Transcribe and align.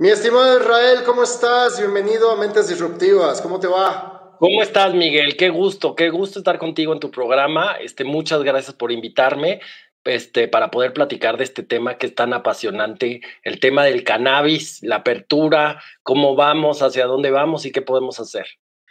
Mi 0.00 0.10
estimado 0.10 0.60
Israel, 0.60 1.00
¿cómo 1.04 1.24
estás? 1.24 1.76
Bienvenido 1.76 2.30
a 2.30 2.36
Mentes 2.36 2.68
Disruptivas. 2.68 3.40
¿Cómo 3.40 3.58
te 3.58 3.66
va? 3.66 4.36
¿Cómo 4.38 4.62
estás, 4.62 4.94
Miguel? 4.94 5.36
Qué 5.36 5.48
gusto, 5.48 5.96
qué 5.96 6.08
gusto 6.10 6.38
estar 6.38 6.56
contigo 6.60 6.92
en 6.92 7.00
tu 7.00 7.10
programa. 7.10 7.72
Este, 7.80 8.04
muchas 8.04 8.44
gracias 8.44 8.76
por 8.76 8.92
invitarme 8.92 9.60
este, 10.04 10.46
para 10.46 10.70
poder 10.70 10.92
platicar 10.92 11.36
de 11.36 11.42
este 11.42 11.64
tema 11.64 11.98
que 11.98 12.06
es 12.06 12.14
tan 12.14 12.32
apasionante, 12.32 13.22
el 13.42 13.58
tema 13.58 13.86
del 13.86 14.04
cannabis, 14.04 14.80
la 14.84 14.98
apertura, 14.98 15.82
cómo 16.04 16.36
vamos, 16.36 16.80
hacia 16.80 17.06
dónde 17.06 17.32
vamos 17.32 17.66
y 17.66 17.72
qué 17.72 17.82
podemos 17.82 18.20
hacer. 18.20 18.46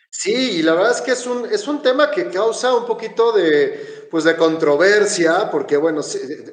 Sí, 0.09 0.57
y 0.59 0.61
la 0.61 0.73
verdad 0.73 0.91
es 0.91 1.01
que 1.01 1.11
es 1.11 1.25
un, 1.25 1.45
es 1.45 1.69
un 1.69 1.81
tema 1.81 2.11
que 2.11 2.29
causa 2.29 2.75
un 2.75 2.85
poquito 2.85 3.31
de, 3.31 3.96
pues 4.09 4.23
de 4.23 4.35
controversia, 4.35 5.49
porque 5.51 5.77
bueno, 5.77 6.01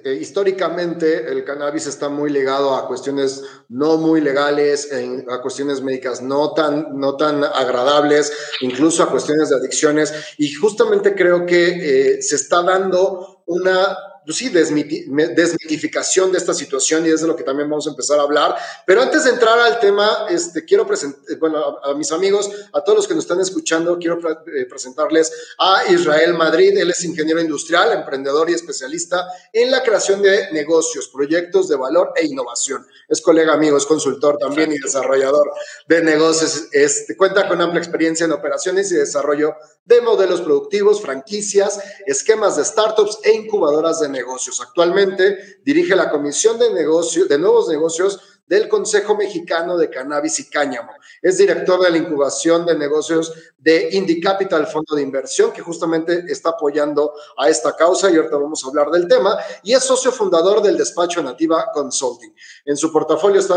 eh, 0.04 0.18
históricamente 0.20 1.30
el 1.30 1.44
cannabis 1.44 1.86
está 1.86 2.08
muy 2.08 2.30
ligado 2.30 2.74
a 2.74 2.86
cuestiones 2.86 3.42
no 3.68 3.96
muy 3.96 4.20
legales, 4.20 4.90
a 5.28 5.40
cuestiones 5.40 5.82
médicas 5.82 6.22
no 6.22 6.52
tan, 6.52 6.98
no 6.98 7.16
tan 7.16 7.44
agradables, 7.44 8.32
incluso 8.60 9.02
a 9.02 9.10
cuestiones 9.10 9.48
de 9.50 9.56
adicciones, 9.56 10.12
y 10.38 10.52
justamente 10.52 11.14
creo 11.14 11.46
que 11.46 12.16
eh, 12.16 12.22
se 12.22 12.36
está 12.36 12.62
dando 12.62 13.42
una 13.46 13.96
pues 14.24 14.36
sí, 14.36 14.48
desmitificación 14.48 16.32
de 16.32 16.38
esta 16.38 16.54
situación 16.54 17.06
y 17.06 17.10
es 17.10 17.20
de 17.20 17.26
lo 17.26 17.36
que 17.36 17.42
también 17.42 17.68
vamos 17.68 17.86
a 17.86 17.90
empezar 17.90 18.18
a 18.18 18.22
hablar. 18.22 18.56
Pero 18.86 19.02
antes 19.02 19.24
de 19.24 19.30
entrar 19.30 19.58
al 19.58 19.78
tema, 19.80 20.26
este, 20.30 20.64
quiero 20.64 20.86
presentar, 20.86 21.20
bueno, 21.38 21.78
a, 21.82 21.94
mis 21.94 22.10
amigos, 22.12 22.50
a 22.72 22.82
todos 22.82 22.98
los 22.98 23.08
que 23.08 23.14
nos 23.14 23.24
están 23.24 23.40
escuchando, 23.40 23.98
quiero 23.98 24.18
eh, 24.18 24.66
presentarles 24.66 25.32
a 25.58 25.84
Israel 25.90 26.34
Madrid. 26.34 26.76
Él 26.76 26.90
es 26.90 27.04
ingeniero 27.04 27.40
industrial, 27.40 27.92
emprendedor 27.92 28.48
y 28.48 28.54
especialista 28.54 29.26
en 29.52 29.70
la 29.70 29.82
creación 29.82 30.22
de 30.22 30.50
negocios, 30.52 31.08
proyectos 31.08 31.68
de 31.68 31.76
valor 31.76 32.12
e 32.16 32.26
innovación. 32.26 32.86
Es 33.08 33.20
colega 33.20 33.52
amigo, 33.52 33.76
es 33.76 33.86
consultor 33.86 34.38
también 34.38 34.72
y 34.72 34.78
desarrollador 34.78 35.52
de 35.86 36.02
negocios. 36.02 36.68
Este, 36.72 37.16
cuenta 37.16 37.46
con 37.48 37.60
amplia 37.60 37.80
experiencia 37.80 38.24
en 38.24 38.32
operaciones 38.32 38.90
y 38.90 38.96
desarrollo 38.96 39.54
de 39.84 40.00
modelos 40.00 40.40
productivos, 40.40 41.02
franquicias, 41.02 41.78
esquemas 42.06 42.56
de 42.56 42.64
startups 42.64 43.18
e 43.22 43.32
incubadoras 43.32 44.00
de 44.00 44.08
negocios. 44.14 44.60
Actualmente 44.60 45.60
dirige 45.62 45.94
la 45.94 46.10
Comisión 46.10 46.58
de, 46.58 46.70
de 46.70 47.38
Nuevos 47.38 47.68
Negocios 47.68 48.34
del 48.46 48.68
Consejo 48.68 49.16
Mexicano 49.16 49.76
de 49.76 49.88
Cannabis 49.88 50.38
y 50.40 50.50
Cáñamo. 50.50 50.92
Es 51.22 51.38
director 51.38 51.80
de 51.80 51.90
la 51.90 51.96
incubación 51.96 52.66
de 52.66 52.76
negocios 52.76 53.32
de 53.58 53.88
Indie 53.92 54.20
Capital, 54.20 54.66
fondo 54.66 54.94
de 54.94 55.02
inversión, 55.02 55.52
que 55.52 55.62
justamente 55.62 56.24
está 56.28 56.50
apoyando 56.50 57.14
a 57.38 57.48
esta 57.48 57.74
causa 57.74 58.10
y 58.10 58.16
ahorita 58.16 58.36
vamos 58.36 58.62
a 58.62 58.68
hablar 58.68 58.90
del 58.90 59.08
tema. 59.08 59.38
Y 59.62 59.72
es 59.72 59.82
socio 59.82 60.12
fundador 60.12 60.60
del 60.62 60.76
despacho 60.76 61.22
Nativa 61.22 61.70
Consulting. 61.72 62.34
En 62.66 62.76
su 62.76 62.92
portafolio 62.92 63.40
está 63.40 63.54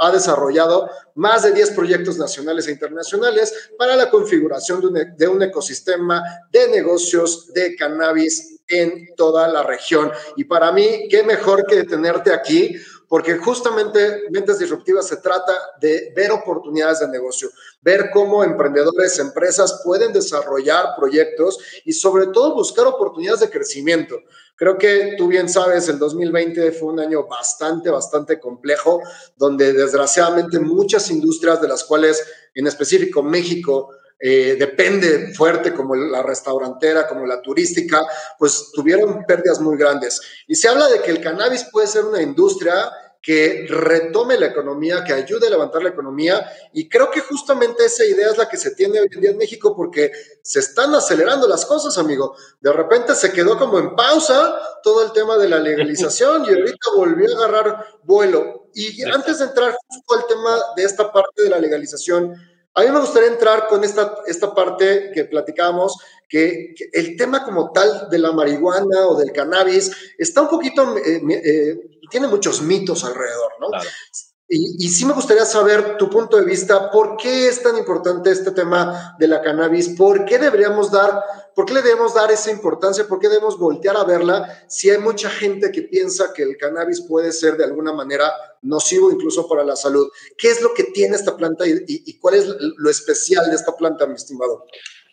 ha 0.00 0.10
desarrollado 0.10 0.88
más 1.16 1.42
de 1.42 1.52
10 1.52 1.72
proyectos 1.72 2.16
nacionales 2.16 2.66
e 2.66 2.72
internacionales 2.72 3.72
para 3.76 3.94
la 3.96 4.08
configuración 4.08 4.80
de 4.80 4.86
un, 4.86 4.96
e, 4.96 5.04
de 5.16 5.28
un 5.28 5.42
ecosistema 5.42 6.22
de 6.50 6.68
negocios 6.68 7.52
de 7.52 7.76
cannabis 7.76 8.53
en 8.68 9.14
toda 9.16 9.48
la 9.48 9.62
región. 9.62 10.10
Y 10.36 10.44
para 10.44 10.72
mí, 10.72 11.08
qué 11.10 11.22
mejor 11.22 11.66
que 11.66 11.84
tenerte 11.84 12.32
aquí 12.32 12.76
porque 13.08 13.36
justamente 13.36 14.24
Mentes 14.30 14.58
Disruptivas 14.58 15.06
se 15.06 15.18
trata 15.18 15.52
de 15.80 16.12
ver 16.16 16.32
oportunidades 16.32 17.00
de 17.00 17.08
negocio, 17.08 17.48
ver 17.80 18.10
cómo 18.12 18.42
emprendedores, 18.42 19.18
empresas 19.18 19.82
pueden 19.84 20.12
desarrollar 20.12 20.96
proyectos 20.98 21.58
y 21.84 21.92
sobre 21.92 22.28
todo 22.28 22.54
buscar 22.54 22.86
oportunidades 22.86 23.40
de 23.40 23.50
crecimiento. 23.50 24.18
Creo 24.56 24.78
que 24.78 25.14
tú 25.16 25.28
bien 25.28 25.48
sabes, 25.48 25.88
el 25.88 25.98
2020 25.98 26.72
fue 26.72 26.92
un 26.92 26.98
año 27.00 27.26
bastante, 27.28 27.90
bastante 27.90 28.40
complejo, 28.40 29.00
donde 29.36 29.72
desgraciadamente 29.72 30.58
muchas 30.58 31.10
industrias 31.10 31.60
de 31.60 31.68
las 31.68 31.84
cuales, 31.84 32.24
en 32.54 32.66
específico 32.66 33.22
México, 33.22 33.90
eh, 34.26 34.56
depende 34.58 35.34
fuerte 35.34 35.74
como 35.74 35.94
la 35.94 36.22
restaurantera, 36.22 37.06
como 37.06 37.26
la 37.26 37.42
turística, 37.42 38.00
pues 38.38 38.70
tuvieron 38.72 39.26
pérdidas 39.26 39.60
muy 39.60 39.76
grandes. 39.76 40.18
Y 40.46 40.54
se 40.54 40.66
habla 40.66 40.88
de 40.88 41.02
que 41.02 41.10
el 41.10 41.20
cannabis 41.20 41.64
puede 41.70 41.86
ser 41.86 42.06
una 42.06 42.22
industria 42.22 42.90
que 43.20 43.66
retome 43.68 44.38
la 44.38 44.46
economía, 44.46 45.04
que 45.04 45.12
ayude 45.12 45.48
a 45.48 45.50
levantar 45.50 45.82
la 45.82 45.90
economía. 45.90 46.42
Y 46.72 46.88
creo 46.88 47.10
que 47.10 47.20
justamente 47.20 47.84
esa 47.84 48.06
idea 48.06 48.30
es 48.30 48.38
la 48.38 48.48
que 48.48 48.56
se 48.56 48.70
tiene 48.70 48.98
hoy 48.98 49.08
en 49.12 49.20
día 49.20 49.30
en 49.32 49.36
México 49.36 49.76
porque 49.76 50.10
se 50.42 50.60
están 50.60 50.94
acelerando 50.94 51.46
las 51.46 51.66
cosas, 51.66 51.98
amigo. 51.98 52.34
De 52.62 52.72
repente 52.72 53.14
se 53.14 53.30
quedó 53.30 53.58
como 53.58 53.78
en 53.78 53.94
pausa 53.94 54.58
todo 54.82 55.04
el 55.04 55.12
tema 55.12 55.36
de 55.36 55.50
la 55.50 55.58
legalización 55.58 56.46
y 56.46 56.48
ahorita 56.48 56.90
volvió 56.96 57.30
a 57.30 57.44
agarrar 57.44 57.86
vuelo. 58.04 58.70
Y 58.72 59.02
antes 59.02 59.40
de 59.40 59.44
entrar 59.44 59.76
justo 59.86 60.14
al 60.14 60.26
tema 60.26 60.56
de 60.76 60.84
esta 60.84 61.12
parte 61.12 61.42
de 61.42 61.50
la 61.50 61.58
legalización, 61.58 62.53
a 62.74 62.82
mí 62.82 62.90
me 62.90 63.00
gustaría 63.00 63.28
entrar 63.28 63.68
con 63.68 63.84
esta, 63.84 64.16
esta 64.26 64.52
parte 64.52 65.12
que 65.14 65.24
platicábamos, 65.24 65.96
que, 66.28 66.74
el 66.92 67.16
tema 67.16 67.44
como 67.44 67.70
tal 67.70 68.08
de 68.10 68.18
la 68.18 68.32
marihuana 68.32 69.06
o 69.06 69.16
del 69.16 69.32
cannabis 69.32 69.92
está 70.18 70.42
un 70.42 70.48
poquito, 70.48 70.96
eh, 70.98 71.22
eh, 71.30 71.76
tiene 72.10 72.26
muchos 72.26 72.62
mitos 72.62 73.04
alrededor, 73.04 73.52
¿no? 73.60 73.68
Y, 74.46 74.88
sí 74.90 75.06
me 75.06 75.14
gustaría 75.14 75.46
saber 75.46 75.96
tu 75.96 76.10
punto 76.10 76.36
de 76.36 76.44
vista, 76.44 76.90
¿por 76.90 77.16
qué 77.16 77.48
es 77.48 77.62
tan 77.62 77.78
importante 77.78 78.30
este 78.30 78.50
tema 78.50 79.16
de 79.18 79.26
la 79.26 79.40
cannabis? 79.40 79.88
¿Por 79.96 80.26
qué 80.26 80.38
deberíamos 80.38 80.92
dar, 80.92 81.22
por 81.54 81.64
qué 81.64 81.72
le 81.72 81.80
debemos 81.80 82.14
dar 82.14 82.30
esa 82.30 82.50
importancia? 82.50 83.08
¿Por 83.08 83.20
qué 83.20 83.28
debemos 83.28 83.58
voltear 83.58 83.96
a 83.96 84.04
verla 84.04 84.66
si 84.68 84.90
hay 84.90 84.98
mucha 84.98 85.30
gente 85.30 85.72
que 85.72 85.82
piensa 85.82 86.34
que 86.34 86.42
el 86.42 86.58
cannabis 86.58 87.00
puede 87.08 87.32
ser 87.32 87.56
de 87.56 87.64
alguna 87.64 87.94
manera 87.94 88.30
nocivo 88.60 89.10
incluso 89.10 89.48
para 89.48 89.64
la 89.64 89.76
salud? 89.76 90.10
¿Qué 90.36 90.50
es 90.50 90.60
lo 90.60 90.74
que 90.74 90.84
tiene 90.84 91.16
esta 91.16 91.38
planta 91.38 91.64
y, 91.66 92.18
cuál 92.18 92.34
es 92.34 92.46
lo 92.46 92.90
especial 92.90 93.48
de 93.48 93.56
esta 93.56 93.74
planta, 93.74 94.06
mi 94.06 94.14
estimado? 94.14 94.66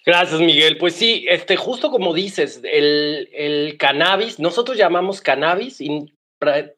Gracias, 0.06 0.41
Miguel. 0.41 0.78
Pues 0.78 0.96
sí, 0.96 1.25
este, 1.30 1.56
justo 1.56 1.90
como 1.90 2.14
dices, 2.14 2.59
el, 2.64 3.30
el 3.34 3.78
cannabis, 3.78 4.40
nosotros 4.40 4.75
llamamos 4.75 5.22
cannabis 5.22 5.80
y 5.80 6.12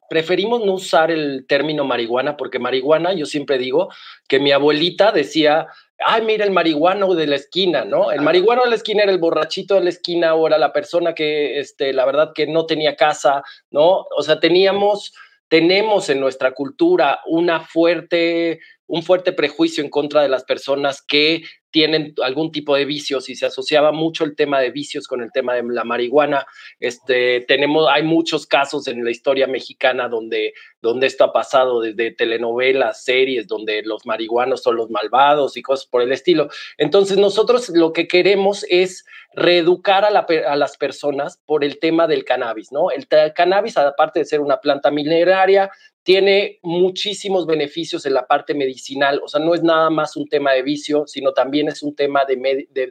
preferimos 0.10 0.66
no 0.66 0.74
usar 0.74 1.10
el 1.10 1.46
término 1.48 1.86
marihuana 1.86 2.36
porque 2.36 2.60
marihuana, 2.60 3.14
yo 3.14 3.26
siempre 3.26 3.58
digo 3.58 3.90
que 4.28 4.40
mi 4.40 4.52
abuelita 4.52 5.12
decía, 5.12 5.68
ay, 6.06 6.24
mira 6.24 6.44
el 6.44 6.52
marihuano 6.52 7.16
de 7.16 7.28
la 7.28 7.38
esquina, 7.38 7.86
¿no? 7.86 8.12
El 8.12 8.22
marihuano 8.22 8.64
de 8.64 8.70
la 8.70 8.76
esquina 8.76 9.04
era 9.04 9.12
el 9.12 9.20
borrachito 9.20 9.76
de 9.76 9.82
la 9.82 9.90
esquina 9.90 10.36
o 10.36 10.48
era 10.48 10.58
la 10.58 10.74
persona 10.74 11.14
que, 11.16 11.60
este, 11.60 11.94
la 11.94 12.06
verdad 12.06 12.32
que 12.36 12.46
no 12.46 12.66
tenía 12.66 12.96
casa, 12.96 13.42
¿no? 13.72 14.06
O 14.18 14.22
sea, 14.22 14.40
teníamos, 14.40 15.14
tenemos 15.48 16.10
en 16.10 16.20
nuestra 16.20 16.52
cultura 16.52 17.22
una 17.26 17.62
fuerte 17.62 18.60
un 18.86 19.02
fuerte 19.02 19.32
prejuicio 19.32 19.84
en 19.84 19.90
contra 19.90 20.22
de 20.22 20.30
las 20.30 20.44
personas 20.44 21.02
que 21.02 21.42
tienen 21.74 22.14
algún 22.24 22.52
tipo 22.52 22.76
de 22.76 22.86
vicios 22.86 23.30
y 23.30 23.36
se 23.36 23.48
asociaba 23.48 23.92
mucho 23.92 24.26
el 24.26 24.36
tema 24.36 24.60
de 24.60 24.70
vicios 24.70 25.08
con 25.08 25.22
el 25.22 25.32
tema 25.32 25.56
de 25.56 25.64
la 25.64 25.84
marihuana. 25.84 26.46
Este, 26.80 27.42
tenemos, 27.48 27.90
hay 27.92 28.04
muchos 28.04 28.46
casos 28.46 28.88
en 28.88 29.04
la 29.04 29.10
historia 29.10 29.48
mexicana 29.48 30.08
donde, 30.08 30.54
donde 30.84 31.08
esto 31.08 31.24
ha 31.24 31.34
pasado, 31.34 31.82
desde 31.82 32.12
telenovelas, 32.12 33.04
series, 33.04 33.48
donde 33.48 33.82
los 33.82 34.06
marihuanos 34.06 34.62
son 34.62 34.76
los 34.76 34.92
malvados 34.92 35.58
y 35.58 35.64
cosas 35.64 35.88
por 35.88 36.04
el 36.04 36.12
estilo. 36.12 36.48
Entonces 36.78 37.18
nosotros 37.18 37.68
lo 37.70 37.92
que 37.92 38.08
queremos 38.08 38.68
es 38.70 39.04
reeducar 39.34 40.06
a, 40.06 40.10
a 40.10 40.56
las 40.56 40.78
personas 40.78 41.42
por 41.48 41.64
el 41.64 41.80
tema 41.80 42.06
del 42.06 42.24
cannabis, 42.24 42.72
¿no? 42.72 42.92
El 42.92 43.08
cannabis, 43.34 43.78
aparte 43.78 44.20
de 44.20 44.26
ser 44.26 44.42
una 44.42 44.58
planta 44.58 44.92
mineraria, 44.92 45.72
tiene 46.04 46.60
muchísimos 46.62 47.48
beneficios 47.48 48.06
en 48.06 48.14
la 48.14 48.28
parte 48.28 48.54
medicinal, 48.54 49.22
o 49.24 49.28
sea, 49.28 49.40
no 49.40 49.56
es 49.56 49.64
nada 49.64 49.90
más 49.90 50.18
un 50.18 50.28
tema 50.28 50.52
de 50.52 50.62
vicio, 50.62 51.06
sino 51.08 51.32
también 51.32 51.70
es 51.70 51.82
un 51.82 51.96
tema 51.96 52.26
de, 52.26 52.38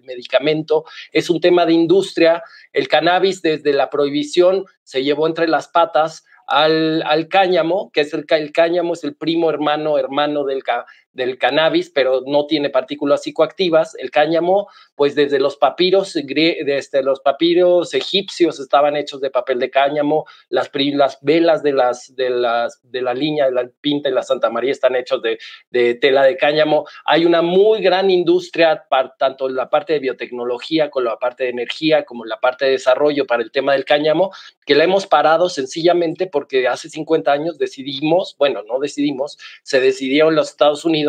medicamento, 0.02 0.84
es 1.12 1.28
un 1.28 1.40
tema 1.40 1.66
de 1.66 1.74
industria. 1.74 2.42
El 2.72 2.88
cannabis 2.88 3.42
desde 3.42 3.72
la 3.72 3.90
prohibición 3.90 4.64
se 4.82 5.04
llevó 5.04 5.26
entre 5.26 5.46
las 5.46 5.68
patas 5.68 6.24
al, 6.46 7.02
al 7.02 7.28
cáñamo, 7.28 7.90
que 7.92 8.00
es 8.00 8.14
el, 8.14 8.24
el 8.28 8.52
cáñamo, 8.52 8.94
es 8.94 9.04
el 9.04 9.14
primo 9.14 9.50
hermano, 9.50 9.98
hermano 9.98 10.44
del, 10.44 10.62
del 11.12 11.38
cannabis, 11.38 11.90
pero 11.90 12.22
no 12.26 12.46
tiene 12.46 12.70
partículas 12.70 13.22
psicoactivas. 13.22 13.94
El 13.96 14.10
cáñamo, 14.10 14.68
pues 14.94 15.14
desde 15.14 15.38
los 15.38 15.56
papiros, 15.56 16.14
desde 16.14 17.02
los 17.02 17.20
papiros 17.20 17.94
egipcios 17.94 18.58
estaban 18.58 18.96
hechos 18.96 19.20
de 19.20 19.30
papel 19.30 19.58
de 19.58 19.70
cáñamo, 19.70 20.26
las, 20.48 20.70
las 20.72 21.18
velas 21.22 21.62
de, 21.62 22.30
la 22.30 23.14
línea 23.14 23.46
de 23.46 23.52
la 23.52 23.68
Pinta 23.80 24.08
y 24.08 24.12
la 24.12 24.22
Santa 24.22 24.50
María 24.50 24.72
están 24.72 24.96
hechos 24.96 25.20
de, 25.22 25.94
tela 25.94 26.22
de 26.24 26.36
cáñamo. 26.36 26.86
Hay 27.04 27.24
una 27.24 27.42
muy 27.42 27.82
gran 27.82 28.10
industria, 28.10 28.84
tanto 29.18 29.48
en 29.48 29.56
la 29.56 29.68
parte 29.68 29.94
de 29.94 29.98
biotecnología, 29.98 30.90
como 30.90 31.04
la 31.04 31.18
parte 31.18 31.44
de 31.44 31.50
energía, 31.50 32.04
como 32.04 32.24
la 32.24 32.40
parte 32.40 32.64
de 32.64 32.72
desarrollo 32.72 33.26
para 33.26 33.42
el 33.42 33.50
tema 33.50 33.72
del 33.72 33.84
cáñamo, 33.84 34.32
que 34.64 34.74
la 34.74 34.84
hemos 34.84 35.06
parado 35.06 35.48
sencillamente 35.48 36.26
porque 36.26 36.68
hace 36.68 36.88
50 36.88 37.30
años 37.30 37.58
decidimos, 37.58 38.36
bueno, 38.38 38.62
no 38.62 38.78
decidimos, 38.78 39.38
se 39.62 39.80
decidió 39.80 40.28
en 40.28 40.36
los 40.36 40.50
Estados 40.50 40.84
Unidos 40.84 41.01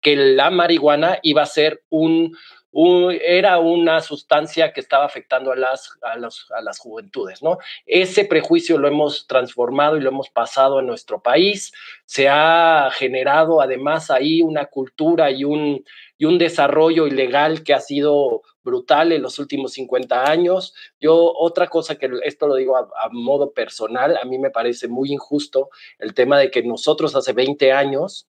que 0.00 0.16
la 0.16 0.50
marihuana 0.50 1.18
iba 1.22 1.42
a 1.42 1.46
ser 1.46 1.82
un, 1.88 2.36
era 2.74 3.58
una 3.58 4.00
sustancia 4.00 4.72
que 4.72 4.80
estaba 4.80 5.04
afectando 5.04 5.52
a 5.52 5.56
las, 5.56 5.90
a, 6.02 6.12
a 6.12 6.62
las 6.62 6.78
juventudes, 6.78 7.42
¿no? 7.42 7.58
Ese 7.86 8.24
prejuicio 8.24 8.78
lo 8.78 8.88
hemos 8.88 9.26
transformado 9.26 9.96
y 9.96 10.00
lo 10.00 10.08
hemos 10.08 10.30
pasado 10.30 10.80
en 10.80 10.86
nuestro 10.86 11.22
país. 11.22 11.72
Se 12.06 12.28
ha 12.30 12.90
generado 12.94 13.60
además 13.60 14.10
ahí 14.10 14.40
una 14.40 14.66
cultura 14.66 15.30
y 15.30 15.44
un, 15.44 15.84
y 16.16 16.24
un 16.24 16.38
desarrollo 16.38 17.06
ilegal 17.06 17.62
que 17.62 17.74
ha 17.74 17.80
sido 17.80 18.42
brutal 18.64 19.12
en 19.12 19.22
los 19.22 19.38
últimos 19.38 19.72
50 19.74 20.30
años. 20.30 20.74
Yo, 20.98 21.14
otra 21.36 21.66
cosa 21.66 21.96
que 21.96 22.08
esto 22.24 22.46
lo 22.46 22.54
digo 22.54 22.76
a, 22.76 22.88
a, 23.04 23.10
modo 23.10 23.52
personal, 23.52 24.16
a 24.16 24.24
mí 24.24 24.38
me 24.38 24.50
parece 24.50 24.88
muy 24.88 25.12
injusto 25.12 25.68
el 25.98 26.14
tema 26.14 26.38
de 26.38 26.50
que 26.50 26.62
nosotros 26.62 27.14
hace 27.16 27.34
20 27.34 27.70
años 27.72 28.28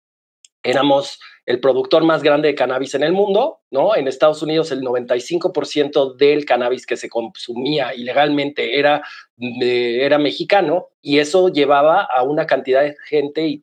éramos 0.62 1.19
el 1.44 1.61
productor 1.61 2.05
más 2.05 2.23
grande 2.23 2.49
de 2.49 2.55
cannabis 2.55 2.94
en 2.94 3.03
el 3.03 3.12
mundo, 3.12 3.61
¿no? 3.71 3.97
En 3.97 4.06
Estados 4.06 4.43
Unidos 4.43 4.71
el 4.71 4.83
95% 4.83 6.17
del 6.17 6.44
cannabis 6.44 6.87
que 6.87 6.97
se 6.97 7.09
consumía 7.09 7.94
ilegalmente 7.94 8.79
era, 8.79 9.03
era 9.39 10.19
mexicano 10.19 10.89
y 11.00 11.19
eso 11.19 11.49
llevaba 11.49 12.03
a 12.03 12.23
una 12.23 12.47
cantidad 12.47 12.83
de 12.83 12.94
gente 13.09 13.49
y, 13.49 13.61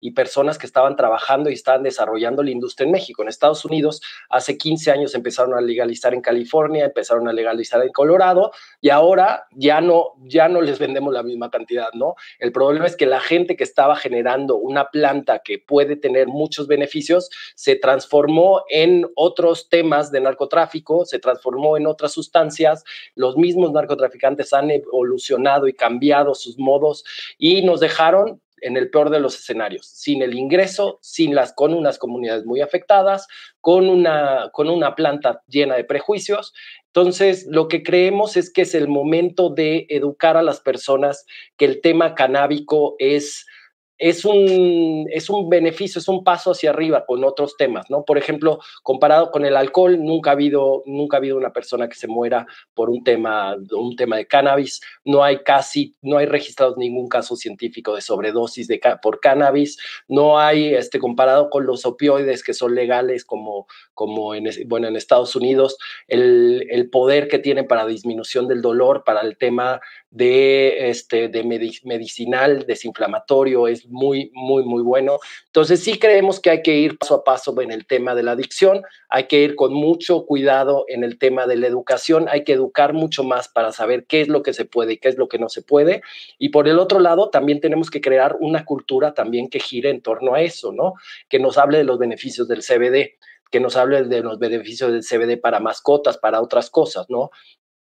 y 0.00 0.10
personas 0.10 0.58
que 0.58 0.66
estaban 0.66 0.96
trabajando 0.96 1.50
y 1.50 1.52
estaban 1.52 1.82
desarrollando 1.84 2.42
la 2.42 2.50
industria 2.50 2.86
en 2.86 2.92
México. 2.92 3.22
En 3.22 3.28
Estados 3.28 3.64
Unidos 3.64 4.00
hace 4.28 4.56
15 4.58 4.90
años 4.90 5.14
empezaron 5.14 5.54
a 5.54 5.60
legalizar 5.60 6.14
en 6.14 6.22
California, 6.22 6.86
empezaron 6.86 7.28
a 7.28 7.32
legalizar 7.32 7.82
en 7.82 7.92
Colorado 7.92 8.50
y 8.80 8.88
ahora 8.88 9.44
ya 9.52 9.80
no, 9.82 10.14
ya 10.22 10.48
no 10.48 10.62
les 10.62 10.78
vendemos 10.78 11.12
la 11.12 11.22
misma 11.22 11.50
cantidad, 11.50 11.90
¿no? 11.92 12.14
El 12.38 12.50
problema 12.50 12.86
es 12.86 12.96
que 12.96 13.06
la 13.06 13.20
gente 13.20 13.56
que 13.56 13.64
estaba 13.64 13.94
generando 13.94 14.56
una 14.56 14.86
planta 14.86 15.42
que 15.44 15.58
puede 15.58 15.96
tener 15.96 16.28
muchos 16.28 16.66
beneficios, 16.66 17.19
se 17.54 17.76
transformó 17.76 18.62
en 18.68 19.06
otros 19.16 19.68
temas 19.68 20.10
de 20.10 20.20
narcotráfico, 20.20 21.04
se 21.04 21.18
transformó 21.18 21.76
en 21.76 21.86
otras 21.86 22.12
sustancias. 22.12 22.84
Los 23.14 23.36
mismos 23.36 23.72
narcotraficantes 23.72 24.52
han 24.52 24.70
evolucionado 24.70 25.68
y 25.68 25.74
cambiado 25.74 26.34
sus 26.34 26.58
modos 26.58 27.04
y 27.36 27.62
nos 27.62 27.80
dejaron 27.80 28.40
en 28.60 28.76
el 28.76 28.90
peor 28.90 29.10
de 29.10 29.20
los 29.20 29.34
escenarios, 29.36 29.86
sin 29.86 30.22
el 30.22 30.34
ingreso, 30.34 30.98
sin 31.02 31.34
las, 31.34 31.52
con 31.52 31.74
unas 31.74 31.98
comunidades 31.98 32.44
muy 32.44 32.60
afectadas, 32.60 33.26
con 33.60 33.88
una, 33.88 34.50
con 34.52 34.68
una 34.68 34.94
planta 34.94 35.42
llena 35.48 35.76
de 35.76 35.84
prejuicios. 35.84 36.52
Entonces, 36.86 37.46
lo 37.48 37.68
que 37.68 37.82
creemos 37.82 38.36
es 38.36 38.52
que 38.52 38.62
es 38.62 38.74
el 38.74 38.88
momento 38.88 39.50
de 39.50 39.86
educar 39.88 40.36
a 40.36 40.42
las 40.42 40.60
personas 40.60 41.24
que 41.56 41.64
el 41.64 41.80
tema 41.80 42.14
canábico 42.14 42.96
es 42.98 43.46
es 44.00 44.24
un, 44.24 45.06
es 45.12 45.28
un 45.28 45.50
beneficio, 45.50 45.98
es 45.98 46.08
un 46.08 46.24
paso 46.24 46.52
hacia 46.52 46.70
arriba 46.70 47.04
con 47.04 47.22
otros 47.22 47.58
temas, 47.58 47.90
¿no? 47.90 48.02
Por 48.06 48.16
ejemplo, 48.16 48.58
comparado 48.82 49.30
con 49.30 49.44
el 49.44 49.56
alcohol, 49.56 50.02
nunca 50.02 50.30
ha 50.30 50.32
habido, 50.32 50.82
nunca 50.86 51.18
ha 51.18 51.18
habido 51.18 51.36
una 51.36 51.52
persona 51.52 51.86
que 51.86 51.96
se 51.96 52.08
muera 52.08 52.46
por 52.72 52.88
un 52.88 53.04
tema, 53.04 53.54
un 53.72 53.96
tema 53.96 54.16
de 54.16 54.26
cannabis, 54.26 54.80
no 55.04 55.22
hay 55.22 55.42
casi, 55.42 55.96
no 56.00 56.16
hay 56.16 56.24
registrados 56.24 56.78
ningún 56.78 57.08
caso 57.08 57.36
científico 57.36 57.94
de 57.94 58.00
sobredosis 58.00 58.68
de, 58.68 58.80
por 59.02 59.20
cannabis, 59.20 59.78
no 60.08 60.38
hay, 60.38 60.74
este, 60.74 60.98
comparado 60.98 61.50
con 61.50 61.66
los 61.66 61.84
opioides 61.84 62.42
que 62.42 62.54
son 62.54 62.74
legales 62.74 63.26
como, 63.26 63.66
como 63.92 64.34
en, 64.34 64.48
bueno, 64.66 64.88
en 64.88 64.96
Estados 64.96 65.36
Unidos, 65.36 65.76
el, 66.08 66.66
el 66.70 66.88
poder 66.88 67.28
que 67.28 67.38
tienen 67.38 67.66
para 67.66 67.84
disminución 67.84 68.48
del 68.48 68.62
dolor, 68.62 69.04
para 69.04 69.20
el 69.20 69.36
tema 69.36 69.82
de, 70.10 70.88
este, 70.88 71.28
de 71.28 71.44
medicinal, 71.84 72.64
desinflamatorio, 72.66 73.68
es 73.68 73.89
muy, 73.90 74.30
muy, 74.32 74.64
muy 74.64 74.82
bueno. 74.82 75.18
Entonces 75.46 75.82
sí 75.82 75.98
creemos 75.98 76.40
que 76.40 76.50
hay 76.50 76.62
que 76.62 76.76
ir 76.76 76.98
paso 76.98 77.16
a 77.16 77.24
paso 77.24 77.54
en 77.60 77.70
el 77.70 77.86
tema 77.86 78.14
de 78.14 78.22
la 78.22 78.32
adicción, 78.32 78.82
hay 79.08 79.24
que 79.24 79.42
ir 79.42 79.56
con 79.56 79.74
mucho 79.74 80.24
cuidado 80.24 80.84
en 80.88 81.04
el 81.04 81.18
tema 81.18 81.46
de 81.46 81.56
la 81.56 81.66
educación, 81.66 82.28
hay 82.28 82.44
que 82.44 82.52
educar 82.52 82.92
mucho 82.92 83.24
más 83.24 83.48
para 83.48 83.72
saber 83.72 84.06
qué 84.06 84.20
es 84.20 84.28
lo 84.28 84.42
que 84.42 84.52
se 84.52 84.64
puede 84.64 84.94
y 84.94 84.98
qué 84.98 85.08
es 85.08 85.18
lo 85.18 85.28
que 85.28 85.38
no 85.38 85.48
se 85.48 85.62
puede. 85.62 86.02
Y 86.38 86.50
por 86.50 86.68
el 86.68 86.78
otro 86.78 87.00
lado, 87.00 87.30
también 87.30 87.60
tenemos 87.60 87.90
que 87.90 88.00
crear 88.00 88.36
una 88.40 88.64
cultura 88.64 89.14
también 89.14 89.48
que 89.48 89.60
gire 89.60 89.90
en 89.90 90.00
torno 90.00 90.34
a 90.34 90.42
eso, 90.42 90.72
¿no? 90.72 90.94
Que 91.28 91.38
nos 91.38 91.58
hable 91.58 91.78
de 91.78 91.84
los 91.84 91.98
beneficios 91.98 92.48
del 92.48 92.62
CBD 92.62 93.18
que 93.50 93.60
nos 93.60 93.76
hable 93.76 94.04
de 94.04 94.22
los 94.22 94.38
beneficios 94.38 94.92
del 94.92 95.02
CBD 95.02 95.40
para 95.40 95.60
mascotas, 95.60 96.18
para 96.18 96.40
otras 96.40 96.70
cosas, 96.70 97.06
¿no? 97.08 97.30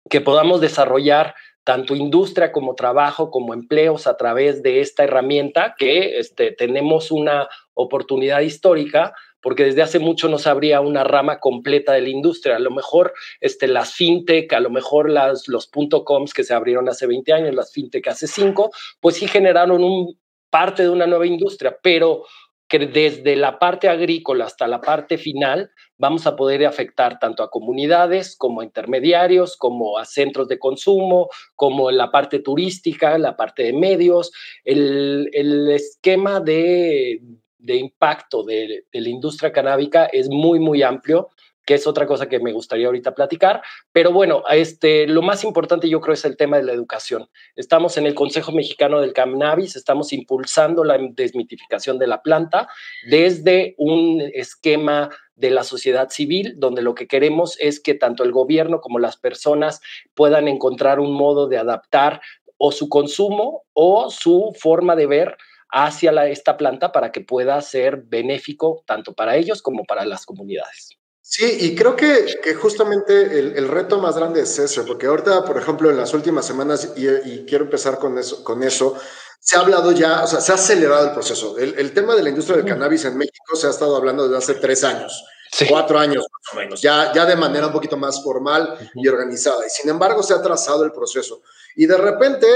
Que 0.09 0.21
podamos 0.21 0.61
desarrollar 0.61 1.35
tanto 1.65 1.95
industria 1.95 2.53
como 2.53 2.75
trabajo, 2.75 3.31
como 3.31 3.55
empleos 3.55 4.07
a 4.07 4.17
través 4.17 4.63
de 4.63 4.81
esta 4.81 5.05
herramienta 5.05 5.75
que 5.79 6.19
este, 6.19 6.53
tenemos 6.53 7.11
una 7.11 7.49
oportunidad 7.75 8.41
histórica 8.41 9.13
porque 9.43 9.65
desde 9.65 9.83
hace 9.83 9.99
mucho 9.99 10.29
no 10.29 10.39
se 10.39 10.51
abría 10.51 10.81
una 10.81 11.05
rama 11.05 11.39
completa 11.41 11.93
de 11.93 12.03
la 12.03 12.11
industria. 12.11 12.57
A 12.57 12.61
lo 12.61 12.71
mejor 12.71 13.15
este, 13.41 13.69
las 13.69 13.95
fintech, 13.95 14.53
a 14.53 14.61
lo 14.61 14.71
mejor 14.71 15.11
las, 15.11 15.49
los 15.49 15.71
.coms 16.05 16.35
que 16.35 16.45
se 16.45 16.55
abrieron 16.55 16.89
hace 16.89 17.07
20 17.07 17.33
años, 17.33 17.55
las 17.55 17.73
fintech 17.73 18.07
hace 18.09 18.27
5, 18.27 18.71
pues 19.01 19.17
sí 19.17 19.27
generaron 19.27 19.83
un, 19.83 20.19
parte 20.51 20.83
de 20.83 20.91
una 20.91 21.07
nueva 21.07 21.27
industria, 21.27 21.79
pero 21.83 22.25
que 22.71 22.79
desde 22.79 23.35
la 23.35 23.59
parte 23.59 23.89
agrícola 23.89 24.45
hasta 24.45 24.69
la 24.69 24.81
parte 24.81 25.19
final 25.19 25.73
vamos 25.99 26.25
a 26.29 26.37
poder 26.37 26.65
afectar 26.65 27.19
tanto 27.19 27.43
a 27.43 27.51
comunidades 27.51 28.37
como 28.37 28.61
a 28.61 28.65
intermediarios, 28.65 29.57
como 29.57 29.99
a 29.99 30.05
centros 30.05 30.47
de 30.47 30.61
consumo, 30.61 31.29
como 31.57 31.91
en 31.91 31.99
la 31.99 32.13
parte 32.13 32.39
turística, 32.39 33.19
la 33.19 33.37
parte 33.37 33.65
de 33.65 33.73
medios. 33.73 34.31
El, 34.65 35.29
esquema 35.73 36.39
de, 36.39 37.21
impacto 37.59 38.45
de, 38.45 38.85
de, 38.93 39.01
la 39.01 39.09
industria 39.09 39.51
canábica 39.51 40.05
es 40.07 40.29
muy, 40.31 40.61
muy 40.61 40.85
amplio 40.85 41.29
que 41.65 41.75
es 41.75 41.87
otra 41.87 42.07
cosa 42.07 42.29
que 42.29 42.41
me 42.41 42.53
gustaría 42.53 42.87
ahorita 42.87 43.15
platicar. 43.15 43.63
Pero 43.93 44.13
bueno, 44.13 44.43
este, 44.51 45.07
lo 45.07 45.23
más 45.23 45.45
importante 45.45 45.89
yo 45.89 46.01
creo 46.01 46.15
es 46.15 46.25
el 46.25 46.37
tema 46.37 46.57
de 46.57 46.65
la 46.65 46.73
educación. 46.73 47.29
Estamos 47.57 47.97
en 47.97 48.07
el 48.07 48.15
Consejo 48.15 48.53
Mexicano 48.53 49.01
del 49.01 49.13
Cannabis, 49.13 49.77
estamos 49.77 50.13
impulsando 50.13 50.85
la 50.85 50.99
desmitificación 51.13 51.99
de 51.99 52.07
la 52.07 52.23
planta 52.23 52.69
desde 53.09 53.75
un 53.79 54.23
esquema 54.35 55.11
de 55.35 55.51
la 55.51 55.65
sociedad 55.65 56.11
civil, 56.11 56.55
donde 56.59 56.83
lo 56.83 56.95
que 56.95 57.07
queremos 57.07 57.57
es 57.61 57.81
que 57.81 57.95
tanto 57.95 58.25
el 58.25 58.33
gobierno 58.33 58.81
como 58.81 58.99
las 58.99 59.17
personas 59.17 59.81
puedan 60.15 60.49
encontrar 60.49 61.01
un 61.01 61.13
modo 61.15 61.49
de 61.49 61.57
adaptar 61.57 62.21
o 62.59 62.73
su 62.73 62.91
consumo 62.91 63.65
o 63.73 64.11
su 64.11 64.53
forma 64.59 64.97
de 64.97 65.07
ver 65.07 65.37
hacia 65.71 66.11
esta 66.27 66.57
planta 66.57 66.93
para 66.93 67.11
que 67.11 67.23
pueda 67.23 67.61
ser 67.63 68.03
benéfico 68.05 68.83
tanto 68.87 69.15
para 69.15 69.37
ellos 69.37 69.63
como 69.63 69.85
para 69.85 70.05
las 70.05 70.27
comunidades. 70.27 71.00
Sí, 71.33 71.59
y 71.61 71.77
creo 71.77 71.95
que, 71.95 72.41
que 72.43 72.55
justamente 72.55 73.39
el, 73.39 73.57
el, 73.57 73.69
reto 73.69 74.01
más 74.01 74.17
grande 74.17 74.41
es 74.41 74.59
eso, 74.59 74.85
porque 74.85 75.07
ahorita, 75.07 75.45
por 75.45 75.57
ejemplo, 75.57 75.89
en 75.89 75.97
las 75.97 76.13
últimas 76.13 76.45
semanas, 76.45 76.95
y, 76.97 77.07
y, 77.07 77.47
quiero 77.47 77.67
empezar 77.67 78.01
con 78.01 78.19
eso, 78.19 78.43
con 78.43 78.65
eso, 78.65 78.97
se 79.39 79.57
ha 79.57 79.61
hablado 79.61 79.93
ya, 79.93 80.25
o 80.25 80.27
sea, 80.27 80.41
se 80.41 80.51
ha 80.51 80.57
acelerado 80.57 81.07
el 81.07 81.13
proceso. 81.13 81.57
El, 81.57 81.79
el 81.79 81.95
tema 81.95 82.17
de 82.17 82.25
la 82.25 82.31
industria 82.31 82.57
del 82.57 82.67
cannabis 82.67 83.05
en 83.05 83.17
México 83.17 83.55
se 83.55 83.69
ha 83.69 83.71
estado 83.71 83.95
hablando 83.95 84.25
desde 84.25 84.39
hace 84.39 84.55
tres 84.55 84.83
años. 84.83 85.25
cuatro 85.69 86.01
años 86.01 86.27
más 86.33 86.53
o 86.53 86.57
menos, 86.57 86.83
ya, 86.83 87.13
ya 87.13 87.25
de 87.25 87.37
manera 87.37 87.69
un 87.69 87.73
poquito 87.73 87.97
más 87.97 88.21
formal 88.25 88.91
y 88.97 89.07
organizada. 89.07 89.65
Y 89.65 89.71
sin 89.71 89.89
embargo 89.89 90.25
se 90.25 90.35
ha 90.35 90.43
trazado 90.43 90.85
el 90.85 90.91
proceso. 90.91 91.43
Y 91.77 91.87
de 91.87 91.97
repente, 91.97 92.47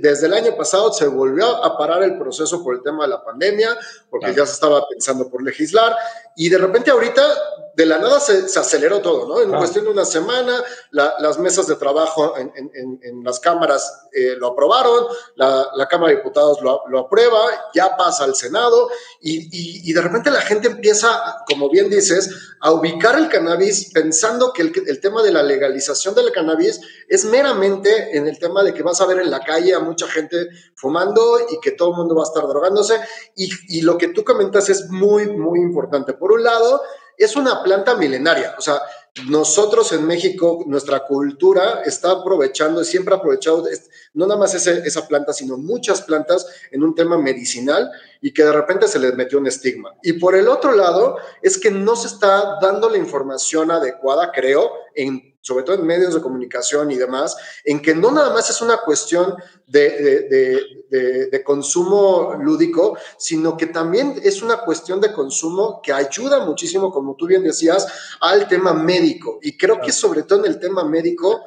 desde 0.00 0.26
el 0.26 0.34
año 0.34 0.56
pasado 0.56 0.92
se 0.92 1.08
volvió 1.08 1.64
a 1.64 1.76
parar 1.76 2.04
el 2.04 2.16
proceso 2.16 2.62
por 2.62 2.76
el 2.76 2.82
tema 2.82 3.04
de 3.04 3.10
la 3.10 3.24
pandemia, 3.24 3.76
porque 4.08 4.32
ya 4.32 4.46
se 4.46 4.52
estaba 4.52 4.86
pensando 4.88 5.28
por 5.28 5.42
legislar. 5.42 5.96
Y 6.36 6.48
de 6.48 6.58
repente 6.58 6.90
ahorita 6.90 7.22
de 7.76 7.86
la 7.86 7.98
nada 7.98 8.20
se, 8.20 8.58
aceleró 8.58 9.00
todo, 9.00 9.26
¿no? 9.28 9.40
En 9.40 9.50
cuestión 9.50 9.84
de 9.84 9.90
una 9.90 10.04
semana, 10.04 10.62
las 10.90 11.38
mesas 11.38 11.66
de 11.66 11.76
trabajo 11.76 12.34
en, 12.36 13.24
las 13.24 13.40
cámaras 13.40 14.08
eh, 14.12 14.34
lo 14.36 14.48
aprobaron, 14.48 15.06
la, 15.36 15.86
Cámara 15.88 16.10
de 16.10 16.18
Diputados 16.18 16.60
lo, 16.62 16.98
aprueba, 16.98 17.38
ya 17.74 17.96
pasa 17.96 18.24
al 18.24 18.34
Senado 18.34 18.88
y, 19.20 19.92
de 19.92 20.00
repente 20.00 20.30
la 20.30 20.40
gente 20.40 20.68
empieza, 20.68 21.42
como 21.46 21.68
bien 21.68 21.90
dices, 21.90 22.30
a 22.60 22.72
ubicar 22.72 23.16
el 23.16 23.28
cannabis 23.28 23.90
pensando 23.92 24.52
que 24.52 24.62
el, 24.62 25.00
tema 25.00 25.22
de 25.22 25.32
la 25.32 25.42
legalización 25.42 26.14
del 26.14 26.32
cannabis 26.32 26.80
es 27.08 27.24
meramente 27.24 28.16
en 28.16 28.26
el 28.28 28.38
tema 28.38 28.62
de 28.62 28.74
que 28.74 28.82
vas 28.82 29.00
a 29.00 29.06
ver 29.06 29.20
en 29.20 29.30
la 29.30 29.40
calle 29.40 29.74
a 29.74 29.80
mucha 29.80 30.06
gente 30.06 30.48
fumando 30.74 31.38
y 31.50 31.60
que 31.60 31.72
todo 31.72 31.90
el 31.90 31.96
mundo 31.96 32.14
va 32.14 32.22
a 32.22 32.26
estar 32.26 32.46
drogándose. 32.46 33.00
Y, 33.36 33.50
y 33.68 33.82
lo 33.82 33.98
que 33.98 34.08
tú 34.08 34.24
comentas 34.24 34.68
es 34.68 34.88
muy, 34.90 35.26
muy 35.26 35.60
importante. 35.60 36.12
Por 36.12 36.32
un 36.32 36.44
lado, 36.44 36.82
es 37.20 37.36
una 37.36 37.62
planta 37.62 37.94
milenaria. 37.96 38.54
O 38.58 38.62
sea, 38.62 38.80
nosotros 39.28 39.92
en 39.92 40.06
México, 40.06 40.64
nuestra 40.66 41.00
cultura 41.00 41.82
está 41.84 42.12
aprovechando, 42.12 42.82
siempre 42.84 43.14
ha 43.14 43.18
aprovechado, 43.18 43.64
no 44.14 44.26
nada 44.26 44.38
más 44.38 44.54
esa 44.54 45.08
planta, 45.08 45.32
sino 45.32 45.58
muchas 45.58 46.02
plantas 46.02 46.46
en 46.70 46.82
un 46.82 46.94
tema 46.94 47.18
medicinal 47.18 47.90
y 48.20 48.32
que 48.32 48.44
de 48.44 48.52
repente 48.52 48.88
se 48.88 48.98
les 48.98 49.14
metió 49.14 49.38
un 49.38 49.46
estigma. 49.46 49.94
Y 50.02 50.14
por 50.14 50.34
el 50.34 50.48
otro 50.48 50.72
lado, 50.72 51.18
es 51.42 51.58
que 51.58 51.70
no 51.70 51.96
se 51.96 52.06
está 52.06 52.58
dando 52.62 52.88
la 52.88 52.98
información 52.98 53.70
adecuada, 53.70 54.32
creo, 54.32 54.72
en 54.94 55.29
sobre 55.40 55.64
todo 55.64 55.76
en 55.76 55.86
medios 55.86 56.14
de 56.14 56.20
comunicación 56.20 56.90
y 56.90 56.96
demás, 56.96 57.36
en 57.64 57.80
que 57.80 57.94
no 57.94 58.10
nada 58.10 58.32
más 58.32 58.50
es 58.50 58.60
una 58.60 58.78
cuestión 58.78 59.34
de, 59.66 60.60
consumo 61.44 62.34
lúdico, 62.40 62.98
sino 63.16 63.56
que 63.56 63.66
también 63.66 64.20
es 64.22 64.42
una 64.42 64.60
cuestión 64.60 65.00
de 65.00 65.12
consumo 65.12 65.80
que 65.82 65.92
ayuda 65.92 66.44
muchísimo, 66.44 66.92
como 66.92 67.16
tú 67.16 67.26
bien 67.26 67.42
decías, 67.42 67.86
al 68.20 68.46
tema 68.48 68.74
médico. 68.74 69.38
Y 69.42 69.56
creo 69.56 69.80
que 69.80 69.92
sobre 69.92 70.22
todo 70.22 70.40
en 70.44 70.52
el 70.52 70.60
tema 70.60 70.84
médico, 70.84 71.40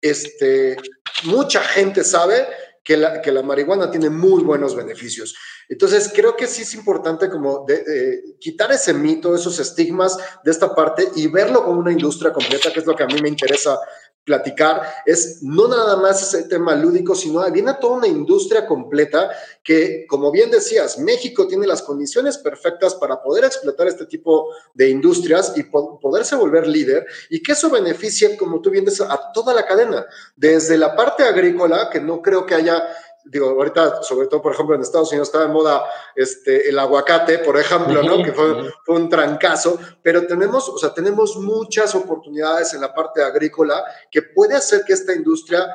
este, 0.00 0.76
mucha 1.24 1.60
gente 1.60 2.04
sabe 2.04 2.46
que 2.84 2.96
la, 2.96 3.20
que 3.22 3.30
la 3.30 3.42
marihuana 3.42 3.90
tiene 3.90 4.10
muy 4.10 4.42
buenos 4.42 4.74
beneficios. 4.74 5.34
Entonces, 5.68 6.10
creo 6.14 6.36
que 6.36 6.46
sí 6.46 6.62
es 6.62 6.74
importante 6.74 7.30
como 7.30 7.64
de, 7.66 8.22
quitar 8.40 8.72
ese 8.72 8.92
mito, 8.92 9.34
esos 9.34 9.58
estigmas 9.58 10.16
de 10.44 10.50
esta 10.50 10.74
parte 10.74 11.08
y 11.14 11.28
verlo 11.28 11.64
como 11.64 11.78
una 11.78 11.92
industria 11.92 12.32
completa, 12.32 12.72
que 12.72 12.80
es 12.80 12.86
lo 12.86 12.96
que 12.96 13.04
a 13.04 13.06
mí 13.06 13.20
me 13.22 13.28
interesa 13.28 13.78
platicar, 14.24 14.82
es 15.04 15.42
no 15.42 15.66
nada 15.66 15.96
más 15.96 16.22
ese 16.22 16.44
tema 16.44 16.74
lúdico, 16.76 17.14
sino 17.14 17.48
viene 17.50 17.74
toda 17.80 17.96
una 17.96 18.06
industria 18.06 18.66
completa 18.66 19.30
que, 19.64 20.06
como 20.08 20.30
bien 20.30 20.50
decías, 20.50 20.98
México 20.98 21.46
tiene 21.48 21.66
las 21.66 21.82
condiciones 21.82 22.38
perfectas 22.38 22.94
para 22.94 23.20
poder 23.20 23.44
explotar 23.44 23.88
este 23.88 24.06
tipo 24.06 24.48
de 24.74 24.88
industrias 24.90 25.52
y 25.56 25.64
poderse 25.64 26.36
volver 26.36 26.66
líder 26.66 27.06
y 27.30 27.42
que 27.42 27.52
eso 27.52 27.70
beneficie, 27.70 28.36
como 28.36 28.60
tú 28.60 28.70
bien 28.70 28.84
dices, 28.84 29.06
a 29.08 29.32
toda 29.32 29.54
la 29.54 29.66
cadena, 29.66 30.06
desde 30.36 30.78
la 30.78 30.94
parte 30.94 31.24
agrícola, 31.24 31.90
que 31.90 32.00
no 32.00 32.22
creo 32.22 32.46
que 32.46 32.54
haya 32.54 32.86
digo, 33.24 33.50
ahorita, 33.50 34.02
sobre 34.02 34.26
todo, 34.26 34.42
por 34.42 34.52
ejemplo, 34.52 34.74
en 34.74 34.82
Estados 34.82 35.10
Unidos 35.10 35.28
está 35.28 35.40
de 35.40 35.52
moda 35.52 35.84
este, 36.14 36.68
el 36.68 36.78
aguacate, 36.78 37.38
por 37.38 37.58
ejemplo, 37.58 38.02
¿no? 38.02 38.22
Que 38.22 38.32
fue, 38.32 38.72
fue, 38.84 38.96
un 38.96 39.08
trancazo, 39.08 39.78
pero 40.02 40.26
tenemos, 40.26 40.68
o 40.68 40.78
sea, 40.78 40.92
tenemos 40.92 41.36
muchas 41.36 41.94
oportunidades 41.94 42.74
en 42.74 42.80
la 42.80 42.94
parte 42.94 43.22
agrícola 43.22 43.84
que 44.10 44.22
puede 44.22 44.54
hacer 44.54 44.82
que 44.86 44.92
esta 44.92 45.14
industria 45.14 45.66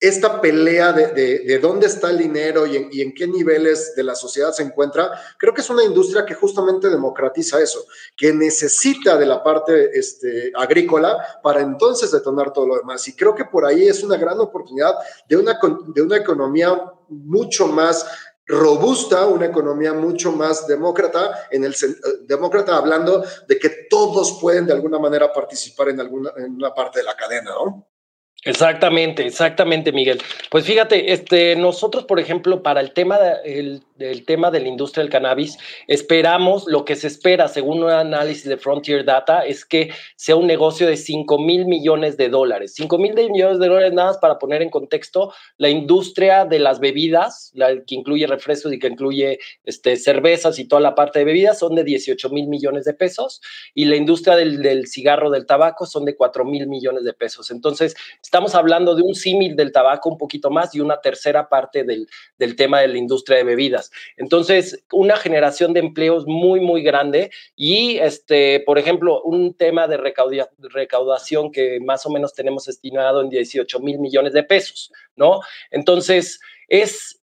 esta 0.00 0.40
pelea 0.40 0.92
de, 0.92 1.38
de, 1.38 1.58
dónde 1.58 1.86
está 1.86 2.10
el 2.10 2.18
dinero 2.18 2.66
y 2.66 3.00
en, 3.00 3.14
qué 3.14 3.26
niveles 3.26 3.94
de 3.94 4.02
la 4.02 4.14
sociedad 4.14 4.52
se 4.52 4.62
encuentra, 4.62 5.10
creo 5.38 5.54
que 5.54 5.62
es 5.62 5.70
una 5.70 5.84
industria 5.84 6.26
que 6.26 6.34
justamente 6.34 6.90
democratiza 6.90 7.60
eso, 7.60 7.86
que 8.16 8.32
necesita 8.32 9.16
de 9.16 9.26
la 9.26 9.42
parte 9.42 9.98
este, 9.98 10.52
agrícola 10.56 11.40
para 11.42 11.60
entonces 11.60 12.10
detonar 12.10 12.52
todo 12.52 12.66
lo 12.66 12.76
demás. 12.76 13.06
Y 13.08 13.16
creo 13.16 13.34
que 13.34 13.46
por 13.46 13.64
ahí 13.64 13.88
es 13.88 14.02
una 14.02 14.16
gran 14.16 14.38
oportunidad 14.40 14.94
de 15.28 15.36
una, 15.36 15.58
de 15.94 16.02
una 16.02 16.16
economía 16.16 16.82
mucho 17.08 17.66
más 17.68 18.06
robusta, 18.46 19.26
una 19.26 19.46
economía 19.46 19.94
mucho 19.94 20.32
más 20.32 20.66
demócrata, 20.66 21.48
en 21.50 21.64
el 21.64 21.72
eh, 21.72 21.96
demócrata 22.26 22.76
hablando 22.76 23.24
de 23.48 23.58
que 23.58 23.86
todos 23.88 24.38
pueden 24.38 24.66
de 24.66 24.74
alguna 24.74 24.98
manera 24.98 25.32
participar 25.32 25.88
en 25.88 26.00
alguna 26.00 26.30
en 26.36 26.56
una 26.56 26.74
parte 26.74 26.98
de 26.98 27.04
la 27.04 27.16
cadena, 27.16 27.52
¿no? 27.52 27.86
Exactamente, 28.44 29.26
exactamente, 29.26 29.92
Miguel. 29.92 30.20
Pues 30.50 30.64
fíjate, 30.66 31.12
este, 31.12 31.56
nosotros, 31.56 32.04
por 32.04 32.20
ejemplo, 32.20 32.62
para 32.62 32.80
el 32.80 32.92
tema, 32.92 33.18
de, 33.18 33.80
el, 33.98 34.24
tema 34.24 34.50
de 34.50 34.60
la 34.60 34.68
industria 34.68 35.02
del 35.02 35.10
cannabis, 35.10 35.58
esperamos, 35.86 36.64
lo 36.66 36.84
que 36.84 36.96
se 36.96 37.06
espera, 37.06 37.48
según 37.48 37.82
un 37.82 37.90
análisis 37.90 38.44
de 38.44 38.56
Frontier 38.56 39.04
Data, 39.04 39.40
es 39.40 39.64
que 39.64 39.90
sea 40.16 40.36
un 40.36 40.46
negocio 40.46 40.86
de 40.86 40.96
5 40.96 41.38
mil 41.38 41.66
millones 41.66 42.16
de 42.16 42.28
dólares. 42.28 42.74
5 42.74 42.98
mil 42.98 43.14
millones 43.14 43.58
de 43.58 43.68
dólares, 43.68 43.92
nada 43.92 44.08
más 44.08 44.18
para 44.18 44.38
poner 44.38 44.62
en 44.62 44.70
contexto, 44.70 45.32
la 45.58 45.68
industria 45.68 46.44
de 46.44 46.58
las 46.58 46.80
bebidas, 46.80 47.50
la, 47.54 47.84
que 47.84 47.94
incluye 47.94 48.26
refrescos 48.26 48.72
y 48.72 48.78
que 48.78 48.88
incluye 48.88 49.38
este, 49.64 49.96
cervezas 49.96 50.58
y 50.58 50.66
toda 50.66 50.80
la 50.80 50.94
parte 50.94 51.20
de 51.20 51.24
bebidas, 51.24 51.58
son 51.58 51.74
de 51.74 51.84
18 51.84 52.30
mil 52.30 52.48
millones 52.48 52.84
de 52.84 52.94
pesos, 52.94 53.40
y 53.74 53.84
la 53.84 53.96
industria 53.96 54.36
del, 54.36 54.62
del 54.62 54.86
cigarro, 54.86 55.30
del 55.30 55.46
tabaco, 55.46 55.86
son 55.86 56.04
de 56.04 56.16
4 56.16 56.44
mil 56.44 56.66
millones 56.66 57.04
de 57.04 57.12
pesos. 57.12 57.50
Entonces, 57.50 57.94
Estamos 58.22 58.54
hablando 58.54 58.94
de 58.94 59.02
un 59.02 59.14
símil 59.14 59.56
del 59.56 59.72
tabaco 59.72 60.08
un 60.08 60.18
poquito 60.18 60.50
más 60.50 60.74
y 60.74 60.80
una 60.80 61.00
tercera 61.00 61.48
parte 61.48 61.84
del, 61.84 62.08
del 62.38 62.56
tema 62.56 62.80
de 62.80 62.88
la 62.88 62.98
industria 62.98 63.38
de 63.38 63.44
bebidas. 63.44 63.83
Entonces, 64.16 64.84
una 64.92 65.16
generación 65.16 65.72
de 65.72 65.80
empleos 65.80 66.26
muy, 66.26 66.60
muy 66.60 66.82
grande 66.82 67.30
y, 67.56 67.98
este, 67.98 68.60
por 68.60 68.78
ejemplo, 68.78 69.22
un 69.22 69.54
tema 69.54 69.86
de 69.88 69.98
recaudación 69.98 71.52
que 71.52 71.80
más 71.80 72.06
o 72.06 72.10
menos 72.10 72.34
tenemos 72.34 72.68
estimado 72.68 73.20
en 73.20 73.30
18 73.30 73.80
mil 73.80 73.98
millones 73.98 74.32
de 74.32 74.42
pesos, 74.42 74.92
¿no? 75.16 75.40
Entonces, 75.70 76.40
es, 76.68 77.20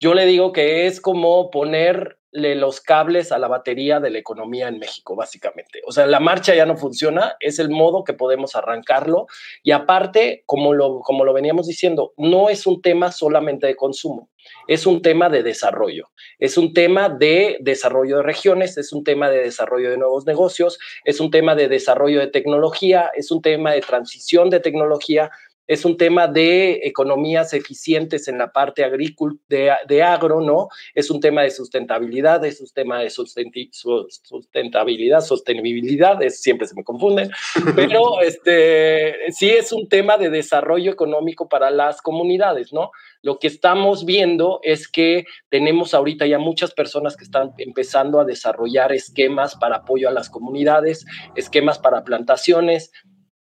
yo 0.00 0.14
le 0.14 0.26
digo 0.26 0.52
que 0.52 0.86
es 0.86 1.00
como 1.00 1.50
poner 1.50 2.18
los 2.32 2.80
cables 2.80 3.30
a 3.30 3.38
la 3.38 3.46
batería 3.46 4.00
de 4.00 4.10
la 4.10 4.18
economía 4.18 4.68
en 4.68 4.78
México, 4.78 5.14
básicamente. 5.14 5.82
O 5.86 5.92
sea, 5.92 6.06
la 6.06 6.18
marcha 6.18 6.54
ya 6.54 6.64
no 6.64 6.76
funciona, 6.76 7.36
es 7.40 7.58
el 7.58 7.68
modo 7.68 8.04
que 8.04 8.14
podemos 8.14 8.56
arrancarlo. 8.56 9.26
Y 9.62 9.72
aparte, 9.72 10.42
como 10.46 10.72
lo, 10.72 11.00
como 11.00 11.24
lo 11.24 11.34
veníamos 11.34 11.66
diciendo, 11.66 12.14
no 12.16 12.48
es 12.48 12.66
un 12.66 12.80
tema 12.80 13.12
solamente 13.12 13.66
de 13.66 13.76
consumo, 13.76 14.30
es 14.66 14.86
un 14.86 15.02
tema 15.02 15.28
de 15.28 15.42
desarrollo, 15.42 16.10
es 16.38 16.56
un 16.56 16.72
tema 16.72 17.10
de 17.10 17.58
desarrollo 17.60 18.18
de 18.18 18.22
regiones, 18.22 18.78
es 18.78 18.92
un 18.92 19.04
tema 19.04 19.28
de 19.28 19.38
desarrollo 19.38 19.90
de 19.90 19.98
nuevos 19.98 20.26
negocios, 20.26 20.78
es 21.04 21.20
un 21.20 21.30
tema 21.30 21.54
de 21.54 21.68
desarrollo 21.68 22.20
de 22.20 22.28
tecnología, 22.28 23.10
es 23.14 23.30
un 23.30 23.42
tema 23.42 23.72
de 23.72 23.82
transición 23.82 24.48
de 24.48 24.60
tecnología 24.60 25.30
es 25.72 25.84
un 25.86 25.96
tema 25.96 26.28
de 26.28 26.80
economías 26.84 27.54
eficientes 27.54 28.28
en 28.28 28.36
la 28.36 28.52
parte 28.52 28.84
agrícola, 28.84 29.34
de, 29.48 30.02
agro, 30.02 30.42
¿no? 30.42 30.68
Es 30.94 31.10
un 31.10 31.20
tema 31.20 31.42
de 31.42 31.50
sustentabilidad, 31.50 32.44
es 32.44 32.60
un 32.60 32.68
tema 32.68 33.00
de 33.00 33.08
sustentabilidad, 33.08 35.20
sostenibilidad, 35.20 36.20
siempre 36.28 36.66
se 36.66 36.74
me 36.74 36.84
confunden, 36.84 37.30
pero 37.74 38.20
este, 38.20 39.32
sí 39.32 39.48
es 39.48 39.72
un 39.72 39.88
tema 39.88 40.18
de 40.18 40.28
desarrollo 40.28 40.92
económico 40.92 41.48
para 41.48 41.70
las 41.70 42.02
comunidades, 42.02 42.72
¿no? 42.72 42.90
Lo 43.22 43.38
que 43.38 43.46
estamos 43.46 44.04
viendo 44.04 44.60
es 44.62 44.88
que 44.88 45.24
tenemos 45.48 45.94
ahorita 45.94 46.26
ya 46.26 46.38
muchas 46.38 46.74
personas 46.74 47.16
que 47.16 47.24
están 47.24 47.52
empezando 47.56 48.20
a 48.20 48.24
desarrollar 48.24 48.92
esquemas 48.92 49.56
para 49.56 49.76
apoyo 49.76 50.08
a 50.08 50.12
las 50.12 50.28
comunidades, 50.28 51.06
esquemas 51.34 51.78
para 51.78 52.04
plantaciones, 52.04 52.92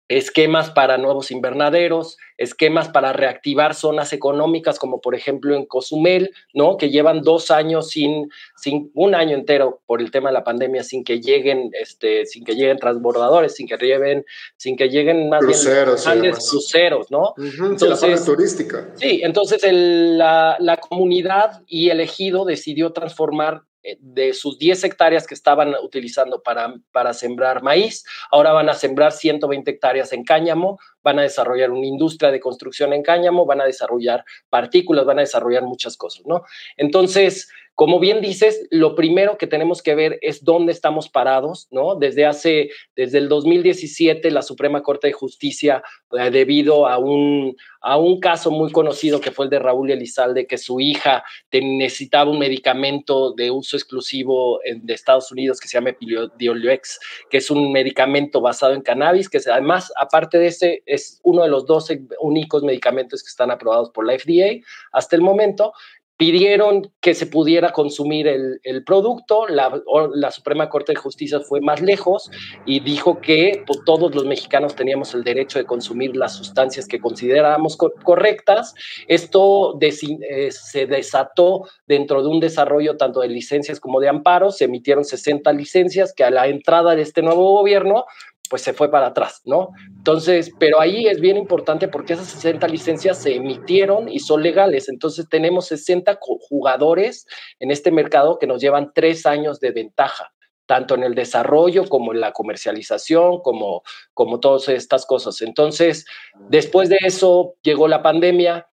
esquemas 0.08 0.70
para 0.70 0.98
nuevos 0.98 1.30
invernaderos, 1.30 2.16
esquemas 2.38 2.88
para 2.88 3.12
reactivar 3.12 3.75
zonas 3.75 4.12
económicas, 4.12 4.78
como 4.78 5.00
por 5.00 5.14
ejemplo 5.14 5.56
en 5.56 5.66
Cozumel, 5.66 6.30
¿no? 6.54 6.76
Que 6.76 6.90
llevan 6.90 7.22
dos 7.22 7.50
años 7.50 7.90
sin, 7.90 8.30
sin 8.56 8.90
un 8.94 9.14
año 9.14 9.34
entero 9.34 9.80
por 9.86 10.00
el 10.00 10.10
tema 10.10 10.28
de 10.28 10.34
la 10.34 10.44
pandemia, 10.44 10.84
sin 10.84 11.02
que 11.02 11.20
lleguen, 11.20 11.70
este, 11.72 12.26
sin 12.26 12.44
que 12.44 12.54
lleguen 12.54 12.78
transbordadores, 12.78 13.54
sin 13.54 13.66
que 13.66 13.76
lleven, 13.76 14.25
sin 14.56 14.76
que 14.76 14.88
lleguen 14.88 15.28
más 15.28 15.40
cruceros, 15.40 16.04
grandes 16.04 16.50
cruceros, 16.50 17.10
¿no? 17.10 17.34
entonces, 17.36 18.25
turística. 18.25 18.90
Sí, 18.94 19.20
entonces 19.25 19.60
la, 19.64 20.56
la 20.60 20.76
comunidad 20.76 21.62
y 21.66 21.90
el 21.90 22.00
ejido 22.00 22.44
decidió 22.44 22.92
transformar 22.92 23.62
de 24.00 24.33
sus 24.33 24.59
10 24.59 24.85
hectáreas 24.85 25.26
que 25.26 25.35
estaban 25.35 25.75
utilizando 25.83 26.43
para, 26.43 26.75
para 26.93 27.14
sembrar 27.14 27.62
maíz, 27.62 28.05
ahora 28.31 28.52
van 28.52 28.69
a 28.69 28.75
sembrar 28.75 29.12
120 29.12 29.71
hectáreas 29.71 30.12
en 30.12 30.25
cáñamo, 30.25 30.78
van 31.06 31.20
a 31.20 31.22
desarrollar 31.22 31.70
una 31.70 31.86
industria 31.86 32.32
de 32.32 32.40
construcción 32.40 32.92
en 32.92 33.04
cáñamo, 33.04 33.46
van 33.46 33.60
a 33.60 33.64
desarrollar 33.64 34.25
partículas, 34.50 35.04
van 35.04 35.18
a 35.18 35.22
desarrollar 35.22 35.62
muchas 35.62 35.96
cosas, 35.96 36.26
¿no? 36.26 36.42
Entonces, 36.76 37.48
como 37.76 38.00
bien 38.00 38.22
dices, 38.22 38.66
lo 38.70 38.94
primero 38.94 39.36
que 39.36 39.46
tenemos 39.46 39.82
que 39.82 39.94
ver 39.94 40.18
es 40.22 40.42
dónde 40.42 40.72
estamos 40.72 41.10
parados, 41.10 41.68
¿no? 41.70 41.94
Desde 41.94 42.25
hace, 42.25 42.70
desde 42.96 43.18
el 43.18 43.28
2017, 43.28 44.30
la 44.30 44.40
Suprema 44.40 44.82
Corte 44.82 45.08
de 45.08 45.12
Justicia, 45.12 45.82
eh, 46.18 46.30
debido 46.30 46.88
a 46.88 46.96
un, 46.96 47.54
a 47.82 47.98
un 47.98 48.18
caso 48.18 48.50
muy 48.50 48.72
conocido 48.72 49.20
que 49.20 49.30
fue 49.30 49.44
el 49.44 49.50
de 49.50 49.58
Raúl 49.58 49.90
Elizalde, 49.90 50.46
que 50.46 50.56
su 50.56 50.80
hija 50.80 51.22
necesitaba 51.52 52.30
un 52.30 52.38
medicamento 52.38 53.34
de 53.34 53.50
uso 53.50 53.76
exclusivo 53.76 54.58
de 54.64 54.94
Estados 54.94 55.30
Unidos 55.30 55.60
que 55.60 55.68
se 55.68 55.76
llama 55.76 55.90
Epidiolex, 55.90 56.98
que 57.28 57.36
es 57.36 57.50
un 57.50 57.72
medicamento 57.72 58.40
basado 58.40 58.72
en 58.72 58.80
cannabis, 58.80 59.28
que 59.28 59.38
además, 59.52 59.92
aparte 60.00 60.38
de 60.38 60.46
ese, 60.46 60.82
es 60.97 61.21
uno 61.23 61.43
de 61.43 61.49
los 61.49 61.67
12 61.67 62.03
únicos 62.21 62.62
medicamentos 62.62 63.23
que 63.23 63.29
están 63.29 63.50
aprobados 63.50 63.91
por 63.91 64.07
la 64.07 64.19
FDA 64.19 64.65
hasta 64.93 65.17
el 65.17 65.23
momento. 65.23 65.73
Pidieron 66.19 66.91
que 67.03 67.12
se 67.12 67.26
pudiera 67.26 67.73
consumir 67.73 68.26
el, 68.26 68.85
producto, 68.87 69.47
la, 69.49 69.83
la, 70.15 70.31
Suprema 70.31 70.71
Corte 70.71 70.93
de 70.93 70.97
Justicia 70.97 71.41
fue 71.41 71.61
más 71.61 71.83
lejos 71.83 72.31
y 72.65 72.81
dijo 72.81 73.21
que 73.21 73.62
pues, 73.67 73.81
todos 73.85 74.15
los 74.15 74.25
mexicanos 74.25 74.75
teníamos 74.75 75.12
el 75.12 75.25
derecho 75.25 75.59
de 75.59 75.67
consumir 75.67 76.17
las 76.17 76.35
sustancias 76.35 76.88
que 76.88 77.00
considerábamos 77.00 77.76
correctas. 77.76 78.75
Esto 79.09 79.79
eh, 79.79 80.50
se 80.50 80.87
desató 80.87 81.69
dentro 81.87 82.23
de 82.23 82.29
un 82.29 82.41
desarrollo 82.41 82.97
tanto 82.97 83.21
de 83.21 83.29
licencias 83.29 83.79
como 83.79 84.00
de 84.00 84.09
amparos, 84.09 84.57
se 84.57 84.65
emitieron 84.65 85.05
60 85.05 85.53
licencias 85.53 86.15
que 86.15 86.25
a 86.25 86.31
la 86.31 86.47
entrada 86.47 86.97
de 86.97 87.03
este 87.03 87.21
nuevo 87.21 87.59
gobierno 87.59 88.07
pues 88.49 88.62
se 88.62 88.73
fue 88.73 88.91
para 88.91 89.09
atrás, 89.09 89.43
¿no? 89.45 89.71
Entonces, 89.97 90.53
pero 90.59 90.81
ahí 90.81 91.07
es 91.07 91.21
bien 91.21 91.37
importante 91.37 91.88
porque 91.88 92.15
esas 92.15 92.29
60 92.29 92.69
licencias 92.69 93.19
se 93.19 93.35
emitieron 93.35 94.09
y 94.09 94.21
son 94.21 94.43
legales. 94.43 94.88
Entonces, 94.88 95.29
tenemos 95.29 95.67
60 95.67 96.19
jugadores 96.21 97.26
en 97.59 97.71
este 97.71 97.91
mercado 97.91 98.38
que 98.38 98.47
nos 98.47 98.61
llevan 98.61 98.93
tres 98.95 99.26
años 99.26 99.61
de 99.61 99.73
ventaja. 99.73 100.33
tanto 100.67 100.97
en 100.97 101.05
el 101.05 101.15
desarrollo 101.15 101.88
como 101.88 102.12
en 102.12 102.21
la 102.21 102.33
comercialización, 102.33 103.41
como, 103.41 103.83
como 104.15 104.41
todas 104.41 104.69
estas 104.69 105.07
cosas. 105.07 105.41
Entonces, 105.41 106.07
después 106.49 106.88
de 106.88 106.99
eso 107.03 107.55
llegó 107.62 107.87
la 107.87 108.03
pandemia, 108.03 108.67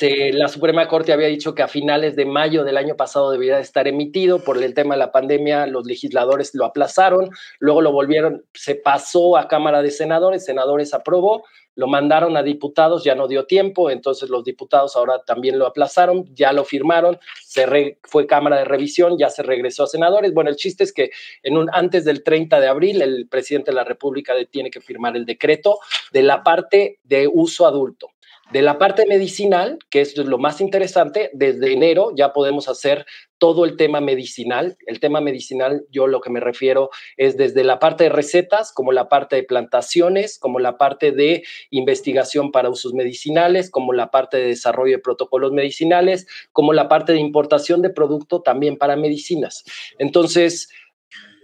la 0.00 0.48
Suprema 0.48 0.88
Corte 0.88 1.12
había 1.12 1.28
dicho 1.28 1.54
que 1.54 1.62
a 1.62 1.68
finales 1.68 2.16
de 2.16 2.24
mayo 2.24 2.64
del 2.64 2.76
año 2.76 2.96
pasado 2.96 3.30
debía 3.30 3.58
estar 3.58 3.86
emitido. 3.86 4.42
Por 4.42 4.62
el 4.62 4.74
tema 4.74 4.94
de 4.94 4.98
la 4.98 5.12
pandemia, 5.12 5.66
los 5.66 5.86
legisladores 5.86 6.54
lo 6.54 6.64
aplazaron, 6.64 7.30
luego 7.58 7.82
lo 7.82 7.92
volvieron, 7.92 8.44
se 8.54 8.74
pasó 8.74 9.36
a 9.36 9.48
Cámara 9.48 9.82
de 9.82 9.90
Senadores, 9.90 10.44
senadores 10.44 10.94
aprobó, 10.94 11.44
lo 11.74 11.86
mandaron 11.86 12.36
a 12.36 12.42
diputados, 12.42 13.04
ya 13.04 13.14
no 13.14 13.28
dio 13.28 13.46
tiempo, 13.46 13.90
entonces 13.90 14.28
los 14.28 14.44
diputados 14.44 14.96
ahora 14.96 15.22
también 15.24 15.58
lo 15.58 15.66
aplazaron, 15.66 16.26
ya 16.34 16.52
lo 16.52 16.64
firmaron, 16.64 17.18
se 17.42 17.98
fue 18.02 18.26
Cámara 18.26 18.58
de 18.58 18.64
Revisión, 18.64 19.16
ya 19.18 19.30
se 19.30 19.42
regresó 19.42 19.84
a 19.84 19.86
senadores. 19.86 20.34
Bueno, 20.34 20.50
el 20.50 20.56
chiste 20.56 20.84
es 20.84 20.92
que 20.92 21.10
en 21.42 21.56
un, 21.56 21.68
antes 21.72 22.04
del 22.04 22.22
30 22.22 22.60
de 22.60 22.68
abril 22.68 23.02
el 23.02 23.28
presidente 23.28 23.70
de 23.70 23.76
la 23.76 23.84
República 23.84 24.34
tiene 24.50 24.70
que 24.70 24.80
firmar 24.80 25.16
el 25.16 25.24
decreto 25.24 25.78
de 26.12 26.22
la 26.22 26.42
parte 26.42 26.98
de 27.04 27.28
uso 27.32 27.66
adulto. 27.66 28.08
De 28.52 28.60
la 28.60 28.78
parte 28.78 29.06
medicinal, 29.06 29.78
que 29.88 30.02
es 30.02 30.16
lo 30.16 30.38
más 30.38 30.60
interesante, 30.60 31.30
desde 31.32 31.72
enero 31.72 32.12
ya 32.14 32.32
podemos 32.32 32.68
hacer 32.68 33.06
todo 33.38 33.64
el 33.64 33.76
tema 33.76 34.00
medicinal. 34.00 34.76
El 34.86 35.00
tema 35.00 35.20
medicinal, 35.20 35.86
yo 35.90 36.06
lo 36.06 36.20
que 36.20 36.30
me 36.30 36.38
refiero 36.38 36.90
es 37.16 37.36
desde 37.38 37.64
la 37.64 37.78
parte 37.78 38.04
de 38.04 38.10
recetas, 38.10 38.72
como 38.72 38.92
la 38.92 39.08
parte 39.08 39.36
de 39.36 39.42
plantaciones, 39.42 40.38
como 40.38 40.58
la 40.58 40.76
parte 40.76 41.12
de 41.12 41.44
investigación 41.70 42.52
para 42.52 42.68
usos 42.68 42.92
medicinales, 42.92 43.70
como 43.70 43.94
la 43.94 44.10
parte 44.10 44.36
de 44.36 44.48
desarrollo 44.48 44.96
de 44.96 45.02
protocolos 45.02 45.52
medicinales, 45.52 46.26
como 46.52 46.74
la 46.74 46.88
parte 46.88 47.12
de 47.12 47.20
importación 47.20 47.80
de 47.80 47.90
producto 47.90 48.42
también 48.42 48.76
para 48.76 48.96
medicinas. 48.96 49.64
Entonces, 49.98 50.68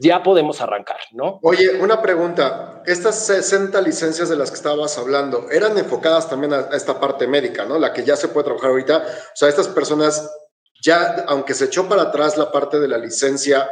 ya 0.01 0.23
podemos 0.23 0.61
arrancar, 0.61 0.99
¿no? 1.13 1.41
Oye, 1.43 1.81
una 1.81 2.01
pregunta. 2.01 2.68
Estas 2.89 3.27
60 3.27 3.79
licencias 3.83 4.31
de 4.31 4.37
las 4.37 4.51
que 4.51 4.57
estabas 4.57 4.97
hablando, 4.97 5.51
eran 5.51 5.77
enfocadas 5.77 6.31
también 6.31 6.55
a, 6.55 6.71
esta 6.73 6.99
parte 6.99 7.27
médica, 7.27 7.67
¿no? 7.67 7.79
La 7.79 7.93
que 7.93 8.03
ya 8.03 8.17
se 8.17 8.29
puede 8.29 8.45
trabajar 8.45 8.71
ahorita. 8.71 8.97
O 8.97 9.37
sea, 9.37 9.51
estas 9.51 9.69
personas 9.69 10.27
ya, 10.83 11.27
aunque 11.29 11.53
se 11.53 11.67
echó 11.67 11.87
para 11.87 12.05
atrás 12.05 12.39
la 12.39 12.51
parte 12.51 12.81
de 12.81 12.89
la 12.89 12.97
licencia 12.97 13.69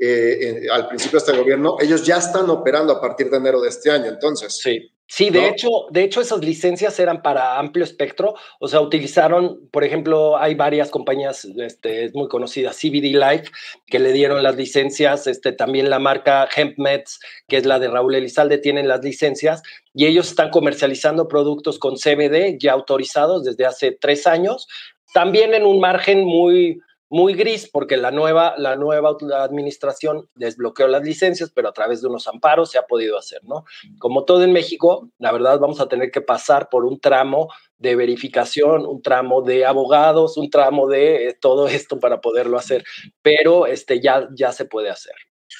eh, 0.00 0.66
al 0.72 0.88
principio 0.88 1.20
de 1.20 1.26
este 1.26 1.38
gobierno, 1.38 1.76
ellos 1.80 2.04
ya 2.04 2.16
están 2.16 2.48
operando 2.48 2.92
a 2.94 3.00
partir 3.00 3.28
de 3.28 3.36
enero 3.36 3.60
de 3.60 3.68
este 3.68 3.90
año, 3.90 4.06
entonces. 4.06 4.56
Sí. 4.56 4.90
Sí, 5.12 5.28
de, 5.30 5.48
hecho, 5.48 5.68
de 5.90 6.04
hecho, 6.04 6.20
esas 6.20 6.38
licencias 6.38 7.00
eran 7.00 7.20
para 7.20 7.58
amplio 7.58 7.84
espectro. 7.84 8.36
O 8.60 8.68
sea, 8.68 8.80
utilizaron, 8.80 9.68
por 9.72 9.82
ejemplo, 9.82 10.38
hay 10.38 10.54
varias 10.54 10.88
compañías 10.88 11.44
este, 11.44 12.12
muy 12.14 12.28
conocidas, 12.28 12.76
CBD 12.76 13.16
Life, 13.16 13.50
que 13.88 13.98
le 13.98 14.12
dieron 14.12 14.44
las 14.44 14.54
licencias. 14.54 15.26
Este, 15.26 15.50
también 15.50 15.90
la 15.90 15.98
marca 15.98 16.48
HempMeds, 16.54 17.18
que 17.48 17.56
es 17.56 17.66
la 17.66 17.80
de 17.80 17.88
Raúl 17.88 18.14
Elizalde, 18.14 18.58
tienen 18.58 18.86
las 18.86 19.02
licencias 19.02 19.64
y 19.92 20.06
ellos 20.06 20.28
están 20.28 20.50
comercializando 20.50 21.26
productos 21.26 21.80
con 21.80 21.96
CBD 21.96 22.56
ya 22.60 22.70
autorizados 22.70 23.42
desde 23.42 23.66
hace 23.66 23.90
tres 23.90 24.28
años. 24.28 24.68
También 25.12 25.54
en 25.54 25.66
un 25.66 25.80
margen 25.80 26.24
muy, 26.24 26.78
muy 27.10 27.34
gris 27.34 27.68
porque 27.70 27.96
la 27.96 28.12
nueva, 28.12 28.54
la 28.56 28.76
nueva 28.76 29.16
administración 29.42 30.28
desbloqueó 30.36 30.86
las 30.86 31.02
licencias, 31.02 31.50
pero 31.52 31.68
a 31.68 31.72
través 31.72 32.00
de 32.00 32.08
unos 32.08 32.28
amparos 32.28 32.70
se 32.70 32.78
ha 32.78 32.82
podido 32.82 33.18
hacer, 33.18 33.40
¿no? 33.44 33.64
Como 33.98 34.24
todo 34.24 34.44
en 34.44 34.52
México, 34.52 35.10
la 35.18 35.32
verdad 35.32 35.58
vamos 35.58 35.80
a 35.80 35.88
tener 35.88 36.10
que 36.12 36.20
pasar 36.20 36.68
por 36.70 36.84
un 36.84 37.00
tramo 37.00 37.48
de 37.78 37.96
verificación, 37.96 38.86
un 38.86 39.02
tramo 39.02 39.42
de 39.42 39.66
abogados, 39.66 40.36
un 40.36 40.50
tramo 40.50 40.86
de 40.86 41.28
eh, 41.28 41.38
todo 41.38 41.66
esto 41.68 41.98
para 41.98 42.20
poderlo 42.20 42.56
hacer, 42.56 42.84
pero 43.22 43.66
este 43.66 44.00
ya, 44.00 44.28
ya 44.32 44.52
se 44.52 44.64
puede 44.64 44.90
hacer. 44.90 45.14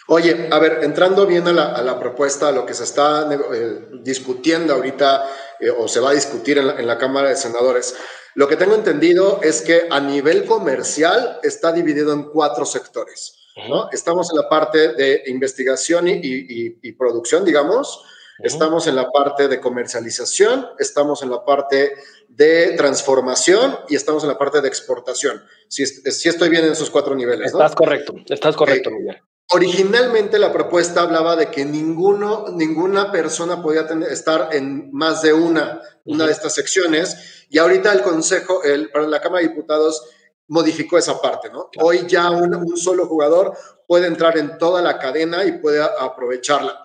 Oye, 0.09 0.49
a 0.51 0.59
ver, 0.59 0.81
entrando 0.83 1.27
bien 1.27 1.47
a 1.47 1.53
la, 1.53 1.99
propuesta, 1.99 2.49
a 2.49 2.53
lo 2.53 2.67
que 2.67 2.75
se 2.75 2.85
está 2.85 3.29
eh, 3.33 3.89
discutiendo 4.03 4.75
ahorita 4.75 5.29
eh, 5.61 5.71
o 5.71 5.89
se 5.89 6.01
va 6.01 6.11
a 6.11 6.15
discutir 6.15 6.59
en 6.59 6.67
la, 6.67 6.81
en 6.81 6.87
la 6.87 6.99
Cámara 6.99 7.29
de 7.29 7.37
Senadores, 7.37 7.95
lo 8.35 8.49
que 8.49 8.57
tengo 8.57 8.75
entendido 8.75 9.41
es 9.43 9.63
que 9.63 9.89
a 9.91 10.01
nivel 10.01 10.45
comercial 10.45 11.39
está 11.43 11.73
dividido 11.73 12.13
en 12.13 12.25
cuatro 12.25 12.65
sectores. 12.65 13.37
¿no? 13.69 13.91
Estamos 13.91 14.31
en 14.31 14.37
la 14.37 14.49
parte 14.49 14.95
de 14.95 15.23
investigación 15.27 16.07
y, 16.09 16.93
producción, 16.93 17.45
digamos. 17.45 18.05
Estamos 18.43 18.87
en 18.87 18.97
la 18.97 19.11
parte 19.11 19.49
de 19.49 19.61
comercialización, 19.61 20.67
estamos 20.79 21.23
en 21.23 21.31
la 21.31 21.45
parte 21.45 21.93
de 22.29 22.73
transformación 22.75 23.79
y 23.87 23.97
estamos 23.97 24.23
en 24.23 24.31
la 24.31 24.39
parte 24.39 24.63
de 24.63 24.69
exportación. 24.69 25.43
Si, 25.69 25.85
si 25.85 26.29
estoy 26.31 26.49
bien 26.49 26.65
en 26.65 26.73
esos 26.73 26.89
cuatro 26.89 27.15
niveles. 27.15 27.53
Estás 27.53 27.75
correcto, 27.75 28.15
estás 28.31 28.57
correcto, 28.57 28.91
Miguel. 28.91 29.21
Originalmente 29.53 30.39
la 30.39 30.53
propuesta 30.53 31.03
hablaba 31.03 31.35
de 31.35 31.51
que 31.51 31.65
ninguno, 31.65 32.47
ninguna 32.53 33.11
persona 33.11 33.61
podía 33.61 33.83
estar 34.09 34.51
en 34.53 34.91
más 34.93 35.23
de 35.23 35.33
una, 35.33 35.83
una 36.05 36.27
de 36.27 36.33
estas 36.33 36.55
secciones 36.55 37.47
y 37.51 37.59
ahorita 37.59 37.93
el 37.93 38.03
Consejo, 38.03 38.63
el, 38.63 38.91
para 38.93 39.09
la 39.09 39.21
Cámara 39.21 39.43
de 39.43 39.49
Diputados 39.49 40.05
modificó 40.47 40.99
esa 40.99 41.21
parte, 41.21 41.51
¿no? 41.51 41.69
Hoy 41.81 42.07
ya 42.07 42.31
un, 42.31 42.55
un, 42.55 42.77
solo 42.77 43.07
jugador 43.07 43.57
puede 43.89 44.07
entrar 44.07 44.39
en 44.39 44.57
toda 44.57 44.83
la 44.83 44.99
cadena 44.99 45.45
y 45.45 45.59
puede 45.59 45.83
aprovecharla. 45.83 46.85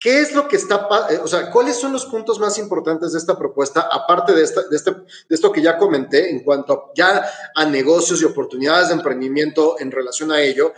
¿Qué 0.00 0.20
es 0.20 0.32
lo 0.32 0.46
que 0.46 0.56
está, 0.56 0.88
eh, 1.10 1.18
o 1.22 1.26
sea, 1.26 1.50
cuáles 1.50 1.76
son 1.76 1.92
los 1.92 2.06
puntos 2.06 2.38
más 2.38 2.56
importantes 2.58 3.12
de 3.12 3.18
esta 3.18 3.36
propuesta, 3.36 3.88
aparte 3.90 4.32
de, 4.32 4.44
esta, 4.44 4.62
de, 4.62 4.76
este, 4.76 4.92
de 4.92 5.34
esto 5.34 5.50
que 5.50 5.60
ya 5.60 5.76
comenté 5.76 6.30
en 6.30 6.44
cuanto 6.44 6.92
ya 6.94 7.28
a 7.54 7.64
negocios 7.66 8.22
y 8.22 8.24
oportunidades 8.24 8.88
de 8.88 8.94
emprendimiento 8.94 9.76
en 9.78 9.90
relación 9.90 10.30
a 10.32 10.40
ello? 10.40 10.72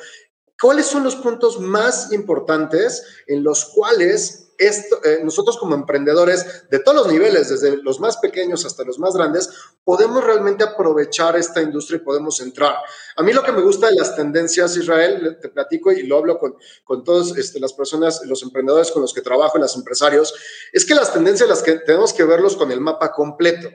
¿Cuáles 0.61 0.87
son 0.87 1.05
los 1.05 1.17
puntos 1.17 1.59
más 1.59 2.13
importantes 2.13 3.03
en 3.27 3.43
los 3.43 3.65
cuales 3.65 4.49
esto, 4.59 5.03
eh, 5.05 5.21
nosotros 5.25 5.57
como 5.57 5.75
emprendedores 5.75 6.69
de 6.69 6.81
todos 6.81 6.99
los 6.99 7.07
niveles, 7.11 7.49
desde 7.49 7.79
los 7.79 7.99
más 7.99 8.19
pequeños 8.19 8.67
hasta 8.67 8.85
los 8.85 8.99
más 8.99 9.15
grandes, 9.15 9.49
podemos 9.85 10.23
realmente 10.23 10.63
aprovechar 10.63 11.35
esta 11.37 11.63
industria 11.63 11.97
y 11.97 12.05
podemos 12.05 12.43
entrar? 12.43 12.77
A 13.17 13.23
mí 13.23 13.33
lo 13.33 13.43
que 13.43 13.53
me 13.53 13.63
gusta 13.63 13.87
de 13.87 13.95
las 13.95 14.15
tendencias, 14.15 14.77
Israel, 14.77 15.39
te 15.41 15.49
platico 15.49 15.93
y 15.93 16.03
lo 16.03 16.19
hablo 16.19 16.39
con, 16.39 16.55
con 16.85 17.05
todas 17.05 17.35
este, 17.39 17.59
las 17.59 17.73
personas, 17.73 18.21
los 18.27 18.43
emprendedores 18.43 18.91
con 18.91 19.01
los 19.01 19.15
que 19.15 19.23
trabajo, 19.23 19.57
los 19.57 19.75
empresarios, 19.77 20.35
es 20.75 20.85
que 20.85 20.95
las 20.95 21.11
tendencias 21.11 21.49
las 21.49 21.63
que 21.63 21.77
tenemos 21.77 22.13
que 22.13 22.25
verlos 22.25 22.55
con 22.55 22.71
el 22.71 22.83
mapa 22.83 23.13
completo. 23.13 23.71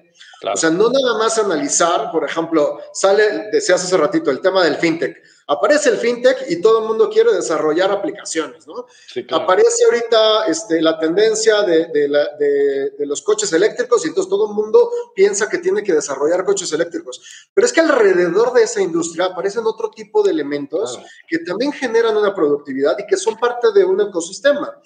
O 0.54 0.56
sea, 0.56 0.70
no 0.70 0.92
nada 0.92 1.18
más 1.18 1.40
analizar, 1.40 2.12
por 2.12 2.24
ejemplo, 2.24 2.80
sale, 2.94 3.50
decías 3.52 3.84
hace 3.84 3.98
ratito, 3.98 4.30
el 4.30 4.40
tema 4.40 4.64
del 4.64 4.76
fintech 4.76 5.18
Aparece 5.48 5.90
el 5.90 5.98
fintech 5.98 6.50
y 6.50 6.60
todo 6.60 6.80
el 6.80 6.88
mundo 6.88 7.08
quiere 7.08 7.32
desarrollar 7.32 7.92
aplicaciones, 7.92 8.66
¿no? 8.68 8.88
Aparece 9.32 9.86
ahorita 9.86 10.48
este, 10.48 10.82
la 10.82 10.98
tendencia 10.98 11.62
de, 11.62 11.88
de, 11.88 13.06
los 13.06 13.22
coches 13.22 13.54
eléctricos 13.54 14.04
y 14.04 14.08
entonces 14.08 14.28
todo 14.28 14.50
el 14.50 14.56
mundo 14.56 14.90
piensa 15.14 15.48
que 15.48 15.60
tiene 15.60 15.84
que 15.84 15.94
desarrollar 15.94 16.46
coches 16.46 16.74
eléctricos. 16.74 17.50
Pero 17.54 17.68
es 17.68 17.72
que 17.72 17.82
alrededor 17.82 18.54
de 18.54 18.64
esa 18.64 18.82
industria 18.82 19.26
aparecen 19.26 19.66
otro 19.66 19.92
tipo 19.92 20.24
de 20.24 20.32
elementos 20.32 21.00
que 21.28 21.38
también 21.40 21.72
generan 21.72 22.18
una 22.18 22.34
productividad 22.34 22.98
y 22.98 23.06
que 23.06 23.16
son 23.18 23.38
parte 23.38 23.72
de 23.72 23.86
un 23.86 24.02
ecosistema. 24.02 24.82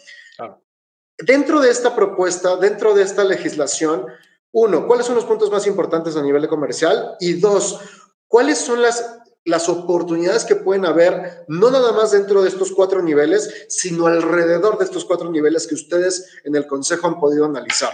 Dentro 1.17 1.61
de 1.61 1.69
esta 1.69 1.95
propuesta, 1.95 2.57
dentro 2.57 2.93
de 2.93 3.03
esta 3.03 3.23
legislación, 3.23 4.07
uno, 4.51 4.87
¿cuáles 4.87 5.05
son 5.05 5.15
los 5.15 5.25
puntos 5.25 5.51
más 5.51 5.67
importantes 5.67 6.15
a 6.15 6.21
nivel 6.21 6.41
de 6.41 6.47
comercial? 6.47 7.15
Y 7.19 7.33
dos, 7.33 7.79
¿cuáles 8.27 8.57
son 8.57 8.81
las 8.81 9.18
las 9.49 9.67
oportunidades 9.67 10.45
que 10.45 10.55
pueden 10.55 10.85
haber, 10.85 11.43
no 11.47 11.71
nada 11.71 11.91
más 11.91 12.11
dentro 12.11 12.41
de 12.41 12.49
estos 12.49 12.71
cuatro 12.71 13.01
niveles, 13.01 13.65
sino 13.67 14.07
alrededor 14.07 14.77
de 14.77 14.85
estos 14.85 15.05
cuatro 15.05 15.29
niveles 15.31 15.67
que 15.67 15.75
ustedes 15.75 16.39
en 16.45 16.55
el 16.55 16.67
Consejo 16.67 17.07
han 17.07 17.19
podido 17.19 17.45
analizar. 17.45 17.91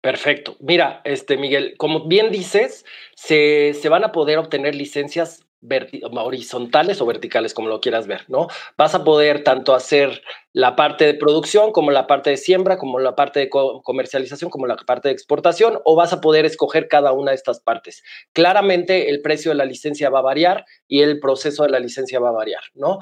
Perfecto. 0.00 0.56
Mira, 0.60 1.00
este 1.04 1.36
Miguel, 1.36 1.74
como 1.76 2.06
bien 2.06 2.30
dices, 2.30 2.84
se, 3.16 3.74
se 3.74 3.88
van 3.88 4.04
a 4.04 4.12
poder 4.12 4.38
obtener 4.38 4.74
licencias 4.74 5.44
horizontales 6.00 7.00
o 7.00 7.06
verticales, 7.06 7.52
como 7.52 7.68
lo 7.68 7.80
quieras 7.80 8.06
ver, 8.06 8.24
¿no? 8.28 8.48
Vas 8.76 8.94
a 8.94 9.02
poder 9.02 9.42
tanto 9.42 9.74
hacer 9.74 10.22
la 10.52 10.76
parte 10.76 11.04
de 11.04 11.14
producción, 11.14 11.72
como 11.72 11.90
la 11.90 12.06
parte 12.06 12.30
de 12.30 12.36
siembra, 12.36 12.78
como 12.78 12.98
la 12.98 13.14
parte 13.14 13.40
de 13.40 13.48
comercialización, 13.50 14.50
como 14.50 14.66
la 14.66 14.76
parte 14.76 15.08
de 15.08 15.14
exportación, 15.14 15.78
o 15.84 15.94
vas 15.94 16.12
a 16.12 16.20
poder 16.20 16.46
escoger 16.46 16.88
cada 16.88 17.12
una 17.12 17.32
de 17.32 17.36
estas 17.36 17.60
partes. 17.60 18.02
Claramente 18.32 19.10
el 19.10 19.20
precio 19.20 19.50
de 19.50 19.56
la 19.56 19.64
licencia 19.64 20.10
va 20.10 20.20
a 20.20 20.22
variar 20.22 20.64
y 20.86 21.00
el 21.00 21.20
proceso 21.20 21.64
de 21.64 21.70
la 21.70 21.78
licencia 21.78 22.18
va 22.18 22.30
a 22.30 22.32
variar, 22.32 22.62
¿no? 22.74 22.98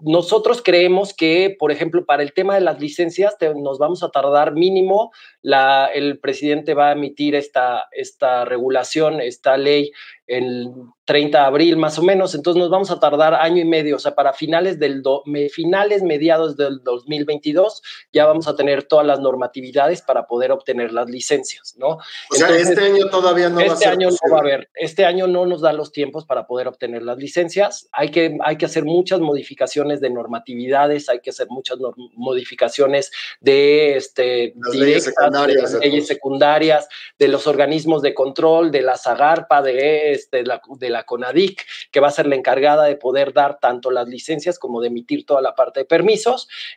nosotros 0.00 0.62
creemos 0.62 1.14
que, 1.14 1.54
por 1.58 1.70
ejemplo, 1.70 2.04
para 2.04 2.22
el 2.22 2.32
tema 2.32 2.54
de 2.54 2.60
las 2.60 2.80
licencias 2.80 3.36
nos 3.56 3.78
vamos 3.78 4.02
a 4.02 4.10
tardar 4.10 4.52
mínimo, 4.52 5.12
la, 5.42 5.86
el 5.92 6.18
presidente 6.18 6.74
va 6.74 6.88
a 6.88 6.92
emitir 6.92 7.34
esta, 7.34 7.86
esta 7.92 8.44
regulación, 8.44 9.20
esta 9.20 9.56
ley 9.56 9.92
el 10.26 10.72
30 11.04 11.38
de 11.38 11.44
abril 11.44 11.76
más 11.76 11.98
o 11.98 12.02
menos, 12.02 12.34
entonces 12.34 12.60
nos 12.60 12.70
vamos 12.70 12.90
a 12.90 12.98
tardar 12.98 13.34
año 13.34 13.62
y 13.62 13.64
medio, 13.64 13.96
o 13.96 13.98
sea, 13.98 14.14
para 14.14 14.32
finales 14.32 14.78
del 14.78 15.02
do, 15.02 15.22
finales 15.52 16.02
mediados 16.02 16.45
mediados 16.46 16.56
del 16.56 16.82
2022 16.82 17.82
ya 18.12 18.26
vamos 18.26 18.48
a 18.48 18.56
tener 18.56 18.84
todas 18.84 19.06
las 19.06 19.20
normatividades 19.20 20.02
para 20.02 20.26
poder 20.26 20.52
obtener 20.52 20.92
las 20.92 21.08
licencias, 21.08 21.74
¿no? 21.76 21.98
O 22.30 22.34
sea, 22.34 22.48
este 22.56 22.80
año 22.80 23.08
todavía 23.08 23.48
no 23.48 23.60
este 23.60 23.68
va 23.68 23.74
a 23.74 23.78
ser 23.78 23.88
año 23.88 24.08
no 24.10 24.32
va 24.32 24.38
a 24.38 24.40
haber, 24.40 24.68
este 24.74 25.04
año 25.04 25.26
no 25.26 25.46
nos 25.46 25.60
da 25.60 25.72
los 25.72 25.92
tiempos 25.92 26.24
para 26.24 26.46
poder 26.46 26.68
obtener 26.68 27.02
las 27.02 27.18
licencias. 27.18 27.88
Hay 27.92 28.10
que, 28.10 28.36
hay 28.44 28.56
que 28.56 28.66
hacer 28.66 28.84
muchas 28.84 29.20
modificaciones 29.20 30.00
de 30.00 30.10
normatividades, 30.10 31.08
hay 31.08 31.20
que 31.20 31.30
hacer 31.30 31.48
muchas 31.50 31.78
modificaciones 32.14 33.10
de 33.40 33.96
este, 33.96 34.54
leyes 34.72 35.04
secundarias, 35.04 35.72
de 35.72 35.80
leyes 35.80 36.06
secundarias, 36.06 36.88
de 37.18 37.28
los 37.28 37.46
organismos 37.46 38.02
de 38.02 38.14
control, 38.14 38.70
de 38.70 38.82
la 38.82 38.96
SAGARPA, 38.96 39.62
de, 39.62 40.12
este, 40.12 40.44
la, 40.44 40.60
de 40.78 40.90
la 40.90 41.04
CONADIC, 41.04 41.64
que 41.90 42.00
va 42.00 42.08
a 42.08 42.12
ser 42.12 42.26
la 42.26 42.36
encargada 42.36 42.84
de 42.84 42.96
poder 42.96 43.32
dar 43.32 43.58
tanto 43.58 43.90
las 43.90 44.08
licencias 44.08 44.58
como 44.58 44.80
de 44.80 44.88
emitir 44.88 45.24
toda 45.26 45.40
la 45.40 45.54
parte 45.54 45.80
de 45.80 45.86
permisos. 45.86 46.35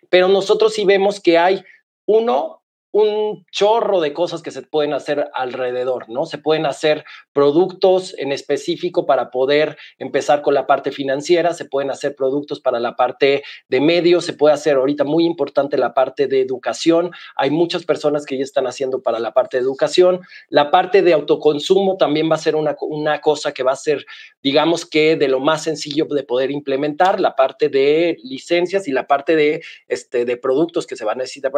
Pero 0.10 0.28
nosotros 0.28 0.74
sí 0.74 0.86
vemos 0.86 1.20
que 1.20 1.38
hay 1.38 1.64
uno, 2.06 2.62
un 2.92 3.46
chorro 3.52 4.02
de 4.02 4.14
cosas 4.14 4.42
que 4.42 4.52
se 4.52 4.62
pueden 4.62 4.94
hacer 4.94 5.30
alrededor, 5.34 6.10
¿no? 6.10 6.26
Se 6.26 6.38
pueden 6.38 6.66
hacer 6.66 7.06
productos 7.34 8.16
en 8.18 8.32
específico 8.32 9.06
para 9.06 9.32
poder 9.32 9.78
empezar 9.98 10.42
con 10.42 10.54
la 10.54 10.68
parte 10.68 10.92
financiera, 10.92 11.54
se 11.54 11.66
pueden 11.66 11.92
hacer 11.92 12.16
productos 12.16 12.60
para 12.60 12.80
la 12.80 12.96
parte 12.96 13.44
de 13.68 13.82
medios, 13.82 14.26
se 14.26 14.34
puede 14.34 14.54
hacer 14.54 14.78
ahorita 14.78 15.04
muy 15.04 15.26
importante 15.26 15.78
la 15.78 15.94
parte 15.94 16.28
de 16.28 16.42
educación. 16.42 17.12
Hay 17.36 17.52
muchas 17.52 17.86
personas 17.86 18.26
que 18.26 18.38
ya 18.38 18.44
están 18.44 18.68
haciendo 18.68 19.02
para 19.02 19.20
la 19.20 19.34
parte 19.34 19.58
de 19.58 19.64
educación. 19.64 20.22
La 20.50 20.72
parte 20.72 21.02
de 21.02 21.14
autoconsumo 21.14 21.98
también 21.98 22.30
va 22.30 22.36
a 22.36 22.40
ser 22.40 22.56
una, 22.56 22.76
una 22.82 23.22
cosa 23.22 23.54
que 23.54 23.64
va 23.64 23.74
a 23.74 23.76
ser, 23.76 24.06
digamos 24.42 24.86
que 24.86 25.16
de 25.16 25.28
lo 25.28 25.40
más 25.40 25.64
sencillo 25.64 26.06
de 26.06 26.24
poder 26.24 26.52
implementar, 26.52 27.20
la 27.20 27.36
parte 27.36 27.70
de 27.70 28.18
licencias 28.24 28.88
y 28.88 28.92
la 28.92 29.06
parte 29.06 29.36
de, 29.36 29.62
este, 29.88 30.26
de 30.26 30.38
productos 30.38 30.88
que 30.88 30.96
se 30.96 31.06
van 31.06 31.20
a 31.20 31.24
necesitar 31.24 31.52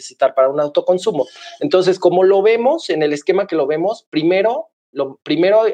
necesitar 0.00 0.34
para 0.34 0.39
un 0.48 0.60
autoconsumo. 0.60 1.26
Entonces, 1.60 1.98
como 1.98 2.24
lo 2.24 2.42
vemos 2.42 2.90
en 2.90 3.02
el 3.02 3.12
esquema 3.12 3.46
que 3.46 3.56
lo 3.56 3.66
vemos, 3.66 4.06
primero, 4.10 4.68
lo 4.92 5.20
primero 5.22 5.64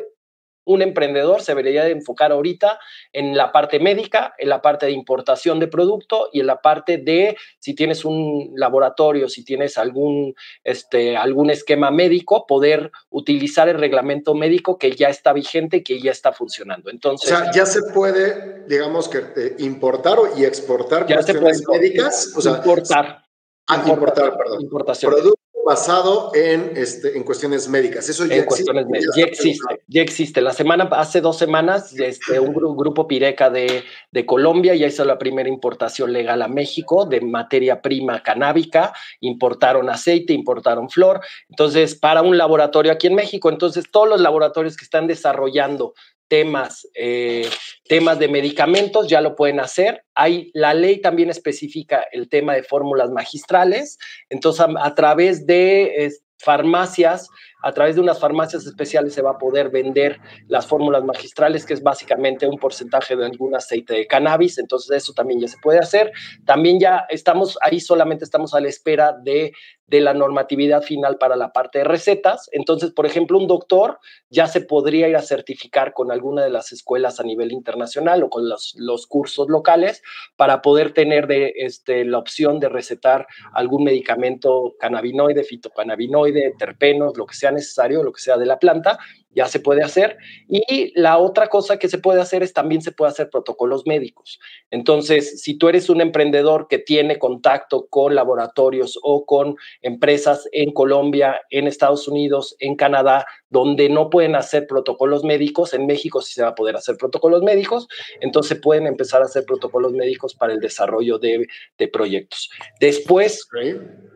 un 0.67 0.83
emprendedor 0.83 1.43
se 1.43 1.53
debería 1.53 1.85
de 1.85 1.93
enfocar 1.93 2.33
ahorita 2.33 2.79
en 3.13 3.37
la 3.37 3.53
parte 3.53 3.79
médica, 3.79 4.35
en 4.37 4.49
la 4.49 4.61
parte 4.61 4.87
de 4.87 4.93
importación 4.93 5.61
de 5.61 5.69
producto 5.69 6.29
y 6.33 6.41
en 6.41 6.49
la 6.49 6.61
parte 6.61 6.99
de 6.99 7.37
si 7.61 7.75
tienes 7.75 8.05
un 8.05 8.53
laboratorio, 8.57 9.29
si 9.29 9.45
tienes 9.45 9.79
algún, 9.79 10.35
este, 10.65 11.17
algún 11.17 11.51
esquema 11.51 11.91
médico, 11.91 12.47
poder 12.47 12.91
utilizar 13.11 13.69
el 13.69 13.79
reglamento 13.79 14.35
médico 14.35 14.77
que 14.77 14.91
ya 14.91 15.09
está 15.09 15.33
vigente, 15.33 15.85
que 15.85 16.01
ya 16.01 16.11
está 16.11 16.33
funcionando. 16.33 16.91
Entonces, 16.91 17.31
o 17.33 17.37
sea, 17.37 17.53
ya 17.53 17.65
se 17.65 17.83
puede, 17.95 18.65
digamos 18.67 19.09
que 19.09 19.19
eh, 19.19 19.55
importar 19.59 20.19
y 20.37 20.45
exportar 20.45 21.07
ya 21.07 21.17
cuestiones 21.17 21.63
médicas, 21.69 22.33
o 22.37 22.41
sea, 22.41 22.57
importar. 22.57 23.26
Ah, 23.69 23.83
importar, 23.87 24.37
perdón. 24.37 24.63
Importación. 24.63 25.13
Producto 25.13 25.47
basado 25.67 26.31
en, 26.33 26.77
este, 26.77 27.17
en 27.17 27.25
cuestiones 27.25 27.69
médicas. 27.69 28.09
Eso 28.09 28.25
ya 28.25 28.37
en 28.37 28.45
existe. 28.45 28.73
Ya, 29.17 29.25
existe, 29.25 29.83
ya 29.89 30.01
existe. 30.01 30.41
La 30.41 30.53
semana, 30.53 30.85
hace 30.93 31.21
dos 31.21 31.39
semanas, 31.39 31.93
este, 31.99 32.39
un 32.39 32.55
grupo 32.55 33.09
Pireca 33.09 33.51
de, 33.51 33.83
de 34.13 34.27
Colombia 34.27 34.77
ya 34.77 34.87
hizo 34.87 35.05
la 35.05 35.19
primera 35.19 35.49
importación 35.49 36.13
legal 36.13 36.41
a 36.43 36.47
México 36.47 37.05
de 37.05 37.21
materia 37.21 37.83
prima 37.83 38.23
canábica. 38.23 38.93
Importaron 39.19 39.91
aceite, 39.91 40.33
importaron 40.33 40.89
flor. 40.89 41.21
Entonces, 41.49 41.97
para 41.97 42.23
un 42.23 42.39
laboratorio 42.39 42.93
aquí 42.93 43.09
en 43.09 43.17
México. 43.17 43.51
Entonces, 43.51 43.87
todos 43.91 44.09
los 44.09 44.21
laboratorios 44.21 44.77
que 44.77 44.85
están 44.85 45.09
desarrollando 45.09 45.95
temas, 46.29 46.89
eh, 46.95 47.49
temas 47.89 48.19
de 48.19 48.29
medicamentos, 48.29 49.09
ya 49.09 49.21
lo 49.21 49.37
pueden 49.37 49.61
hacer. 49.61 50.05
Hay, 50.15 50.51
la 50.55 50.75
ley 50.75 51.01
también 51.01 51.31
especifica 51.31 52.07
el 52.13 52.29
tema 52.29 52.55
de 52.55 52.63
fórmulas 52.63 53.11
magistrales. 53.11 53.99
Entonces, 54.29 54.67
a, 54.79 54.95
través 54.95 55.47
de 55.47 56.11
farmacias, 56.39 57.29
a 57.63 57.73
través 57.73 57.97
de 57.97 58.01
unas 58.01 58.21
farmacias 58.21 58.67
especiales 58.67 59.15
se 59.15 59.23
va 59.23 59.33
a 59.33 59.39
poder 59.39 59.71
vender 59.71 60.21
las 60.49 60.67
fórmulas 60.67 61.05
magistrales, 61.05 61.65
que 61.65 61.75
es 61.75 61.83
básicamente 61.83 62.47
un 62.47 62.59
porcentaje 62.59 63.17
de 63.17 63.25
algún 63.25 63.55
aceite 63.55 63.95
de 63.95 64.07
cannabis. 64.07 64.59
Entonces, 64.59 64.97
eso 64.97 65.13
también 65.13 65.41
ya 65.41 65.49
se 65.49 65.57
puede 65.63 65.79
hacer. 65.79 66.13
También 66.45 66.79
ya 66.79 67.07
estamos 67.09 67.59
ahí, 67.63 67.81
solamente 67.81 68.25
estamos 68.25 68.55
a 68.55 68.61
la 68.61 68.69
espera 68.69 69.13
de 69.13 69.53
de 69.87 70.01
la 70.01 70.15
normatividad 70.15 70.83
final 70.83 71.17
para 71.17 71.37
la 71.37 71.53
parte 71.53 71.79
de 71.79 71.85
recetas. 71.85 72.49
Entonces, 72.53 72.91
por 72.91 73.07
ejemplo, 73.07 73.39
un 73.39 73.47
doctor 73.47 73.99
ya 74.31 74.47
se 74.47 74.61
podría 74.61 75.09
ir 75.09 75.17
a 75.17 75.23
certificar 75.23 75.93
con 75.93 76.11
alguna 76.11 76.43
de 76.43 76.51
las 76.51 76.73
escuelas 76.73 77.21
a 77.21 77.23
nivel 77.23 77.53
internacional 77.53 78.23
o 78.25 78.31
con 78.31 78.49
los, 78.49 78.75
los 78.77 79.07
cursos 79.07 79.49
locales 79.49 80.03
para 80.37 80.61
poder 80.61 80.93
tener 80.93 81.27
de, 81.29 81.53
este, 81.57 82.05
la 82.05 82.19
opción 82.19 82.59
de 82.59 82.69
recetar 82.69 83.27
algún 83.53 83.85
medicamento 83.85 84.75
cannabinoide, 84.81 85.45
fitocannabinoide, 85.45 86.55
terpenos, 86.59 87.17
lo 87.17 87.27
que 87.27 87.37
sea 87.37 87.53
necesario, 87.57 88.03
lo 88.03 88.13
que 88.13 88.21
sea 88.21 88.37
de 88.37 88.47
la 88.47 88.59
planta, 88.59 88.99
ya 89.37 89.47
se 89.47 89.61
puede 89.61 89.83
hacer. 89.83 90.17
Y 90.49 90.99
la 90.99 91.19
otra 91.19 91.49
cosa 91.49 91.79
que 91.79 91.89
se 91.89 91.99
puede 91.99 92.21
hacer 92.21 92.43
es 92.43 92.55
también 92.55 92.81
se 92.81 92.91
puede 92.91 93.11
hacer 93.11 93.29
protocolos 93.29 93.87
médicos. 93.87 94.41
Entonces, 94.71 95.43
si 95.43 95.59
tú 95.59 95.69
eres 95.69 95.91
un 95.91 96.01
emprendedor 96.01 96.67
que 96.69 96.79
tiene 96.79 97.19
contacto 97.19 97.87
con 97.89 98.15
laboratorios 98.15 98.99
o 99.03 99.27
con 99.27 99.57
empresas 99.83 100.49
en 100.53 100.73
Colombia, 100.73 101.39
en 101.51 101.67
Estados 101.67 102.09
Unidos, 102.09 102.57
en 102.61 102.77
Canadá, 102.77 103.27
donde 103.51 103.91
no 103.91 104.09
pueden 104.09 104.35
hacer 104.35 104.67
protocolos 104.67 105.23
médicos, 105.23 105.75
en 105.75 105.87
México 105.87 106.23
sí 106.23 106.33
se 106.33 106.43
va 106.43 106.49
a 106.49 106.55
poder 106.55 106.75
hacer 106.75 106.97
protocolos 106.97 107.43
médicos, 107.43 107.89
entonces 108.21 108.59
pueden 108.59 108.87
empezar 108.87 109.21
a 109.21 109.27
hacer 109.27 109.45
protocolos 109.45 109.93
médicos 109.93 110.35
para 110.35 110.55
el 110.55 110.61
desarrollo 110.61 111.19
de, 111.19 111.47
proyectos. 111.93 112.51
Después, 112.81 113.47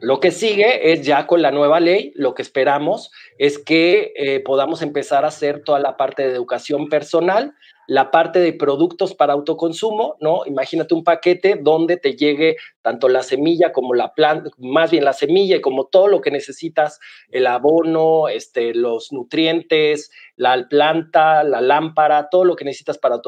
lo 0.00 0.18
que 0.18 0.30
sigue 0.30 0.92
es 0.92 1.02
ya 1.02 1.26
con 1.26 1.42
la 1.42 1.50
nueva 1.50 1.78
ley, 1.78 2.10
lo 2.14 2.34
que 2.34 2.42
esperamos 2.42 3.10
es 3.38 3.58
que 3.58 4.12
eh, 4.16 4.40
podamos 4.40 4.82
empezar 4.82 5.09
a 5.12 5.28
hacer 5.28 5.62
toda 5.64 5.78
la 5.80 5.96
parte 5.96 6.26
de 6.26 6.34
educación 6.34 6.88
personal 6.88 7.54
la 7.90 8.12
parte 8.12 8.38
de 8.38 8.52
productos 8.52 9.16
para 9.16 9.32
autoconsumo, 9.32 10.14
¿no? 10.20 10.42
Imagínate 10.46 10.94
un 10.94 11.02
paquete 11.02 11.58
donde 11.60 11.96
te 11.96 12.14
llegue 12.14 12.54
tanto 12.82 13.08
la 13.08 13.24
semilla 13.24 13.72
como 13.72 13.94
la 13.94 14.14
planta, 14.14 14.48
más 14.58 14.92
bien 14.92 15.04
la 15.04 15.12
semilla 15.12 15.56
y 15.56 15.60
como 15.60 15.86
todo 15.86 16.06
lo 16.06 16.20
que 16.20 16.30
necesitas, 16.30 17.00
el 17.30 17.48
abono, 17.48 18.28
este, 18.28 18.74
los 18.74 19.10
nutrientes, 19.10 20.12
la 20.36 20.68
planta, 20.68 21.42
la 21.42 21.60
lámpara, 21.60 22.28
todo 22.30 22.44
lo 22.44 22.54
que 22.54 22.64
necesitas 22.64 22.96
para 22.96 23.20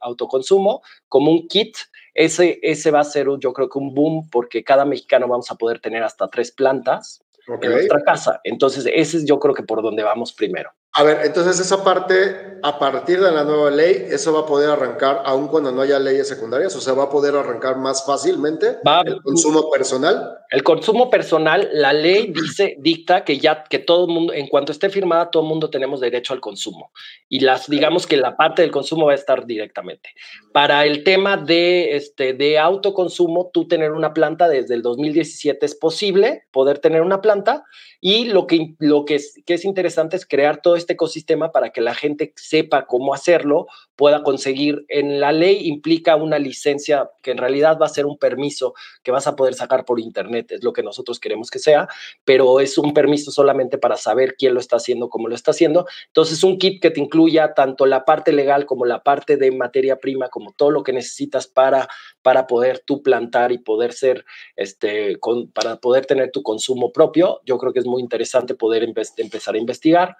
autoconsumo, 0.00 0.82
como 1.08 1.32
un 1.32 1.48
kit. 1.48 1.74
Ese, 2.12 2.58
ese 2.60 2.90
va 2.90 3.00
a 3.00 3.04
ser, 3.04 3.28
yo 3.38 3.54
creo 3.54 3.70
que 3.70 3.78
un 3.78 3.94
boom 3.94 4.28
porque 4.30 4.62
cada 4.62 4.84
mexicano 4.84 5.26
vamos 5.26 5.50
a 5.50 5.54
poder 5.54 5.80
tener 5.80 6.02
hasta 6.02 6.28
tres 6.28 6.52
plantas 6.52 7.24
en 7.62 7.70
nuestra 7.70 8.02
casa. 8.02 8.42
Entonces, 8.44 8.84
ese 8.92 9.16
es 9.16 9.26
yo 9.26 9.38
creo 9.38 9.54
que 9.54 9.62
por 9.62 9.80
donde 9.80 10.02
vamos 10.02 10.34
primero. 10.34 10.70
A 10.92 11.04
ver, 11.04 11.20
entonces 11.24 11.60
esa 11.60 11.84
parte, 11.84 12.58
a 12.64 12.78
partir 12.80 13.20
de 13.20 13.30
la 13.30 13.44
nueva 13.44 13.70
ley, 13.70 14.06
eso 14.10 14.32
va 14.32 14.40
a 14.40 14.46
poder 14.46 14.70
arrancar 14.70 15.22
aun 15.24 15.46
cuando 15.46 15.70
no 15.70 15.82
haya 15.82 16.00
leyes 16.00 16.26
secundarias, 16.26 16.74
o 16.74 16.80
sea, 16.80 16.94
va 16.94 17.04
a 17.04 17.10
poder 17.10 17.36
arrancar 17.36 17.76
más 17.76 18.04
fácilmente 18.04 18.78
el 19.04 19.22
consumo 19.22 19.70
personal. 19.70 20.38
El 20.50 20.64
consumo 20.64 21.08
personal, 21.08 21.68
la 21.72 21.92
ley 21.92 22.32
dice, 22.34 22.76
dicta 22.80 23.24
que 23.24 23.38
ya 23.38 23.62
que 23.62 23.78
todo 23.78 24.06
el 24.06 24.12
mundo, 24.12 24.32
en 24.32 24.48
cuanto 24.48 24.72
esté 24.72 24.90
firmada, 24.90 25.30
todo 25.30 25.44
el 25.44 25.48
mundo 25.48 25.70
tenemos 25.70 26.00
derecho 26.00 26.34
al 26.34 26.40
consumo. 26.40 26.90
Y 27.28 27.38
las, 27.38 27.70
digamos 27.70 28.08
que 28.08 28.16
la 28.16 28.36
parte 28.36 28.62
del 28.62 28.72
consumo 28.72 29.06
va 29.06 29.12
a 29.12 29.14
estar 29.14 29.46
directamente. 29.46 30.10
Para 30.52 30.86
el 30.86 31.04
tema 31.04 31.36
de, 31.36 31.94
este, 31.94 32.32
de 32.32 32.58
autoconsumo, 32.58 33.50
tú 33.52 33.68
tener 33.68 33.92
una 33.92 34.12
planta 34.12 34.48
desde 34.48 34.74
el 34.74 34.82
2017 34.82 35.64
es 35.64 35.76
posible, 35.76 36.42
poder 36.50 36.80
tener 36.80 37.02
una 37.02 37.20
planta, 37.20 37.64
y 38.00 38.24
lo 38.24 38.46
que, 38.46 38.74
lo 38.78 39.04
que, 39.04 39.16
es, 39.16 39.40
que 39.44 39.54
es 39.54 39.64
interesante 39.64 40.16
es 40.16 40.26
crear 40.26 40.62
todo 40.62 40.74
este 40.80 40.94
ecosistema 40.94 41.52
para 41.52 41.70
que 41.70 41.80
la 41.80 41.94
gente 41.94 42.32
sepa 42.36 42.86
cómo 42.86 43.14
hacerlo, 43.14 43.66
pueda 43.96 44.22
conseguir. 44.22 44.84
En 44.88 45.20
la 45.20 45.32
ley 45.32 45.68
implica 45.68 46.16
una 46.16 46.38
licencia 46.38 47.10
que 47.22 47.30
en 47.30 47.38
realidad 47.38 47.78
va 47.80 47.86
a 47.86 47.90
ser 47.90 48.06
un 48.06 48.18
permiso 48.18 48.74
que 49.02 49.12
vas 49.12 49.26
a 49.26 49.36
poder 49.36 49.54
sacar 49.54 49.84
por 49.84 50.00
internet, 50.00 50.52
es 50.52 50.64
lo 50.64 50.72
que 50.72 50.82
nosotros 50.82 51.20
queremos 51.20 51.50
que 51.50 51.58
sea, 51.58 51.88
pero 52.24 52.60
es 52.60 52.78
un 52.78 52.92
permiso 52.94 53.30
solamente 53.30 53.78
para 53.78 53.96
saber 53.96 54.34
quién 54.36 54.54
lo 54.54 54.60
está 54.60 54.76
haciendo, 54.76 55.08
cómo 55.08 55.28
lo 55.28 55.34
está 55.34 55.52
haciendo. 55.52 55.86
Entonces, 56.06 56.42
un 56.42 56.58
kit 56.58 56.80
que 56.82 56.90
te 56.90 57.00
incluya 57.00 57.54
tanto 57.54 57.86
la 57.86 58.04
parte 58.04 58.32
legal 58.32 58.66
como 58.66 58.86
la 58.86 59.02
parte 59.02 59.36
de 59.36 59.50
materia 59.50 59.98
prima, 59.98 60.28
como 60.28 60.52
todo 60.52 60.70
lo 60.70 60.82
que 60.82 60.92
necesitas 60.92 61.46
para, 61.46 61.88
para 62.22 62.46
poder 62.46 62.80
tú 62.80 63.02
plantar 63.02 63.52
y 63.52 63.58
poder 63.58 63.92
ser, 63.92 64.24
este, 64.56 65.16
con, 65.18 65.50
para 65.52 65.76
poder 65.76 66.06
tener 66.06 66.30
tu 66.30 66.42
consumo 66.42 66.92
propio, 66.92 67.40
yo 67.44 67.58
creo 67.58 67.72
que 67.72 67.80
es 67.80 67.86
muy 67.86 68.02
interesante 68.02 68.54
poder 68.54 68.82
empezar 68.82 69.54
a 69.54 69.58
investigar. 69.58 70.16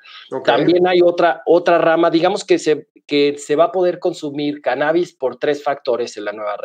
También 0.56 0.86
hay 0.86 1.00
otra, 1.02 1.42
otra 1.46 1.78
rama, 1.78 2.10
digamos 2.10 2.44
que 2.44 2.58
se, 2.58 2.88
que 3.06 3.36
se 3.38 3.56
va 3.56 3.64
a 3.64 3.72
poder 3.72 3.98
consumir 3.98 4.60
cannabis 4.62 5.12
por 5.12 5.36
tres 5.36 5.62
factores 5.64 6.16
en 6.16 6.24
la 6.24 6.32
nueva 6.32 6.56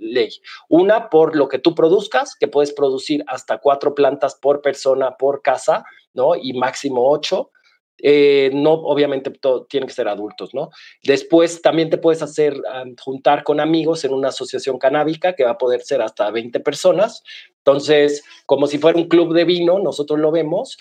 ley. 0.00 0.30
Una, 0.68 1.08
por 1.08 1.34
lo 1.34 1.48
que 1.48 1.58
tú 1.58 1.74
produzcas, 1.74 2.36
que 2.38 2.48
puedes 2.48 2.72
producir 2.72 3.24
hasta 3.26 3.58
cuatro 3.58 3.94
plantas 3.94 4.34
por 4.34 4.60
persona, 4.60 5.16
por 5.16 5.42
casa, 5.42 5.84
¿no? 6.12 6.34
Y 6.36 6.52
máximo 6.52 7.10
ocho. 7.10 7.50
Eh, 7.98 8.50
no, 8.52 8.72
obviamente, 8.72 9.30
todo, 9.30 9.64
tienen 9.64 9.86
que 9.86 9.94
ser 9.94 10.08
adultos, 10.08 10.52
¿no? 10.52 10.68
Después 11.04 11.62
también 11.62 11.88
te 11.90 11.96
puedes 11.96 12.22
hacer, 12.22 12.60
juntar 13.02 13.44
con 13.44 13.60
amigos 13.60 14.04
en 14.04 14.12
una 14.12 14.28
asociación 14.28 14.78
canábica 14.78 15.34
que 15.34 15.44
va 15.44 15.52
a 15.52 15.58
poder 15.58 15.80
ser 15.80 16.02
hasta 16.02 16.30
20 16.30 16.60
personas. 16.60 17.22
Entonces, 17.58 18.24
como 18.44 18.66
si 18.66 18.78
fuera 18.78 18.98
un 18.98 19.08
club 19.08 19.32
de 19.32 19.44
vino, 19.44 19.78
nosotros 19.78 20.18
lo 20.18 20.30
vemos, 20.30 20.76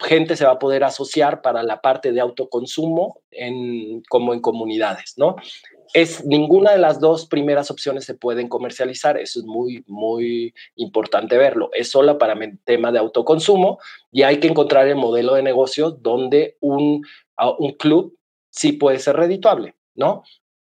gente 0.00 0.36
se 0.36 0.44
va 0.44 0.52
a 0.52 0.58
poder 0.58 0.84
asociar 0.84 1.42
para 1.42 1.62
la 1.62 1.80
parte 1.80 2.12
de 2.12 2.20
autoconsumo 2.20 3.20
en, 3.30 4.02
como 4.08 4.34
en 4.34 4.40
comunidades, 4.40 5.14
¿no? 5.16 5.36
Es 5.92 6.24
ninguna 6.24 6.72
de 6.72 6.78
las 6.78 6.98
dos 6.98 7.26
primeras 7.26 7.70
opciones 7.70 8.04
se 8.04 8.14
pueden 8.14 8.48
comercializar, 8.48 9.16
eso 9.18 9.40
es 9.40 9.44
muy, 9.44 9.84
muy 9.86 10.54
importante 10.76 11.36
verlo. 11.38 11.70
Es 11.72 11.90
solo 11.90 12.18
para 12.18 12.32
el 12.32 12.58
tema 12.64 12.90
de 12.90 12.98
autoconsumo 12.98 13.78
y 14.10 14.22
hay 14.22 14.40
que 14.40 14.48
encontrar 14.48 14.88
el 14.88 14.96
modelo 14.96 15.34
de 15.34 15.42
negocio 15.42 15.90
donde 15.90 16.56
un, 16.60 17.02
un 17.58 17.72
club 17.72 18.16
sí 18.50 18.72
puede 18.72 18.98
ser 18.98 19.16
redituable, 19.16 19.74
¿no? 19.94 20.24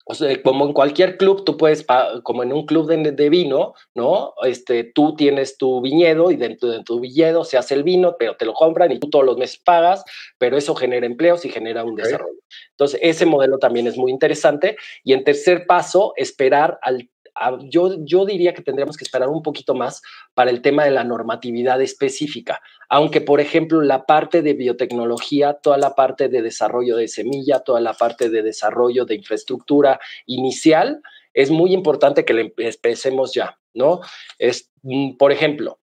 O 0.08 0.14
sea, 0.14 0.40
como 0.40 0.66
en 0.66 0.72
cualquier 0.72 1.16
club, 1.16 1.44
tú 1.44 1.56
puedes, 1.56 1.84
como 2.22 2.44
en 2.44 2.52
un 2.52 2.64
club 2.64 2.86
de, 2.86 3.28
vino, 3.28 3.74
¿no? 3.92 4.34
Este, 4.44 4.84
tú 4.84 5.16
tienes 5.16 5.58
tu 5.58 5.80
viñedo 5.80 6.30
y 6.30 6.36
dentro 6.36 6.68
de 6.68 6.84
tu 6.84 7.00
viñedo 7.00 7.42
se 7.42 7.58
hace 7.58 7.74
el 7.74 7.82
vino, 7.82 8.14
pero 8.16 8.36
te 8.36 8.44
lo 8.44 8.54
compran 8.54 8.92
y 8.92 9.00
tú 9.00 9.10
todos 9.10 9.24
los 9.24 9.36
meses 9.36 9.58
pagas, 9.58 10.04
pero 10.38 10.56
eso 10.56 10.76
genera 10.76 11.06
empleos 11.06 11.44
y 11.44 11.48
genera 11.48 11.82
un 11.82 11.96
desarrollo. 11.96 12.38
Entonces, 12.70 13.00
ese 13.02 13.26
modelo 13.26 13.58
también 13.58 13.88
es 13.88 13.96
muy 13.96 14.12
interesante. 14.12 14.76
Y 15.02 15.12
en 15.12 15.24
tercer 15.24 15.66
paso, 15.66 16.12
esperar 16.16 16.78
al 16.82 17.10
yo, 17.68 18.04
yo 18.04 18.24
diría 18.24 18.54
que 18.54 18.62
tendríamos 18.62 18.96
que 18.96 19.04
esperar 19.04 19.28
un 19.28 19.42
poquito 19.42 19.74
más 19.74 20.02
para 20.34 20.50
el 20.50 20.62
tema 20.62 20.84
de 20.84 20.90
la 20.90 21.04
normatividad 21.04 21.80
específica, 21.82 22.60
aunque 22.88 23.20
por 23.20 23.40
ejemplo 23.40 23.82
la 23.82 24.06
parte 24.06 24.42
de 24.42 24.54
biotecnología, 24.54 25.54
toda 25.54 25.78
la 25.78 25.94
parte 25.94 26.28
de 26.28 26.42
desarrollo 26.42 26.96
de 26.96 27.08
semilla, 27.08 27.60
toda 27.60 27.80
la 27.80 27.94
parte 27.94 28.30
de 28.30 28.42
desarrollo 28.42 29.04
de 29.04 29.16
infraestructura 29.16 30.00
inicial, 30.26 31.02
es 31.34 31.50
muy 31.50 31.74
importante 31.74 32.24
que 32.24 32.32
le 32.32 32.52
empecemos 32.56 33.34
ya, 33.34 33.58
¿no? 33.74 34.00
Es, 34.38 34.70
mm, 34.82 35.16
por 35.16 35.32
ejemplo, 35.32 35.78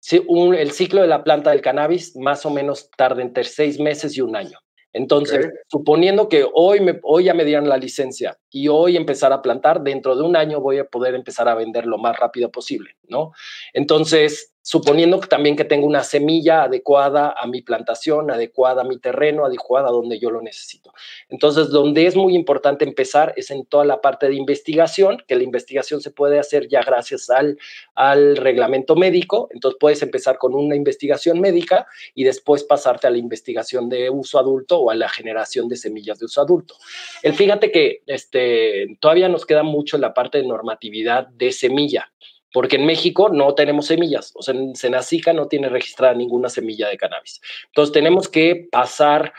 si 0.00 0.22
el 0.56 0.70
ciclo 0.72 1.00
de 1.00 1.08
la 1.08 1.24
planta 1.24 1.50
del 1.50 1.62
cannabis 1.62 2.14
más 2.16 2.44
o 2.46 2.50
menos 2.50 2.90
tarda 2.96 3.22
entre 3.22 3.44
seis 3.44 3.80
meses 3.80 4.16
y 4.16 4.20
un 4.20 4.36
año. 4.36 4.58
Entonces, 4.92 5.50
suponiendo 5.68 6.28
que 6.28 6.46
hoy, 6.52 6.80
me, 6.80 6.98
hoy 7.02 7.24
ya 7.24 7.34
me 7.34 7.44
dieran 7.44 7.68
la 7.68 7.76
licencia 7.76 8.38
y 8.50 8.68
hoy 8.68 8.96
empezar 8.96 9.32
a 9.32 9.42
plantar, 9.42 9.82
dentro 9.82 10.16
de 10.16 10.22
un 10.22 10.36
año 10.36 10.60
voy 10.60 10.78
a 10.78 10.84
poder 10.84 11.14
empezar 11.14 11.48
a 11.48 11.54
vender 11.54 11.86
lo 11.86 11.98
más 11.98 12.18
rápido 12.18 12.50
posible, 12.50 12.96
¿no? 13.08 13.32
Entonces, 13.74 14.54
suponiendo 14.68 15.18
que 15.18 15.28
también 15.28 15.56
que 15.56 15.64
tengo 15.64 15.86
una 15.86 16.04
semilla 16.04 16.64
adecuada 16.64 17.34
a 17.34 17.46
mi 17.46 17.62
plantación, 17.62 18.30
adecuada 18.30 18.82
a 18.82 18.84
mi 18.84 18.98
terreno, 18.98 19.46
adecuada 19.46 19.88
donde 19.88 20.18
yo 20.18 20.30
lo 20.30 20.42
necesito. 20.42 20.92
Entonces, 21.30 21.70
donde 21.70 22.04
es 22.04 22.16
muy 22.16 22.34
importante 22.34 22.84
empezar 22.84 23.32
es 23.38 23.50
en 23.50 23.64
toda 23.64 23.86
la 23.86 24.02
parte 24.02 24.28
de 24.28 24.34
investigación, 24.34 25.24
que 25.26 25.36
la 25.36 25.42
investigación 25.42 26.02
se 26.02 26.10
puede 26.10 26.38
hacer 26.38 26.68
ya 26.68 26.82
gracias 26.82 27.30
al, 27.30 28.36
reglamento 28.36 28.94
médico. 28.94 29.48
Entonces, 29.54 29.78
puedes 29.80 30.02
empezar 30.02 30.36
con 30.36 30.54
una 30.54 30.76
investigación 30.76 31.40
médica 31.40 31.86
y 32.14 32.24
después 32.24 32.62
pasarte 32.62 33.06
a 33.06 33.10
la 33.10 33.16
investigación 33.16 33.88
de 33.88 34.10
uso 34.10 34.38
adulto 34.38 34.80
o 34.80 34.90
a 34.90 34.94
la 34.94 35.08
generación 35.08 35.70
de 35.70 35.76
semillas 35.76 36.18
de 36.18 36.26
uso 36.26 36.42
adulto. 36.42 36.74
El 37.22 37.32
fíjate 37.32 37.72
que 37.72 38.02
este, 38.04 38.98
todavía 39.00 39.30
nos 39.30 39.46
queda 39.46 39.62
mucho 39.62 39.96
la 39.96 40.12
parte 40.12 40.36
de 40.36 40.46
normatividad 40.46 41.26
de 41.28 41.52
semilla 41.52 42.10
porque 42.52 42.76
en 42.76 42.86
México 42.86 43.28
no 43.28 43.54
tenemos 43.54 43.86
semillas, 43.86 44.32
o 44.34 44.42
sea, 44.42 44.54
en 44.54 44.74
Senacica 44.74 45.32
no 45.32 45.48
tiene 45.48 45.68
registrada 45.68 46.14
ninguna 46.14 46.48
semilla 46.48 46.88
de 46.88 46.96
cannabis. 46.96 47.40
Entonces 47.66 47.92
tenemos 47.92 48.28
que 48.28 48.68
pasar 48.70 49.32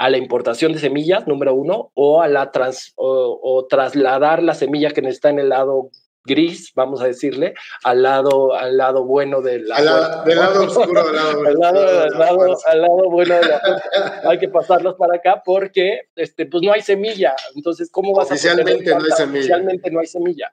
a 0.00 0.08
la 0.08 0.16
importación 0.16 0.72
de 0.72 0.78
semillas, 0.78 1.26
número 1.26 1.54
uno, 1.54 1.90
o 1.94 2.22
a 2.22 2.28
la 2.28 2.50
trans, 2.52 2.94
o, 2.96 3.66
trasladar 3.68 4.42
la 4.42 4.54
semilla 4.54 4.92
que 4.92 5.00
está 5.00 5.28
en 5.28 5.40
el 5.40 5.50
lado 5.50 5.90
gris, 6.24 6.72
vamos 6.74 7.02
a 7.02 7.06
decirle, 7.06 7.52
al 7.84 8.02
lado, 8.02 8.54
al 8.54 8.76
lado 8.76 9.04
bueno 9.04 9.42
de 9.42 9.58
la 9.60 9.76
al 9.76 10.24
del 10.24 10.38
lado 10.38 10.64
oscuro, 10.64 11.00
al 11.00 11.14
lado, 11.14 11.40
al 11.46 12.18
lado, 12.18 12.58
al 12.66 12.80
lado, 12.80 13.10
bueno 13.10 13.34
de 13.34 13.46
la 13.46 14.22
Hay 14.24 14.38
que 14.38 14.48
pasarlos 14.48 14.94
para 14.94 15.16
acá 15.16 15.42
porque 15.44 16.08
este, 16.16 16.46
pues 16.46 16.62
no 16.62 16.72
hay 16.72 16.82
semilla. 16.82 17.34
Entonces, 17.54 17.90
¿cómo 17.90 18.14
vas 18.14 18.30
a 18.30 18.34
Oficialmente 18.34 18.90
no 18.90 19.04
hay 19.04 19.10
semilla. 19.10 19.38
Oficialmente 19.38 19.90
no 19.90 20.00
hay 20.00 20.06
semilla. 20.06 20.52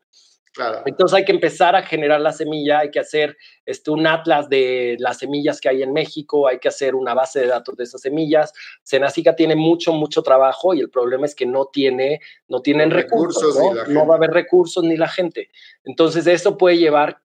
Entonces 0.85 1.17
hay 1.17 1.25
que 1.25 1.31
empezar 1.31 1.75
a 1.75 1.83
generar 1.83 2.21
la 2.21 2.31
semilla, 2.31 2.79
hay 2.79 2.91
que 2.91 2.99
hacer 2.99 3.37
este, 3.65 3.91
un 3.91 4.07
atlas 4.07 4.49
de 4.49 4.95
las 4.99 5.19
semillas 5.19 5.61
que 5.61 5.69
hay 5.69 5.83
en 5.83 5.93
México, 5.93 6.47
hay 6.47 6.59
que 6.59 6.67
hacer 6.67 6.95
una 6.95 7.13
base 7.13 7.41
de 7.41 7.47
datos 7.47 7.75
de 7.77 7.83
esas 7.83 8.01
semillas. 8.01 8.53
Senacica 8.83 9.35
tiene 9.35 9.55
mucho, 9.55 9.93
mucho 9.93 10.23
trabajo 10.23 10.73
y 10.73 10.79
el 10.79 10.89
problema 10.89 11.25
es 11.25 11.35
que 11.35 11.45
no, 11.45 11.65
tiene, 11.65 12.21
no 12.47 12.61
tienen 12.61 12.91
recursos, 12.91 13.57
¿no? 13.57 13.85
no 13.85 14.07
va 14.07 14.15
a 14.15 14.17
haber 14.17 14.31
recursos 14.31 14.83
ni 14.83 14.97
la 14.97 15.07
gente. 15.07 15.49
Entonces 15.83 16.27
eso 16.27 16.57
puede 16.57 16.77
llevar 16.77 17.21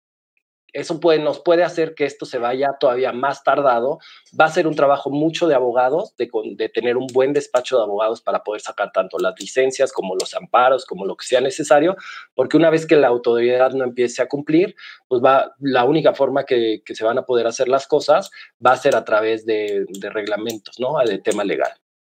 eso 0.72 1.00
puede, 1.00 1.18
nos 1.18 1.40
puede 1.40 1.64
hacer 1.64 1.94
que 1.94 2.05
esto 2.05 2.26
se 2.26 2.38
vaya 2.38 2.76
todavía 2.79 3.12
más 3.12 3.42
tardado. 3.42 3.98
Va 4.38 4.46
a 4.46 4.50
ser 4.50 4.66
un 4.66 4.74
trabajo 4.74 5.11
mucho 5.11 5.46
de 5.46 5.55
abogados, 5.55 6.14
de, 6.16 6.29
de, 6.57 6.68
tener 6.68 6.96
un 6.96 7.07
buen 7.07 7.33
despacho 7.33 7.76
de 7.76 7.85
abogados 7.85 8.20
para 8.20 8.42
poder 8.44 8.61
sacar 8.61 8.92
tanto 8.92 9.18
las 9.18 9.35
licencias 9.40 9.92
como 9.92 10.14
los 10.14 10.35
amparos, 10.35 10.85
como 10.85 11.07
lo 11.07 11.16
que 11.16 11.26
sea 11.26 11.40
necesario, 11.40 11.96
porque 12.35 12.57
una 12.57 12.70
vez 12.70 12.87
que 12.87 12.96
la 12.96 13.09
autoridad 13.09 13.72
no 13.72 13.85
empiece 13.85 14.22
a 14.22 14.29
cumplir, 14.29 14.74
pues 15.09 15.22
va, 15.22 15.55
la 15.61 15.85
única 15.85 16.14
forma 16.14 16.44
que, 16.44 16.83
que 16.85 16.94
se 16.94 17.05
van 17.05 17.18
a 17.18 17.24
poder 17.24 17.46
hacer 17.46 17.68
las 17.68 17.87
cosas 17.87 18.31
va 18.64 18.72
a 18.72 18.76
ser 18.76 18.96
a 18.96 19.05
través 19.05 19.46
de, 19.46 19.87
de 19.88 20.11
reglamentos, 20.11 20.79
¿no? 20.79 20.98
De 20.98 21.18
tema 21.18 21.44
legal. 21.44 21.72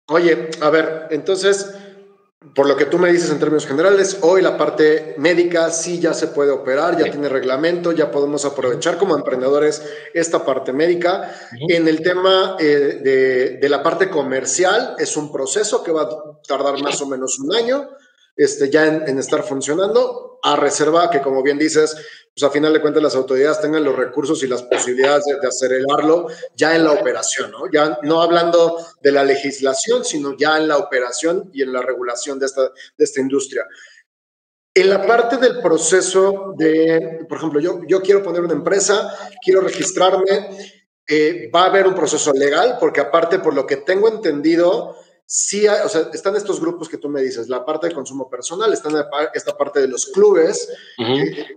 Oye, 0.09 0.50
a 0.61 0.70
ver, 0.70 1.09
entonces 1.11 1.76
por 2.54 2.66
lo 2.66 2.76
que 2.76 2.87
tú 2.87 2.98
me 2.98 3.12
dices 3.12 3.30
en 3.30 3.38
términos 3.38 3.66
generales, 3.66 4.18
hoy 4.22 4.40
la 4.42 4.56
parte 4.56 5.14
médica 5.18 5.70
sí 5.70 6.00
ya 6.00 6.14
se 6.14 6.28
puede 6.28 6.50
operar, 6.50 6.96
ya 6.96 7.11
tiene 7.11 7.28
reglamento, 7.28 7.92
ya 7.92 8.11
podemos 8.11 8.44
aprovechar 8.44 8.98
como 8.98 9.16
emprendedores 9.16 9.82
esta 10.14 10.44
parte 10.44 10.72
médica. 10.72 11.35
En 11.68 11.88
el 11.88 12.02
tema 12.02 12.56
eh, 12.59 13.00
de, 13.02 13.59
de, 13.61 13.68
la 13.68 13.82
parte 13.82 14.09
comercial, 14.09 14.96
es 14.98 15.16
un 15.16 15.32
proceso 15.32 15.82
que 15.82 15.92
va 15.92 16.02
a 16.02 16.09
tardar 16.46 16.80
más 16.82 17.00
o 17.02 17.06
menos 17.06 17.38
un 17.38 17.54
año 17.54 17.88
este, 18.37 18.68
ya 18.70 18.87
en, 18.87 19.18
estar 19.18 19.42
funcionando, 19.42 20.38
a 20.42 20.56
reserva 20.56 21.11
que, 21.11 21.22
como 21.22 21.42
bien 21.42 21.59
dices, 21.59 21.96
pues 22.37 22.51
a 22.51 22.53
final 22.53 22.70
de 22.75 22.83
cuentas 22.83 23.03
las 23.03 23.14
autoridades 23.14 23.62
tengan 23.62 23.83
los 23.83 23.96
recursos 23.96 24.42
y 24.42 24.46
las 24.46 24.62
posibilidades 24.62 25.25
de, 25.25 25.49
acelerarlo 25.49 26.27
ya 26.55 26.77
en 26.77 26.85
la 26.85 26.92
operación, 26.92 27.51
¿no? 27.51 27.70
Ya 27.72 27.99
no 28.03 28.20
hablando 28.20 28.77
de 29.01 29.11
la 29.11 29.25
legislación, 29.25 30.05
sino 30.05 30.37
ya 30.37 30.59
en 30.59 30.68
la 30.68 30.77
operación 30.77 31.49
y 31.55 31.62
en 31.62 31.72
la 31.72 31.81
regulación 31.81 32.38
de 32.38 32.44
esta, 32.44 32.61
de 32.61 33.05
esta 33.05 33.22
industria. 33.22 33.64
En 34.75 34.90
la 34.90 35.07
parte 35.07 35.38
del 35.38 35.62
proceso 35.62 36.53
de, 36.59 37.25
por 37.27 37.38
ejemplo, 37.38 37.59
yo, 37.59 37.81
yo 37.88 38.03
quiero 38.03 38.22
poner 38.22 38.42
una 38.42 38.53
empresa, 38.53 39.16
quiero 39.42 39.62
registrarme, 39.62 40.51
eh, 41.09 41.51
va 41.55 41.62
a 41.62 41.66
haber 41.68 41.87
un 41.87 41.94
proceso 41.94 42.35
legal, 42.35 42.77
porque 42.79 43.01
aparte, 43.01 43.38
por 43.38 43.55
lo 43.55 43.66
que 43.66 43.77
tengo 43.77 44.09
entendido, 44.09 44.94
sí, 45.26 45.66
o 45.66 45.88
sea, 45.88 46.08
están 46.12 46.36
estos 46.36 46.60
grupos 46.60 46.88
que 46.88 46.98
tú 46.98 47.08
me 47.08 47.20
dices, 47.20 47.48
la 47.48 47.64
parte 47.64 47.88
de 47.88 47.94
consumo 47.94 48.30
personal, 48.30 48.72
están 48.72 48.94
esta 49.34 49.56
parte 49.56 49.80
de 49.80 49.88
los 49.88 50.06
clubes, 50.06 50.68
uh 50.98 51.56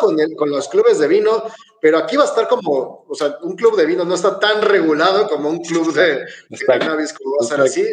con, 0.00 0.16
con 0.36 0.50
los 0.50 0.68
clubes 0.68 0.98
de 0.98 1.08
vino, 1.08 1.42
pero 1.80 1.98
aquí 1.98 2.16
va 2.16 2.24
a 2.24 2.26
estar 2.26 2.46
como, 2.46 3.04
o 3.08 3.14
sea, 3.14 3.38
un 3.42 3.56
club 3.56 3.76
de 3.76 3.86
vino 3.86 4.04
no 4.04 4.14
está 4.14 4.38
tan 4.38 4.62
regulado 4.62 5.28
como 5.28 5.48
un 5.48 5.58
club 5.58 5.92
de, 5.92 6.24
cannabis, 6.66 7.12
como 7.12 7.36
va 7.36 7.44
a 7.44 7.48
ser 7.48 7.60
así. 7.60 7.86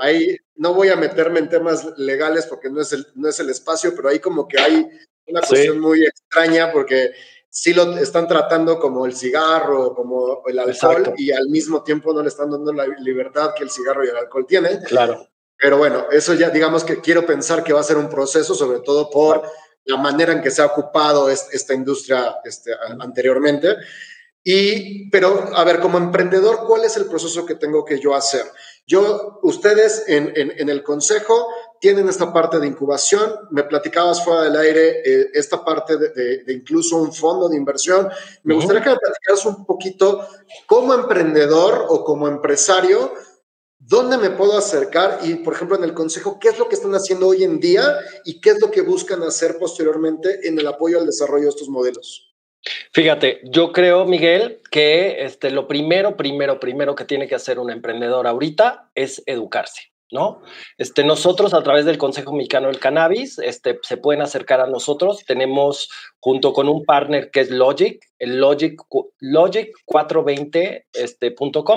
Ahí 0.00 0.36
no 0.56 0.74
voy 0.74 0.88
a 0.88 0.96
meterme 0.96 1.40
en 1.40 1.48
temas 1.48 1.86
legales 1.96 2.46
porque 2.46 2.70
no 2.70 2.80
es 2.80 2.92
el, 2.92 3.06
no 3.14 3.28
es 3.28 3.40
el 3.40 3.50
espacio, 3.50 3.94
pero 3.94 4.08
ahí 4.08 4.18
como 4.18 4.46
que 4.46 4.60
hay 4.60 4.86
una 5.26 5.40
cuestión 5.40 5.80
muy 5.80 6.04
extraña 6.04 6.70
porque 6.72 7.12
sí 7.54 7.72
lo 7.72 7.96
están 7.98 8.26
tratando 8.26 8.80
como 8.80 9.06
el 9.06 9.14
cigarro, 9.14 9.94
como 9.94 10.42
el 10.44 10.58
alcohol, 10.58 11.14
y 11.16 11.30
al 11.30 11.48
mismo 11.48 11.84
tiempo 11.84 12.12
no 12.12 12.20
le 12.20 12.28
están 12.28 12.50
dando 12.50 12.72
la 12.72 12.84
libertad 12.98 13.54
que 13.56 13.62
el 13.62 13.70
cigarro 13.70 14.04
y 14.04 14.08
el 14.08 14.16
alcohol 14.16 14.44
tienen. 14.44 14.82
Claro. 14.82 15.28
Pero 15.56 15.78
bueno, 15.78 16.06
eso 16.10 16.34
ya 16.34 16.50
digamos 16.50 16.82
que 16.82 17.00
quiero 17.00 17.24
pensar 17.24 17.62
que 17.62 17.72
va 17.72 17.78
a 17.78 17.84
ser 17.84 17.96
un 17.96 18.08
proceso, 18.08 18.56
sobre 18.56 18.80
todo 18.80 19.08
por 19.08 19.44
la 19.84 19.96
manera 19.96 20.32
en 20.32 20.42
que 20.42 20.50
se 20.50 20.62
ha 20.62 20.66
ocupado 20.66 21.30
esta 21.30 21.74
industria 21.74 22.34
este, 22.42 22.72
anteriormente. 22.98 23.76
Y, 24.42 25.08
pero, 25.10 25.56
a 25.56 25.62
ver, 25.62 25.78
como 25.78 25.96
emprendedor, 25.96 26.66
¿cuál 26.66 26.82
es 26.84 26.96
el 26.96 27.06
proceso 27.06 27.46
que 27.46 27.54
tengo 27.54 27.84
que 27.84 28.00
yo 28.00 28.16
hacer? 28.16 28.44
Yo, 28.84 29.38
ustedes 29.42 30.04
en, 30.08 30.32
en 30.34 30.68
el 30.68 30.82
consejo 30.82 31.48
tienen 31.84 32.08
esta 32.08 32.32
parte 32.32 32.58
de 32.58 32.66
incubación. 32.66 33.30
Me 33.50 33.62
platicabas 33.62 34.24
fuera 34.24 34.44
del 34.44 34.56
aire 34.56 35.02
eh, 35.04 35.30
esta 35.34 35.62
parte 35.62 35.98
de, 35.98 36.42
incluso 36.48 36.96
un 36.96 37.12
fondo 37.12 37.46
de 37.46 37.58
inversión. 37.58 38.08
Me 38.42 38.54
gustaría 38.54 38.82
que 38.82 38.88
me 38.88 38.96
platicaras 38.96 39.44
un 39.44 39.66
poquito 39.66 40.26
como 40.64 40.94
emprendedor 40.94 41.84
o 41.90 42.02
como 42.02 42.26
empresario, 42.26 43.12
¿dónde 43.78 44.16
me 44.16 44.30
puedo 44.30 44.56
acercar? 44.56 45.18
Y, 45.24 45.34
por 45.34 45.52
ejemplo, 45.52 45.76
en 45.76 45.84
el 45.84 45.92
consejo, 45.92 46.38
¿qué 46.40 46.48
es 46.48 46.58
lo 46.58 46.70
que 46.70 46.76
están 46.76 46.94
haciendo 46.94 47.28
hoy 47.28 47.44
en 47.44 47.60
día 47.60 47.84
y 48.24 48.40
qué 48.40 48.52
es 48.52 48.62
lo 48.62 48.70
que 48.70 48.80
buscan 48.80 49.22
hacer 49.22 49.58
posteriormente 49.58 50.48
en 50.48 50.58
el 50.58 50.66
apoyo 50.66 50.98
al 50.98 51.04
desarrollo 51.04 51.44
de 51.44 51.50
estos 51.50 51.68
modelos? 51.68 52.34
Fíjate, 52.92 53.42
yo 53.44 53.72
creo, 53.72 54.06
Miguel, 54.06 54.62
que 54.70 55.22
este, 55.22 55.50
lo 55.50 55.68
primero, 55.68 56.16
primero, 56.16 56.58
primero 56.58 56.94
que 56.94 57.04
tiene 57.04 57.28
que 57.28 57.34
hacer 57.34 57.58
un 57.58 57.68
emprendedor 57.68 58.26
ahorita 58.26 58.90
es 58.94 59.22
educarse. 59.26 59.93
¿No? 60.10 60.42
Este, 60.78 61.04
nosotros 61.04 61.54
a 61.54 61.62
través 61.62 61.84
del 61.84 61.98
Consejo 61.98 62.32
Mexicano 62.32 62.68
del 62.68 62.78
Cannabis 62.78 63.38
este, 63.38 63.78
se 63.82 63.96
pueden 63.96 64.22
acercar 64.22 64.60
a 64.60 64.66
nosotros. 64.66 65.24
Tenemos 65.26 65.90
junto 66.20 66.52
con 66.52 66.68
un 66.68 66.84
partner 66.84 67.30
que 67.30 67.40
es 67.40 67.50
Logic, 67.50 68.00
el 68.18 68.38
Logic, 68.38 68.80
Logic420.com. 69.20 70.82
Este, 70.92 71.34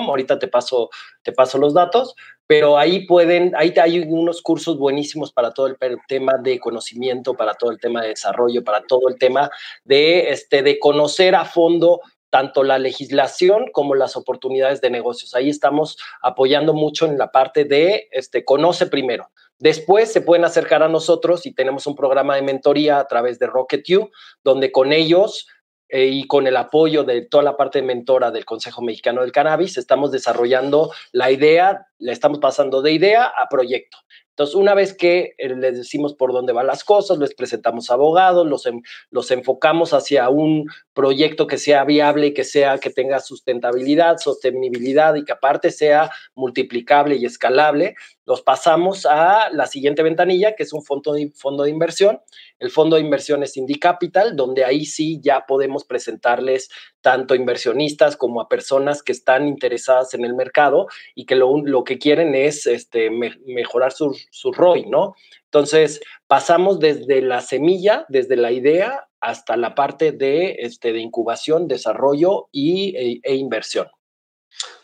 Ahorita 0.08 0.38
te 0.38 0.48
paso, 0.48 0.90
te 1.22 1.32
paso 1.32 1.58
los 1.58 1.74
datos, 1.74 2.14
pero 2.46 2.78
ahí 2.78 3.06
pueden, 3.06 3.54
ahí 3.56 3.74
hay 3.80 3.98
unos 4.00 4.40
cursos 4.40 4.78
buenísimos 4.78 5.32
para 5.32 5.52
todo 5.52 5.66
el 5.66 5.76
tema 6.08 6.34
de 6.42 6.58
conocimiento, 6.58 7.34
para 7.34 7.54
todo 7.54 7.70
el 7.70 7.78
tema 7.78 8.02
de 8.02 8.08
desarrollo, 8.08 8.64
para 8.64 8.82
todo 8.82 9.08
el 9.08 9.18
tema 9.18 9.50
de, 9.84 10.30
este, 10.30 10.62
de 10.62 10.78
conocer 10.78 11.34
a 11.34 11.44
fondo 11.44 12.00
tanto 12.30 12.62
la 12.62 12.78
legislación 12.78 13.66
como 13.72 13.94
las 13.94 14.16
oportunidades 14.16 14.80
de 14.80 14.90
negocios. 14.90 15.34
Ahí 15.34 15.48
estamos 15.48 15.98
apoyando 16.22 16.74
mucho 16.74 17.06
en 17.06 17.18
la 17.18 17.30
parte 17.30 17.64
de 17.64 18.08
este, 18.10 18.44
conoce 18.44 18.86
primero. 18.86 19.30
Después 19.58 20.12
se 20.12 20.20
pueden 20.20 20.44
acercar 20.44 20.82
a 20.82 20.88
nosotros 20.88 21.44
y 21.44 21.52
tenemos 21.52 21.86
un 21.86 21.96
programa 21.96 22.36
de 22.36 22.42
mentoría 22.42 23.00
a 23.00 23.06
través 23.08 23.38
de 23.38 23.46
Rocket 23.46 23.84
You, 23.86 24.10
donde 24.44 24.70
con 24.70 24.92
ellos 24.92 25.48
eh, 25.88 26.06
y 26.06 26.26
con 26.26 26.46
el 26.46 26.56
apoyo 26.56 27.02
de 27.02 27.22
toda 27.22 27.42
la 27.42 27.56
parte 27.56 27.80
de 27.80 27.86
mentora 27.86 28.30
del 28.30 28.44
Consejo 28.44 28.82
Mexicano 28.82 29.22
del 29.22 29.32
Cannabis, 29.32 29.78
estamos 29.78 30.12
desarrollando 30.12 30.92
la 31.12 31.30
idea, 31.30 31.86
le 31.98 32.12
estamos 32.12 32.38
pasando 32.38 32.82
de 32.82 32.92
idea 32.92 33.24
a 33.24 33.48
proyecto. 33.48 33.98
Entonces, 34.38 34.54
una 34.54 34.74
vez 34.74 34.94
que 34.94 35.34
eh, 35.36 35.48
les 35.56 35.76
decimos 35.78 36.14
por 36.14 36.32
dónde 36.32 36.52
van 36.52 36.68
las 36.68 36.84
cosas, 36.84 37.18
les 37.18 37.34
presentamos 37.34 37.90
abogados, 37.90 38.46
los, 38.46 38.68
los 39.10 39.30
enfocamos 39.32 39.92
hacia 39.92 40.28
un 40.28 40.70
proyecto 40.92 41.48
que 41.48 41.58
sea 41.58 41.82
viable, 41.84 42.32
que 42.32 42.44
sea 42.44 42.78
que 42.78 42.90
tenga 42.90 43.18
sustentabilidad, 43.18 44.18
sostenibilidad 44.18 45.16
y 45.16 45.24
que 45.24 45.32
aparte 45.32 45.72
sea 45.72 46.12
multiplicable 46.36 47.16
y 47.16 47.24
escalable, 47.24 47.96
los 48.26 48.42
pasamos 48.42 49.06
a 49.06 49.50
la 49.50 49.66
siguiente 49.66 50.04
ventanilla, 50.04 50.54
que 50.54 50.62
es 50.62 50.72
un 50.72 50.84
fondo 50.84 51.14
de, 51.14 51.32
fondo 51.34 51.64
de 51.64 51.70
inversión. 51.70 52.20
El 52.60 52.70
fondo 52.70 52.94
de 52.94 53.02
inversión 53.02 53.42
es 53.42 53.54
Capital, 53.80 54.36
donde 54.36 54.64
ahí 54.64 54.84
sí 54.84 55.18
ya 55.20 55.46
podemos 55.46 55.84
presentarles 55.84 56.68
tanto 57.08 57.34
inversionistas 57.34 58.18
como 58.18 58.42
a 58.42 58.50
personas 58.50 59.02
que 59.02 59.12
están 59.12 59.48
interesadas 59.48 60.12
en 60.12 60.26
el 60.26 60.34
mercado 60.34 60.88
y 61.14 61.24
que 61.24 61.36
lo, 61.36 61.56
lo 61.64 61.82
que 61.82 61.96
quieren 61.96 62.34
es 62.34 62.66
este, 62.66 63.08
mejorar 63.08 63.92
su, 63.92 64.14
su 64.30 64.52
ROI, 64.52 64.90
¿no? 64.90 65.14
Entonces, 65.44 66.02
pasamos 66.26 66.80
desde 66.80 67.22
la 67.22 67.40
semilla, 67.40 68.04
desde 68.10 68.36
la 68.36 68.52
idea, 68.52 69.08
hasta 69.22 69.56
la 69.56 69.74
parte 69.74 70.12
de, 70.12 70.56
este, 70.58 70.92
de 70.92 70.98
incubación, 70.98 71.66
desarrollo 71.66 72.48
y, 72.52 72.94
e, 72.94 73.20
e 73.22 73.36
inversión. 73.36 73.86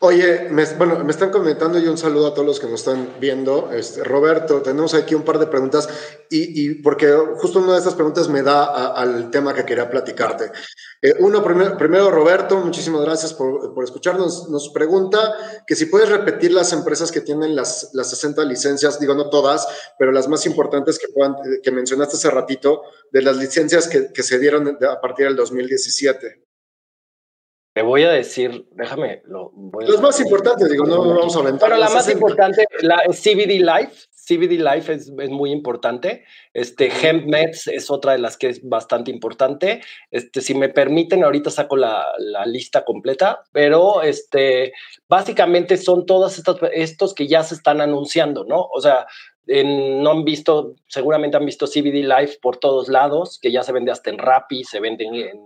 Oye, 0.06 0.48
me, 0.50 0.66
bueno, 0.74 1.02
me 1.02 1.12
están 1.12 1.30
comentando 1.30 1.78
y 1.78 1.86
un 1.86 1.96
saludo 1.96 2.26
a 2.26 2.34
todos 2.34 2.46
los 2.46 2.60
que 2.60 2.66
nos 2.66 2.80
están 2.80 3.14
viendo. 3.20 3.72
Este, 3.72 4.04
Roberto, 4.04 4.60
tenemos 4.60 4.92
aquí 4.92 5.14
un 5.14 5.22
par 5.22 5.38
de 5.38 5.46
preguntas 5.46 5.88
y, 6.28 6.74
porque 6.82 7.10
justo 7.36 7.60
una 7.60 7.72
de 7.72 7.78
estas 7.78 7.94
preguntas 7.94 8.28
me 8.28 8.42
da 8.42 8.92
al 8.92 9.30
tema 9.30 9.54
que 9.54 9.64
quería 9.64 9.88
platicarte. 9.88 10.52
Eh, 11.00 11.14
uno, 11.20 11.42
primero, 11.42 12.10
Roberto, 12.10 12.58
muchísimas 12.58 13.00
gracias 13.00 13.32
por, 13.32 13.72
por, 13.72 13.82
escucharnos. 13.82 14.50
Nos 14.50 14.68
pregunta 14.68 15.62
que 15.66 15.74
si 15.74 15.86
puedes 15.86 16.10
repetir 16.10 16.52
las 16.52 16.74
empresas 16.74 17.10
que 17.10 17.22
tienen 17.22 17.56
las, 17.56 17.88
las 17.94 18.10
60 18.10 18.44
licencias, 18.44 19.00
digo 19.00 19.14
no 19.14 19.30
todas, 19.30 19.66
pero 19.98 20.12
las 20.12 20.28
más 20.28 20.44
importantes 20.44 20.98
que, 20.98 21.08
puedan, 21.08 21.34
que 21.62 21.70
mencionaste 21.70 22.16
hace 22.16 22.30
ratito, 22.30 22.82
de 23.10 23.22
las 23.22 23.38
licencias 23.38 23.88
que, 23.88 24.12
que 24.12 24.22
se 24.22 24.38
dieron 24.38 24.76
a 24.86 25.00
partir 25.00 25.24
del 25.24 25.36
2017. 25.36 26.43
Te 27.74 27.82
voy 27.82 28.04
a 28.04 28.10
decir, 28.10 28.68
déjame. 28.70 29.20
Lo, 29.26 29.52
Los 29.80 30.00
más 30.00 30.20
importantes, 30.20 30.70
digo, 30.70 30.86
no 30.86 30.98
vamos 30.98 31.36
a 31.36 31.40
aventar. 31.40 31.68
Pero 31.68 31.80
la 31.80 31.90
más 31.90 32.08
importante, 32.08 32.66
la 32.82 33.02
CBD 33.08 33.58
Life. 33.58 34.06
CBD 34.12 34.62
Life 34.62 34.92
es, 34.92 35.12
es 35.18 35.28
muy 35.28 35.50
importante. 35.50 36.24
Este, 36.54 36.86
Hemp 36.86 37.26
Meds 37.26 37.66
es 37.66 37.90
otra 37.90 38.12
de 38.12 38.18
las 38.18 38.36
que 38.36 38.48
es 38.48 38.66
bastante 38.66 39.10
importante. 39.10 39.82
Este, 40.12 40.40
si 40.40 40.54
me 40.54 40.68
permiten, 40.68 41.24
ahorita 41.24 41.50
saco 41.50 41.76
la, 41.76 42.06
la 42.18 42.46
lista 42.46 42.84
completa, 42.84 43.42
pero 43.50 44.02
este, 44.02 44.72
básicamente 45.08 45.76
son 45.76 46.06
todos 46.06 46.38
estos, 46.38 46.60
estos 46.72 47.12
que 47.12 47.26
ya 47.26 47.42
se 47.42 47.56
están 47.56 47.80
anunciando, 47.80 48.44
¿no? 48.44 48.68
O 48.72 48.80
sea, 48.80 49.04
no 49.46 50.10
han 50.10 50.24
visto, 50.24 50.74
seguramente 50.86 51.36
han 51.36 51.44
visto 51.44 51.66
CBD 51.66 52.02
Life 52.02 52.38
por 52.40 52.56
todos 52.56 52.88
lados, 52.88 53.38
que 53.40 53.52
ya 53.52 53.62
se 53.62 53.72
vende 53.72 53.92
hasta 53.92 54.10
en 54.10 54.18
Rappi, 54.18 54.64
se 54.64 54.80
venden 54.80 55.14
en, 55.14 55.44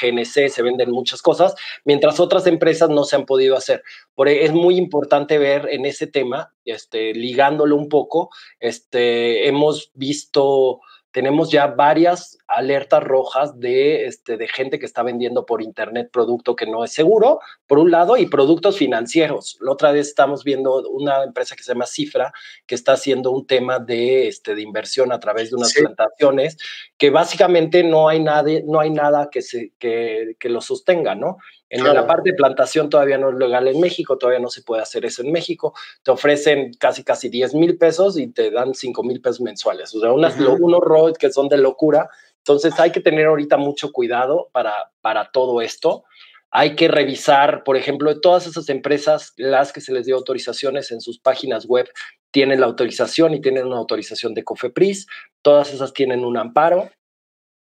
GNC, 0.00 0.48
se 0.48 0.62
venden 0.62 0.90
muchas 0.90 1.20
cosas, 1.20 1.54
mientras 1.84 2.20
otras 2.20 2.46
empresas 2.46 2.90
no 2.90 3.04
se 3.04 3.16
han 3.16 3.26
podido 3.26 3.56
hacer. 3.56 3.82
Por 4.14 4.28
e, 4.28 4.44
es 4.44 4.52
muy 4.52 4.76
importante 4.76 5.38
ver 5.38 5.68
en 5.70 5.84
ese 5.84 6.06
tema, 6.06 6.54
este, 6.64 7.12
ligándolo 7.12 7.74
un 7.76 7.88
poco, 7.88 8.30
este, 8.60 9.48
hemos 9.48 9.90
visto 9.94 10.80
tenemos 11.12 11.50
ya 11.50 11.66
varias 11.66 12.38
alertas 12.46 13.02
rojas 13.02 13.58
de, 13.58 14.06
este, 14.06 14.36
de 14.36 14.48
gente 14.48 14.78
que 14.78 14.86
está 14.86 15.02
vendiendo 15.02 15.46
por 15.46 15.62
internet 15.62 16.10
producto 16.12 16.54
que 16.54 16.66
no 16.66 16.84
es 16.84 16.92
seguro, 16.92 17.40
por 17.66 17.78
un 17.78 17.90
lado, 17.90 18.16
y 18.16 18.26
productos 18.26 18.76
financieros. 18.76 19.58
La 19.60 19.72
otra 19.72 19.92
vez 19.92 20.08
estamos 20.08 20.44
viendo 20.44 20.88
una 20.88 21.24
empresa 21.24 21.56
que 21.56 21.62
se 21.62 21.72
llama 21.72 21.86
Cifra, 21.86 22.32
que 22.66 22.74
está 22.74 22.92
haciendo 22.92 23.30
un 23.30 23.46
tema 23.46 23.78
de, 23.78 24.28
este, 24.28 24.54
de 24.54 24.62
inversión 24.62 25.12
a 25.12 25.20
través 25.20 25.50
de 25.50 25.56
unas 25.56 25.72
plantaciones, 25.72 26.56
que 26.96 27.10
básicamente 27.10 27.82
no 27.82 28.08
hay, 28.08 28.20
nada, 28.20 28.50
no 28.64 28.80
hay 28.80 28.90
nada 28.90 29.28
que, 29.30 29.42
se, 29.42 29.72
que, 29.78 30.36
que 30.38 30.48
lo 30.48 30.60
sostenga, 30.60 31.14
¿no? 31.14 31.38
En 31.70 31.84
la 31.84 32.04
parte 32.04 32.30
de 32.30 32.36
plantación 32.36 32.90
todavía 32.90 33.16
no 33.16 33.30
es 33.30 33.36
legal 33.36 33.68
en 33.68 33.78
México, 33.78 34.18
todavía 34.18 34.40
no 34.40 34.50
se 34.50 34.62
puede 34.62 34.82
hacer 34.82 35.04
eso 35.04 35.22
en 35.22 35.30
México. 35.30 35.72
Te 36.02 36.10
ofrecen 36.10 36.72
casi, 36.74 37.04
casi 37.04 37.28
10 37.28 37.54
mil 37.54 37.78
pesos 37.78 38.18
y 38.18 38.26
te 38.26 38.50
dan 38.50 38.74
5 38.74 39.04
mil 39.04 39.20
pesos 39.20 39.40
mensuales. 39.40 39.94
O 39.94 40.00
sea, 40.00 40.12
unas, 40.12 40.36
unos 40.40 40.80
roads 40.80 41.16
que 41.16 41.30
son 41.30 41.48
de 41.48 41.58
locura. 41.58 42.10
Entonces 42.38 42.78
hay 42.80 42.90
que 42.90 43.00
tener 43.00 43.26
ahorita 43.26 43.56
mucho 43.56 43.92
cuidado 43.92 44.50
para, 44.52 44.90
para 45.00 45.30
todo 45.30 45.60
esto. 45.60 46.02
Hay 46.50 46.74
que 46.74 46.88
revisar, 46.88 47.62
por 47.62 47.76
ejemplo, 47.76 48.20
todas 48.20 48.48
esas 48.48 48.68
empresas, 48.68 49.32
las 49.36 49.72
que 49.72 49.80
se 49.80 49.92
les 49.92 50.06
dio 50.06 50.16
autorizaciones 50.16 50.90
en 50.90 51.00
sus 51.00 51.20
páginas 51.20 51.66
web, 51.66 51.88
tienen 52.32 52.58
la 52.58 52.66
autorización 52.66 53.32
y 53.34 53.40
tienen 53.40 53.68
una 53.68 53.78
autorización 53.78 54.34
de 54.34 54.42
COFEPRIS. 54.42 55.06
Todas 55.42 55.72
esas 55.72 55.92
tienen 55.92 56.24
un 56.24 56.36
amparo 56.36 56.90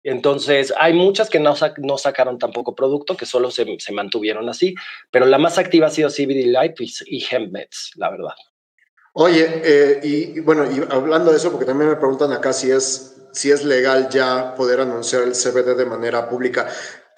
entonces, 0.04 0.72
hay 0.78 0.92
muchas 0.92 1.30
que 1.30 1.38
no, 1.38 1.54
sacaron 1.54 2.38
tampoco 2.38 2.74
producto, 2.74 3.16
que 3.16 3.26
solo 3.26 3.50
se, 3.50 3.66
mantuvieron 3.92 4.48
así, 4.48 4.74
pero 5.10 5.26
la 5.26 5.38
más 5.38 5.58
activa 5.58 5.86
ha 5.86 5.90
sido 5.90 6.08
CBD 6.08 6.46
Life 6.46 6.74
y, 7.06 7.24
HempMeds, 7.24 7.92
la 7.96 8.10
verdad. 8.10 8.34
Oye, 9.14 9.46
eh, 9.64 10.00
y, 10.02 10.40
bueno, 10.40 10.64
y 10.70 10.82
hablando 10.90 11.30
de 11.30 11.36
eso, 11.36 11.50
porque 11.50 11.66
también 11.66 11.90
me 11.90 11.96
preguntan 11.96 12.32
acá 12.32 12.52
si 12.52 12.70
es, 12.70 13.16
si 13.32 13.50
es 13.50 13.64
legal 13.64 14.08
ya 14.08 14.54
poder 14.56 14.80
anunciar 14.80 15.22
el 15.22 15.32
CBD 15.32 15.76
de 15.76 15.86
manera 15.86 16.28
pública. 16.28 16.68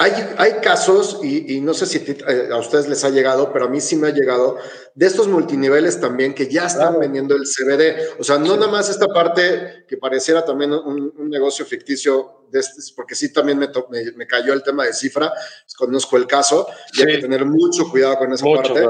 Hay, 0.05 0.13
hay 0.37 0.53
casos, 0.61 1.21
y, 1.23 1.63
no 1.63 1.73
sé 1.73 1.87
si 1.87 1.97
eh, 1.97 2.49
a 2.53 2.59
ustedes 2.59 2.89
les 2.89 3.05
ha 3.05 3.09
llegado, 3.09 3.51
pero 3.55 3.65
a 3.65 3.69
mí 3.69 3.81
sí 3.81 3.97
me 3.97 4.09
ha 4.09 4.11
llegado, 4.11 4.59
de 4.95 5.07
estos 5.07 5.29
multiniveles 5.29 5.99
también 5.99 6.35
que 6.35 6.47
ya 6.47 6.67
están 6.67 7.01
vendiendo 7.01 7.35
el 7.35 7.45
CBD. 7.45 8.21
O 8.21 8.23
sea, 8.23 8.37
no 8.37 8.55
nada 8.57 8.71
más 8.71 8.91
esta 8.91 9.09
parte 9.09 9.87
que 9.89 9.97
pareciera 9.97 10.45
también 10.45 10.73
un, 10.75 11.31
negocio 11.31 11.65
ficticio, 11.65 12.45
de 12.51 12.61
este, 12.61 12.83
porque 12.95 13.15
sí 13.15 13.33
también 13.33 13.59
me, 13.59 13.69
me, 14.15 14.27
cayó 14.27 14.53
el 14.53 14.63
tema 14.63 14.85
de 14.85 14.93
cifra, 14.93 15.33
pues, 15.33 15.75
conozco 15.75 16.19
el 16.19 16.27
caso, 16.27 16.69
y 16.93 17.01
hay 17.01 17.17
que 17.17 17.23
tener 17.23 17.47
mucho 17.47 17.89
cuidado 17.91 18.19
con 18.19 18.33
esa 18.35 18.45
parte. 18.45 18.87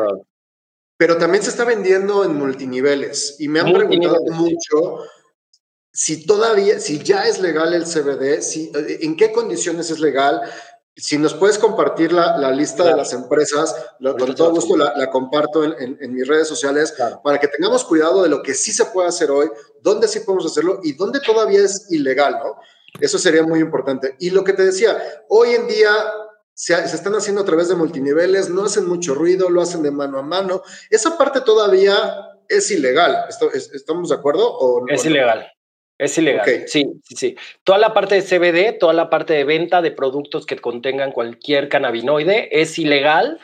Pero 0.96 1.16
también 1.16 1.44
se 1.44 1.50
está 1.50 1.64
vendiendo 1.64 2.24
en 2.24 2.35
multiniveles, 2.35 3.37
y 3.38 3.46
me 3.46 3.61
han 3.61 3.72
preguntado 3.72 4.20
mucho 4.33 5.05
si 5.92 6.27
todavía, 6.27 6.81
si 6.81 6.98
ya 6.98 7.29
es 7.29 7.40
legal 7.40 7.72
el 7.72 7.85
CBD, 7.85 8.42
si, 8.42 8.72
eh, 8.74 8.98
en 9.03 9.16
qué 9.16 9.31
condiciones 9.31 9.92
es 9.92 10.00
legal, 10.00 10.40
si 10.96 11.18
nos 11.18 11.35
puedes 11.35 11.59
compartir 11.59 12.12
la, 12.12 12.37
la 12.38 12.50
lista 12.50 12.85
de 12.85 12.96
las 12.96 13.12
empresas, 13.12 13.74
con 14.00 14.35
todo 14.35 14.52
gusto 14.52 14.76
la, 14.76 15.11
comparto 15.11 15.64
en, 15.64 15.98
en, 16.00 16.14
mis 16.14 16.26
redes 16.26 16.46
sociales 16.46 16.94
para 17.22 17.38
que 17.38 17.48
tengamos 17.48 17.85
cuidado 17.85 18.22
de 18.22 18.28
lo 18.28 18.42
que 18.42 18.54
sí 18.54 18.72
se 18.72 18.85
puede 18.87 19.09
hacer 19.09 19.30
hoy, 19.30 19.50
dónde 19.80 20.07
sí 20.07 20.20
podemos 20.20 20.46
hacerlo 20.46 20.80
y 20.83 20.92
dónde 20.92 21.20
todavía 21.20 21.61
es 21.61 21.90
ilegal, 21.90 22.38
¿no? 22.42 22.57
Eso 23.00 23.18
sería 23.18 23.42
muy 23.42 23.59
importante. 23.59 24.14
Y 24.20 24.30
lo 24.30 24.44
que 24.44 24.52
te 24.52 24.64
decía, 24.64 24.96
hoy 25.28 25.50
en 25.50 25.66
día 25.66 25.90
se, 26.52 26.76
se, 26.87 26.94
están 26.94 27.14
haciendo 27.16 27.42
a 27.42 27.44
través 27.44 27.68
de 27.68 27.74
multiniveles, 27.74 28.50
no 28.50 28.64
hacen 28.64 28.87
mucho 28.87 29.14
ruido, 29.14 29.50
lo 29.50 29.61
hacen 29.61 29.83
de 29.83 29.90
mano 29.90 30.18
a 30.18 30.22
mano. 30.22 30.62
Esa 30.90 31.18
parte 31.18 31.40
todavía 31.40 32.14
es 32.48 32.70
ilegal. 32.70 33.24
¿Estamos 33.52 34.11
de 34.11 34.14
acuerdo? 34.14 34.48
O 34.59 34.80
no? 34.80 34.94
Es 34.94 35.04
ilegal. 35.04 35.44
Es 35.98 36.18
ilegal. 36.18 36.44
Sí, 36.66 36.87
sí, 37.04 37.16
sí. 37.16 37.37
Toda 37.62 37.78
la 37.78 37.94
parte 37.94 38.16
de 38.16 38.22
CBD, 38.22 38.78
toda 38.78 38.92
la 38.92 39.11
parte 39.11 39.33
de 39.33 39.44
venta 39.44 39.80
de 39.80 39.92
productos 39.92 40.44
que 40.44 40.57
contengan 40.57 41.12
cualquier 41.12 41.68
cannabinoide 41.68 42.48
es 42.50 42.78
ilegal, 42.78 43.38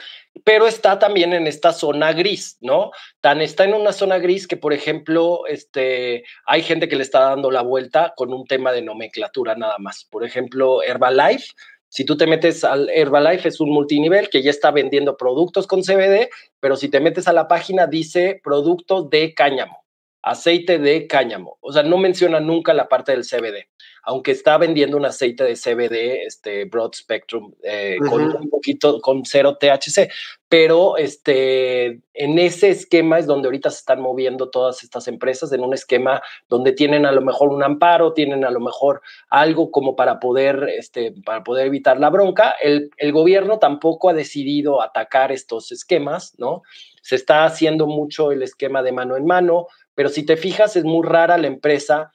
pero 0.44 0.66
está 0.66 0.98
también 0.98 1.32
en 1.32 1.46
esta 1.46 1.72
zona 1.72 2.12
gris, 2.12 2.58
¿no? 2.60 2.90
Tan 3.20 3.40
está 3.40 3.64
en 3.64 3.74
una 3.74 3.92
zona 3.92 4.18
gris 4.18 4.48
que, 4.48 4.56
por 4.56 4.72
ejemplo, 4.72 5.46
este, 5.46 6.24
hay 6.44 6.62
gente 6.62 6.88
que 6.88 6.96
le 6.96 7.02
está 7.02 7.20
dando 7.20 7.50
la 7.50 7.62
vuelta 7.62 8.14
con 8.16 8.32
un 8.32 8.44
tema 8.46 8.72
de 8.72 8.82
nomenclatura 8.82 9.54
nada 9.54 9.76
más. 9.78 10.04
Por 10.10 10.24
ejemplo, 10.24 10.82
Herbalife 10.82 11.52
Si 11.88 12.04
tú 12.04 12.16
te 12.16 12.26
metes 12.26 12.64
al 12.64 12.88
Herbalife, 12.90 13.48
es 13.48 13.60
un 13.60 13.70
multinivel 13.70 14.28
que 14.28 14.42
ya 14.42 14.50
está 14.50 14.70
vendiendo 14.70 15.16
productos 15.16 15.66
con 15.66 15.82
CBD, 15.82 16.30
pero 16.60 16.76
si 16.76 16.88
te 16.88 17.00
metes 17.00 17.28
a 17.28 17.32
la 17.32 17.48
página, 17.48 17.86
dice 17.86 18.40
productos 18.42 19.10
de 19.10 19.34
cáñamo, 19.34 19.84
aceite 20.22 20.78
de 20.78 21.06
cáñamo. 21.06 21.58
O 21.60 21.72
sea, 21.72 21.82
no 21.82 21.98
menciona 21.98 22.40
nunca 22.40 22.74
la 22.74 22.88
parte 22.88 23.12
del 23.12 23.24
CBD 23.24 23.66
aunque 24.02 24.30
está 24.30 24.58
vendiendo 24.58 24.96
un 24.96 25.04
aceite 25.04 25.44
de 25.44 25.54
CBD, 25.54 26.26
este 26.26 26.64
Broad 26.64 26.92
Spectrum, 26.94 27.52
eh, 27.62 27.98
con 28.08 28.22
un 28.22 28.50
poquito, 28.50 29.00
con 29.00 29.24
cero 29.24 29.58
THC, 29.60 30.10
pero 30.48 30.96
este, 30.96 32.00
en 32.14 32.38
ese 32.38 32.70
esquema 32.70 33.18
es 33.18 33.26
donde 33.26 33.46
ahorita 33.46 33.70
se 33.70 33.78
están 33.78 34.00
moviendo 34.00 34.50
todas 34.50 34.82
estas 34.82 35.06
empresas, 35.06 35.52
en 35.52 35.62
un 35.62 35.74
esquema 35.74 36.22
donde 36.48 36.72
tienen 36.72 37.06
a 37.06 37.12
lo 37.12 37.20
mejor 37.20 37.50
un 37.50 37.62
amparo, 37.62 38.12
tienen 38.12 38.44
a 38.44 38.50
lo 38.50 38.60
mejor 38.60 39.02
algo 39.28 39.70
como 39.70 39.94
para 39.94 40.18
poder, 40.18 40.68
este, 40.76 41.12
para 41.24 41.44
poder 41.44 41.66
evitar 41.66 42.00
la 42.00 42.10
bronca. 42.10 42.54
El, 42.60 42.90
el 42.96 43.12
gobierno 43.12 43.58
tampoco 43.58 44.08
ha 44.08 44.14
decidido 44.14 44.82
atacar 44.82 45.30
estos 45.30 45.70
esquemas, 45.72 46.34
¿no? 46.38 46.62
Se 47.02 47.16
está 47.16 47.44
haciendo 47.44 47.86
mucho 47.86 48.32
el 48.32 48.42
esquema 48.42 48.82
de 48.82 48.92
mano 48.92 49.16
en 49.16 49.24
mano, 49.24 49.68
pero 49.94 50.08
si 50.08 50.24
te 50.24 50.36
fijas, 50.36 50.76
es 50.76 50.84
muy 50.84 51.06
rara 51.06 51.38
la 51.38 51.46
empresa 51.46 52.12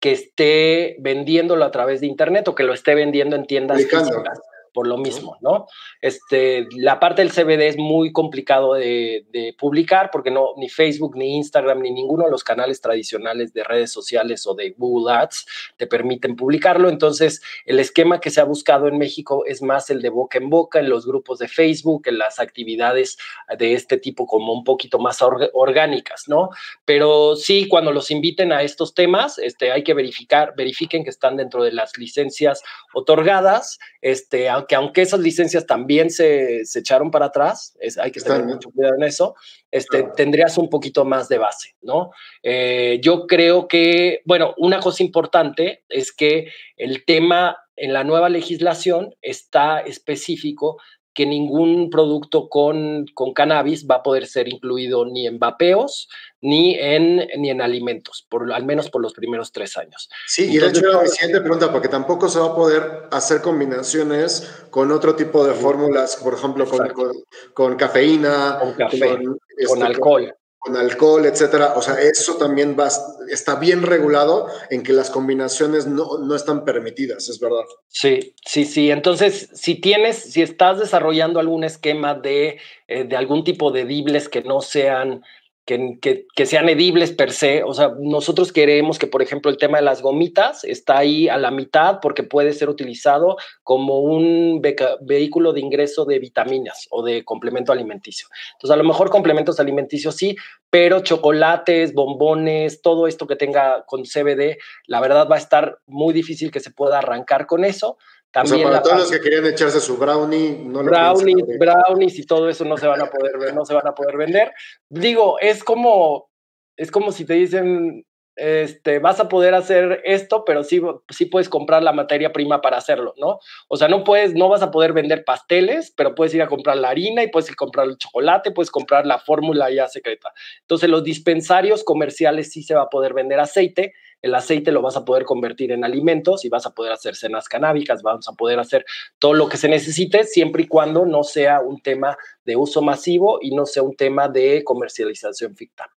que 0.00 0.12
esté 0.12 0.96
vendiéndolo 1.00 1.64
a 1.64 1.70
través 1.70 2.00
de 2.00 2.06
Internet 2.06 2.48
o 2.48 2.54
que 2.54 2.64
lo 2.64 2.74
esté 2.74 2.94
vendiendo 2.94 3.36
en 3.36 3.46
tiendas 3.46 3.82
físicas 3.82 4.40
por 4.74 4.88
lo 4.88 4.98
mismo, 4.98 5.38
¿no? 5.40 5.66
Este, 6.02 6.66
la 6.76 6.98
parte 6.98 7.22
del 7.22 7.30
CBD 7.30 7.68
es 7.68 7.78
muy 7.78 8.12
complicado 8.12 8.74
de, 8.74 9.24
publicar 9.58 10.10
porque 10.12 10.30
no, 10.30 10.48
ni 10.56 10.68
Facebook, 10.68 11.16
ni 11.16 11.36
Instagram, 11.36 11.80
ni 11.80 11.92
ninguno 11.92 12.24
de 12.24 12.30
los 12.30 12.42
canales 12.42 12.80
tradicionales 12.80 13.52
de 13.52 13.62
redes 13.62 13.92
sociales 13.92 14.46
o 14.46 14.54
de 14.54 14.74
Google 14.76 15.14
Ads 15.14 15.46
te 15.76 15.86
permiten 15.86 16.34
publicarlo. 16.34 16.88
Entonces, 16.88 17.40
el 17.64 17.78
esquema 17.78 18.20
que 18.20 18.30
se 18.30 18.40
ha 18.40 18.44
buscado 18.44 18.88
en 18.88 18.98
México 18.98 19.44
es 19.46 19.62
más 19.62 19.90
el 19.90 20.02
de 20.02 20.08
boca 20.08 20.38
en 20.38 20.50
boca, 20.50 20.80
en 20.80 20.90
los 20.90 21.06
grupos 21.06 21.38
de 21.38 21.46
Facebook, 21.46 22.02
en 22.06 22.18
las 22.18 22.40
actividades 22.40 23.16
de 23.56 23.74
este 23.74 23.96
tipo 23.98 24.26
como 24.26 24.52
un 24.52 24.64
poquito 24.64 24.98
más 24.98 25.20
orgánicas, 25.52 26.24
¿no? 26.26 26.50
Pero 26.84 27.36
sí, 27.36 27.68
cuando 27.68 27.92
los 27.92 28.10
inviten 28.10 28.52
a 28.52 28.62
estos 28.62 28.94
temas, 28.94 29.38
este, 29.38 29.70
hay 29.70 29.84
que 29.84 29.94
verificar, 29.94 30.54
verifiquen 30.56 31.04
que 31.04 31.10
están 31.10 31.36
dentro 31.36 31.62
de 31.62 31.70
las 31.70 31.96
licencias 31.96 32.62
otorgadas, 32.92 33.78
este, 34.00 34.48
que 34.66 34.74
aunque 34.74 35.02
esas 35.02 35.20
licencias 35.20 35.66
también 35.66 36.10
se, 36.10 36.62
echaron 36.74 37.10
para 37.10 37.26
atrás, 37.26 37.76
hay 38.00 38.10
que 38.10 38.20
tener 38.20 38.44
mucho 38.44 38.70
cuidado 38.70 38.94
en 38.96 39.04
eso, 39.04 39.34
este, 39.70 40.04
tendrías 40.16 40.56
un 40.58 40.68
poquito 40.68 41.04
más 41.04 41.28
de 41.28 41.38
base, 41.38 41.74
¿no? 41.82 42.10
Eh, 42.42 43.00
yo 43.02 43.26
creo 43.26 43.68
que, 43.68 44.20
bueno, 44.24 44.54
una 44.58 44.80
cosa 44.80 45.02
importante 45.02 45.84
es 45.88 46.12
que 46.12 46.50
el 46.76 47.04
tema 47.04 47.56
en 47.76 47.92
la 47.92 48.04
nueva 48.04 48.28
legislación 48.28 49.14
está 49.20 49.80
específico 49.80 50.78
que 51.14 51.26
ningún 51.26 51.90
producto 51.90 52.48
con, 52.48 53.06
con 53.14 53.32
cannabis 53.32 53.86
va 53.88 53.96
a 53.96 54.02
poder 54.02 54.26
ser 54.26 54.48
incluido 54.48 55.06
ni 55.06 55.26
en 55.26 55.38
vapeos 55.38 56.08
ni 56.40 56.74
en, 56.74 57.26
ni 57.38 57.48
en 57.48 57.62
alimentos, 57.62 58.26
por, 58.28 58.52
al 58.52 58.66
menos 58.66 58.90
por 58.90 59.00
los 59.00 59.14
primeros 59.14 59.50
tres 59.50 59.78
años. 59.78 60.10
Sí, 60.26 60.54
y 60.54 60.58
de 60.58 60.68
hecho 60.68 60.82
la 60.82 61.06
siguiente 61.06 61.40
pregunta, 61.40 61.72
porque 61.72 61.88
tampoco 61.88 62.28
se 62.28 62.38
va 62.38 62.46
a 62.48 62.54
poder 62.54 63.08
hacer 63.12 63.40
combinaciones 63.40 64.66
con 64.70 64.92
otro 64.92 65.14
tipo 65.14 65.46
de 65.46 65.54
fórmulas, 65.54 66.16
por 66.16 66.34
ejemplo, 66.34 66.66
con, 66.66 67.12
con, 67.54 67.76
cafeína, 67.76 68.58
con, 68.60 68.74
café, 68.74 68.98
con, 68.98 69.38
este, 69.56 69.82
alcohol 69.82 70.34
con 70.64 70.76
alcohol, 70.78 71.26
etcétera. 71.26 71.74
O 71.76 71.82
sea, 71.82 72.00
eso 72.00 72.36
también 72.36 72.74
va, 72.78 72.88
está 73.28 73.56
bien 73.56 73.82
regulado 73.82 74.48
en 74.70 74.82
que 74.82 74.94
las 74.94 75.10
combinaciones 75.10 75.86
no, 75.86 76.18
no, 76.18 76.34
están 76.34 76.64
permitidas, 76.64 77.28
es 77.28 77.38
verdad. 77.38 77.64
Sí, 77.88 78.34
sí, 78.46 78.64
sí. 78.64 78.90
Entonces, 78.90 79.50
si 79.52 79.74
tienes, 79.74 80.16
si 80.16 80.40
estás 80.40 80.78
desarrollando 80.78 81.38
algún 81.38 81.64
esquema 81.64 82.14
de, 82.14 82.58
eh, 82.88 83.04
de 83.04 83.16
algún 83.16 83.44
tipo 83.44 83.72
de 83.72 83.84
dibles 83.84 84.30
que 84.30 84.42
no 84.42 84.62
sean 84.62 85.22
que, 85.64 86.46
sean 86.46 86.68
edibles 86.68 87.12
per 87.12 87.32
se. 87.32 87.62
O 87.64 87.72
sea, 87.72 87.92
nosotros 88.00 88.52
queremos 88.52 88.98
que, 88.98 89.06
por 89.06 89.22
ejemplo, 89.22 89.50
el 89.50 89.56
tema 89.56 89.78
de 89.78 89.84
las 89.84 90.02
gomitas 90.02 90.64
está 90.64 90.98
ahí 90.98 91.28
a 91.28 91.38
la 91.38 91.50
mitad 91.50 92.00
porque 92.02 92.22
puede 92.22 92.52
ser 92.52 92.68
utilizado 92.68 93.36
como 93.62 94.00
un 94.00 94.60
vehículo 95.00 95.52
de 95.52 95.60
ingreso 95.60 96.04
de 96.04 96.18
vitaminas 96.18 96.86
o 96.90 97.02
de 97.02 97.24
complemento 97.24 97.72
alimenticio. 97.72 98.28
Entonces, 98.54 98.74
a 98.74 98.76
lo 98.76 98.84
mejor 98.84 99.10
complementos 99.10 99.58
alimenticios 99.58 100.16
sí, 100.16 100.36
pero 100.70 101.00
chocolates, 101.00 101.94
bombones, 101.94 102.82
todo 102.82 103.06
esto 103.06 103.26
que 103.26 103.36
tenga 103.36 103.84
con 103.86 104.02
CBD, 104.02 104.58
la 104.86 105.00
verdad 105.00 105.28
va 105.30 105.36
a 105.36 105.38
estar 105.38 105.78
muy 105.86 106.12
difícil 106.12 106.50
que 106.50 106.60
se 106.60 106.72
pueda 106.72 106.98
arrancar 106.98 107.46
con 107.46 107.64
eso. 107.64 107.96
También 108.34 108.64
para 108.64 108.82
todos 108.82 108.98
los 108.98 109.10
que 109.12 109.20
querían 109.20 109.46
echarse 109.46 109.80
su 109.80 109.96
brownie, 109.96 110.58
no 110.64 110.82
brownies, 110.82 111.46
brownies 111.58 112.18
y 112.18 112.26
todo 112.26 112.48
eso 112.48 112.64
no 112.64 112.76
se 112.76 112.88
van 112.88 113.00
a 113.00 113.06
poder 113.06 113.54
no 113.54 113.64
se 113.64 113.74
van 113.74 113.86
a 113.86 113.94
poder 113.94 114.16
vender. 114.16 114.52
Digo, 114.90 115.38
es 115.40 115.62
como 115.62 116.28
es 116.76 116.90
como 116.90 117.12
si 117.12 117.24
te 117.24 117.34
dicen 117.34 118.04
este, 118.36 118.98
vas 118.98 119.20
a 119.20 119.28
poder 119.28 119.54
hacer 119.54 120.02
esto, 120.04 120.44
pero 120.44 120.64
sí, 120.64 120.80
sí 121.10 121.26
puedes 121.26 121.48
comprar 121.48 121.82
la 121.82 121.92
materia 121.92 122.32
prima 122.32 122.60
para 122.60 122.78
hacerlo, 122.78 123.14
¿no? 123.16 123.38
O 123.68 123.76
sea, 123.76 123.88
no 123.88 124.02
puedes, 124.02 124.34
no 124.34 124.48
vas 124.48 124.62
a 124.62 124.70
poder 124.70 124.92
vender 124.92 125.24
pasteles, 125.24 125.92
pero 125.96 126.14
puedes 126.14 126.34
ir 126.34 126.42
a 126.42 126.48
comprar 126.48 126.76
la 126.76 126.88
harina 126.88 127.22
y 127.22 127.28
puedes 127.28 127.48
ir 127.48 127.52
a 127.52 127.56
comprar 127.56 127.86
el 127.86 127.96
chocolate, 127.96 128.50
puedes 128.50 128.70
comprar 128.70 129.06
la 129.06 129.18
fórmula 129.18 129.70
ya 129.70 129.88
secreta. 129.88 130.32
Entonces, 130.62 130.88
los 130.88 131.04
dispensarios 131.04 131.84
comerciales 131.84 132.50
sí 132.50 132.62
se 132.62 132.74
va 132.74 132.82
a 132.82 132.88
poder 132.88 133.14
vender 133.14 133.38
aceite, 133.38 133.92
el 134.24 134.34
aceite 134.34 134.72
lo 134.72 134.80
vas 134.80 134.96
a 134.96 135.04
poder 135.04 135.26
convertir 135.26 135.70
en 135.70 135.84
alimentos 135.84 136.46
y 136.46 136.48
vas 136.48 136.64
a 136.64 136.70
poder 136.70 136.92
hacer 136.92 137.14
cenas 137.14 137.46
canábicas, 137.46 138.02
vas 138.02 138.26
a 138.26 138.32
poder 138.32 138.58
hacer 138.58 138.86
todo 139.18 139.34
lo 139.34 139.50
que 139.50 139.58
se 139.58 139.68
necesite 139.68 140.24
siempre 140.24 140.62
y 140.62 140.66
cuando 140.66 141.04
no 141.04 141.24
sea 141.24 141.60
un 141.60 141.82
tema 141.82 142.16
de 142.42 142.56
uso 142.56 142.80
masivo 142.80 143.38
y 143.42 143.54
no 143.54 143.66
sea 143.66 143.82
un 143.82 143.94
tema 143.94 144.28
de 144.28 144.64
comercialización 144.64 145.54
ficta. 145.54 145.90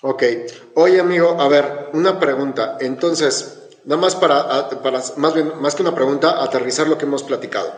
Ok. 0.00 0.22
Oye, 0.76 0.98
amigo, 0.98 1.36
a 1.38 1.46
ver, 1.48 1.90
una 1.92 2.18
pregunta. 2.18 2.78
Entonces, 2.80 3.68
nada 3.84 4.00
más 4.00 4.16
para, 4.16 4.70
para 4.82 5.02
más, 5.18 5.34
bien, 5.34 5.52
más 5.60 5.74
que 5.74 5.82
una 5.82 5.94
pregunta, 5.94 6.42
aterrizar 6.42 6.88
lo 6.88 6.96
que 6.96 7.04
hemos 7.04 7.22
platicado. 7.22 7.70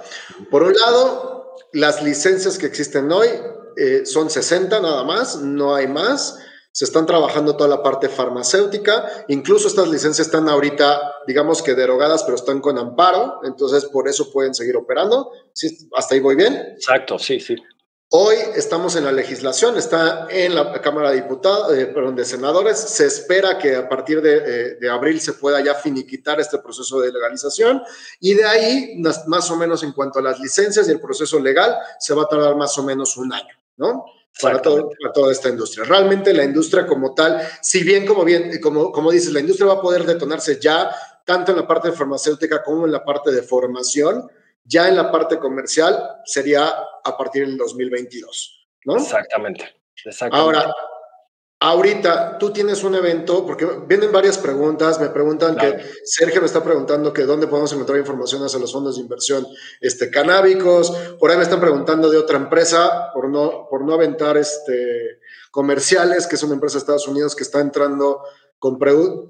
Por 0.53 0.63
un 0.63 0.75
lado, 0.75 1.57
las 1.73 2.01
licencias 2.01 2.59
que 2.59 2.67
existen 2.67 3.11
hoy 3.11 3.29
eh, 3.77 4.07
son 4.07 4.31
60 4.31 4.81
nada 4.81 5.03
más, 5.03 5.41
no 5.41 5.75
hay 5.75 5.89
más 5.89 6.39
se 6.73 6.85
están 6.85 7.05
trabajando 7.05 7.57
toda 7.57 7.69
la 7.69 7.83
parte 7.83 8.09
farmacéutica, 8.09 9.25
incluso 9.29 9.69
estas 9.69 9.89
licencias 9.89 10.29
están 10.29 10.49
ahorita, 10.49 11.01
digamos 11.27 11.63
que 11.63 11.75
derogadas, 11.75 12.23
pero 12.23 12.37
están 12.37 12.61
con 12.61 12.79
amparo, 12.79 13.41
entonces 13.45 13.87
por 13.87 14.09
eso 14.09 14.31
pueden 14.33 14.55
seguir 14.55 14.77
operando. 14.77 15.33
¿Sí? 15.53 15.89
¿Hasta 15.97 16.15
ahí 16.15 16.21
voy 16.21 16.37
bien? 16.37 16.55
Exacto, 16.55 17.19
sí, 17.19 17.41
sí. 17.41 17.57
Hoy 18.13 18.35
estamos 18.57 18.97
en 18.97 19.05
la 19.05 19.13
legislación, 19.13 19.77
está 19.77 20.27
en 20.31 20.57
la 20.57 20.81
Cámara 20.81 21.11
de 21.11 21.23
Diputados, 21.23 21.77
eh, 21.77 21.87
perdón, 21.87 22.17
de 22.17 22.25
Senadores. 22.25 22.77
Se 22.77 23.07
espera 23.07 23.57
que 23.57 23.77
a 23.77 23.89
partir 23.89 24.21
de, 24.21 24.37
eh, 24.39 24.77
de, 24.81 24.91
abril 24.91 25.21
se 25.21 25.35
pueda 25.35 25.61
ya 25.61 25.75
finiquitar 25.75 26.41
este 26.41 26.59
proceso 26.59 27.01
de 27.01 27.13
legalización 27.13 27.83
y 28.19 28.35
de 28.35 28.45
ahí, 28.45 29.01
más 29.27 29.49
o 29.53 29.57
menos 29.57 29.85
en 29.85 29.93
cuanto 29.93 30.19
a 30.19 30.23
las 30.23 30.41
licencias 30.41 30.89
y 30.89 30.91
el 30.91 31.01
proceso 31.01 31.39
legal, 31.39 31.77
se 32.01 32.13
va 32.13 32.25
a 32.25 32.29
tardar 32.29 32.57
más 32.57 32.77
o 32.79 32.83
menos 32.83 33.17
un 33.17 33.33
año, 33.33 33.55
¿no? 33.77 34.05
Para, 34.41 34.61
todo, 34.63 34.91
para 35.01 35.13
toda 35.13 35.33
esta 35.33 35.49
industria. 35.49 35.85
Realmente 35.85 36.33
la 36.33 36.45
industria 36.45 36.87
como 36.87 37.15
tal, 37.15 37.41
si 37.63 37.83
bien 37.83 38.07
como, 38.07 38.25
bien, 38.25 38.61
como, 38.61 38.93
como 38.93 39.11
dices, 39.11 39.33
la 39.33 39.41
industria 39.41 39.69
va 39.69 39.75
a 39.75 39.81
poder 39.83 40.05
detonarse 40.05 40.59
ya, 40.61 40.95
tanto 41.25 41.53
en 41.53 41.59
la 41.59 41.67
parte 41.67 41.93
farmacéutica 41.93 42.63
como 42.63 42.87
en 42.87 42.93
la 42.93 43.05
parte 43.05 43.31
de 43.31 43.43
formación, 43.43 44.31
ya 44.65 44.89
en 44.89 44.97
la 44.97 45.11
parte 45.11 45.39
comercial 45.39 46.21
sería 46.25 46.69
a 47.05 47.17
partir 47.17 47.47
del 47.47 47.57
2022, 47.57 48.69
¿no? 48.85 48.97
Exactamente. 48.97 49.75
Exactamente. 50.05 50.37
Ahora, 50.59 50.75
Ahorita 51.63 52.39
tú 52.39 52.55
tienes 52.55 52.83
un 52.85 52.95
evento, 52.95 53.45
porque 53.45 53.69
vienen 53.87 54.11
varias 54.11 54.39
preguntas, 54.39 54.99
me 54.99 55.11
preguntan 55.11 55.57
que 55.57 55.79
Sergio 56.05 56.41
me 56.41 56.47
está 56.47 56.65
preguntando 56.65 57.13
que 57.13 57.25
dónde 57.25 57.49
podemos 57.49 57.71
encontrar 57.75 57.99
información 57.99 58.43
hacia 58.43 58.59
los 58.59 58.73
fondos 58.73 58.97
de 58.97 59.03
inversión 59.03 59.47
este, 59.83 60.11
canábicos, 60.11 60.91
por 61.19 61.31
ahí 61.31 61.37
me 61.37 61.43
están 61.43 61.61
preguntando 61.61 62.09
de 62.09 62.17
otra 62.17 62.39
empresa, 62.39 63.11
por 63.13 63.29
no, 63.29 63.67
por 63.69 63.85
no 63.85 63.93
aventar 63.93 64.39
este, 64.39 65.21
comerciales, 65.51 66.27
que 66.27 66.37
es 66.37 66.43
una 66.43 66.55
empresa 66.55 66.77
de 66.77 66.79
Estados 66.79 67.07
Unidos 67.07 67.37
que 67.37 67.43
está 67.43 67.61
entrando 67.61 68.23
con, 68.59 68.79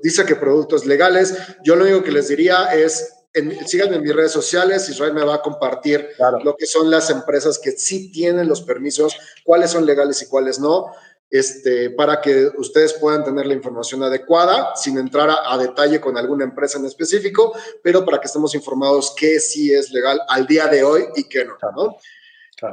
dice 0.01 0.25
que 0.25 0.37
productos 0.37 0.87
legales. 0.87 1.35
Yo 1.65 1.75
lo 1.75 1.83
único 1.83 2.05
que 2.05 2.13
les 2.13 2.29
diría 2.29 2.73
es, 2.73 3.13
en, 3.33 3.67
síganme 3.67 3.97
en 3.97 4.03
mis 4.03 4.15
redes 4.15 4.31
sociales, 4.31 4.89
Israel 4.89 5.15
me 5.15 5.25
va 5.25 5.37
a 5.37 5.43
compartir 5.43 6.09
lo 6.45 6.55
que 6.57 6.67
son 6.67 6.93
las 6.93 7.11
empresas 7.11 7.59
que 7.59 7.73
sí 7.73 8.13
tienen 8.13 8.49
los 8.49 8.63
permisos, 8.63 9.17
cuáles 9.45 9.73
son 9.73 9.85
legales 9.85 10.23
y 10.23 10.29
cuáles 10.29 10.61
no 10.61 10.93
este, 11.31 11.91
para 11.91 12.21
que 12.21 12.51
ustedes 12.59 12.95
puedan 12.95 13.25
tener 13.25 13.47
la 13.47 13.55
información 13.55 14.03
adecuada, 14.03 14.75
sin 14.75 14.99
entrar 14.99 15.31
a, 15.31 15.57
detalle 15.57 16.01
con 16.01 16.19
alguna 16.19 16.45
empresa 16.45 16.79
en 16.79 16.87
específico, 16.87 17.53
pero 17.83 18.05
para 18.05 18.21
que 18.21 18.27
estemos 18.27 18.55
informados 18.55 19.15
qué 19.17 19.39
sí 19.39 19.73
es 19.73 19.93
legal 19.93 20.21
al 20.29 20.47
día 20.47 20.67
de 20.67 20.83
hoy 20.83 21.07
y 21.15 21.25
qué 21.25 21.45
no. 21.45 21.57
¿no? 21.77 21.97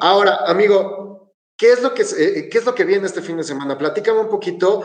Ahora, 0.02 0.38
amigo, 0.48 1.34
¿qué 1.56 1.72
es, 1.72 1.82
lo 1.82 1.94
que, 1.94 2.02
eh, 2.02 2.50
¿qué 2.50 2.58
es 2.58 2.66
lo 2.66 2.74
que 2.74 2.84
viene 2.84 3.06
este 3.06 3.22
fin 3.22 3.38
de 3.38 3.44
semana? 3.44 3.78
Platícame 3.78 4.20
un 4.20 4.30
poquito 4.30 4.84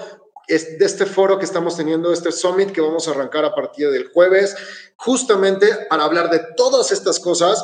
de 0.49 0.85
este 0.85 1.07
foro 1.07 1.39
que 1.39 1.45
estamos 1.45 1.77
teniendo, 1.77 2.13
este 2.13 2.33
summit 2.33 2.73
que 2.73 2.81
vamos 2.81 3.07
a 3.07 3.13
arrancar 3.13 3.45
a 3.45 3.55
partir 3.55 3.91
del 3.91 4.09
jueves, 4.09 4.55
justamente 4.97 5.67
para 5.89 6.05
hablar 6.05 6.31
de 6.31 6.41
todas 6.57 6.93
estas 6.93 7.19
cosas. 7.19 7.63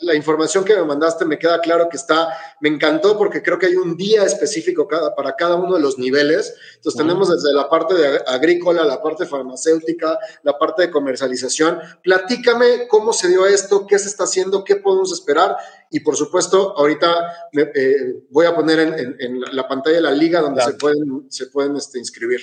la 0.00 0.14
información 0.14 0.64
que 0.64 0.74
me 0.74 0.84
mandaste 0.84 1.24
me 1.24 1.38
queda 1.38 1.60
claro 1.60 1.88
que 1.90 1.96
está, 1.96 2.28
me 2.60 2.68
encantó 2.68 3.18
porque 3.18 3.42
creo 3.42 3.58
que 3.58 3.66
hay 3.66 3.76
un 3.76 3.96
día 3.96 4.24
específico 4.24 4.88
cada, 4.88 5.14
para 5.14 5.36
cada 5.36 5.56
uno 5.56 5.74
de 5.74 5.80
los 5.80 5.98
niveles. 5.98 6.54
Entonces 6.76 6.98
tenemos 6.98 7.28
desde 7.30 7.54
la 7.54 7.68
parte 7.68 7.94
de 7.94 8.22
agrícola, 8.26 8.84
la 8.84 9.02
parte 9.02 9.26
farmacéutica, 9.26 10.18
la 10.42 10.58
parte 10.58 10.82
de 10.82 10.90
comercialización. 10.90 11.78
Platícame 12.02 12.88
cómo 12.88 13.12
se 13.12 13.28
dio 13.28 13.46
esto, 13.46 13.86
qué 13.86 13.98
se 13.98 14.08
está 14.08 14.24
haciendo, 14.24 14.64
qué 14.64 14.76
podemos 14.76 15.12
esperar 15.12 15.56
y 15.90 16.00
por 16.00 16.16
supuesto, 16.16 16.76
ahorita 16.76 17.50
eh, 17.52 18.14
voy 18.30 18.46
a 18.46 18.54
poner 18.54 18.80
en, 18.80 19.40
la 19.52 19.68
pantalla 19.68 20.00
la 20.00 20.10
liga 20.10 20.40
donde 20.40 20.62
se 20.62 20.74
pueden, 20.74 21.26
se 21.30 21.46
pueden 21.46 21.76
este, 21.76 21.98
inscribir. 21.98 22.40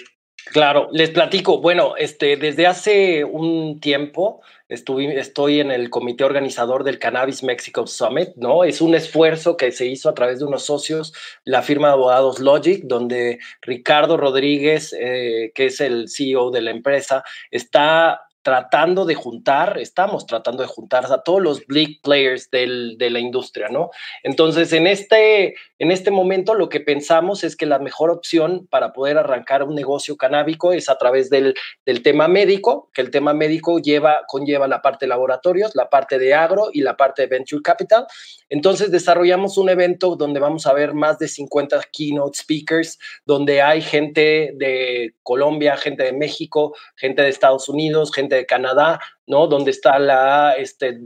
Claro, 0.51 0.89
les 0.91 1.09
platico. 1.09 1.61
Bueno, 1.61 1.95
este, 1.97 2.35
desde 2.35 2.67
hace 2.67 3.23
un 3.23 3.79
tiempo 3.79 4.41
estuve, 4.67 5.17
estoy 5.17 5.61
en 5.61 5.71
el 5.71 5.89
comité 5.89 6.25
organizador 6.25 6.83
del 6.83 6.99
Cannabis 6.99 7.43
Mexico 7.43 7.87
Summit, 7.87 8.29
¿no? 8.35 8.63
Es 8.63 8.81
un 8.81 8.93
esfuerzo 8.93 9.55
que 9.55 9.71
se 9.71 9.85
hizo 9.85 10.09
a 10.09 10.13
través 10.13 10.39
de 10.39 10.45
unos 10.45 10.65
socios, 10.65 11.13
la 11.45 11.61
firma 11.61 11.87
de 11.87 11.93
abogados 11.93 12.39
Logic, 12.39 12.83
donde 12.83 13.39
Ricardo 13.61 14.17
Rodríguez, 14.17 14.93
eh, 14.99 15.51
que 15.55 15.67
es 15.67 15.79
el 15.79 16.09
CEO 16.09 16.51
de 16.51 16.61
la 16.61 16.71
empresa, 16.71 17.23
está 17.49 18.21
tratando 18.43 19.05
de 19.05 19.15
juntar, 19.15 19.79
estamos 19.79 20.25
tratando 20.25 20.63
de 20.63 20.67
juntar 20.67 21.05
a 21.11 21.23
todos 21.23 21.41
los 21.41 21.65
big 21.65 22.01
players 22.01 22.51
del, 22.51 22.97
de 22.97 23.09
la 23.09 23.19
industria, 23.19 23.69
¿no? 23.69 23.89
Entonces, 24.21 24.73
en 24.73 24.85
este, 24.85 25.55
en 25.79 25.91
este 25.91 26.11
momento 26.11 26.53
lo 26.53 26.67
que 26.67 26.81
pensamos 26.81 27.43
es 27.45 27.55
que 27.55 27.65
la 27.65 27.79
mejor 27.79 28.11
opción 28.11 28.67
para 28.69 28.91
poder 28.91 29.17
arrancar 29.17 29.63
un 29.63 29.75
negocio 29.75 30.17
canábico 30.17 30.73
es 30.73 30.89
a 30.89 30.97
través 30.97 31.29
del, 31.29 31.55
del 31.85 32.03
tema 32.03 32.27
médico, 32.27 32.89
que 32.93 33.01
el 33.01 33.11
tema 33.11 33.33
médico 33.33 33.79
lleva, 33.79 34.21
conlleva 34.27 34.67
la 34.67 34.81
parte 34.81 35.05
de 35.05 35.09
laboratorios, 35.09 35.73
la 35.73 35.89
parte 35.89 36.19
de 36.19 36.33
agro 36.33 36.69
y 36.73 36.81
la 36.81 36.97
parte 36.97 37.21
de 37.21 37.29
venture 37.29 37.61
capital. 37.63 38.05
Entonces, 38.49 38.91
desarrollamos 38.91 39.57
un 39.57 39.69
evento 39.69 40.17
donde 40.17 40.41
vamos 40.41 40.67
a 40.67 40.73
ver 40.73 40.93
más 40.93 41.17
de 41.17 41.29
50 41.29 41.81
keynote 41.93 42.37
speakers, 42.37 42.99
donde 43.25 43.61
hay 43.61 43.81
gente 43.81 44.51
de 44.55 45.15
Colombia, 45.23 45.77
gente 45.77 46.03
de 46.03 46.13
México, 46.13 46.75
gente 46.97 47.21
de 47.21 47.29
Estados 47.29 47.69
Unidos, 47.69 48.11
gente 48.13 48.32
de 48.35 48.45
Canadá, 48.45 48.99
¿no? 49.25 49.47
Donde 49.47 49.71
está 49.71 49.99
la, 49.99 50.53
este, 50.53 50.99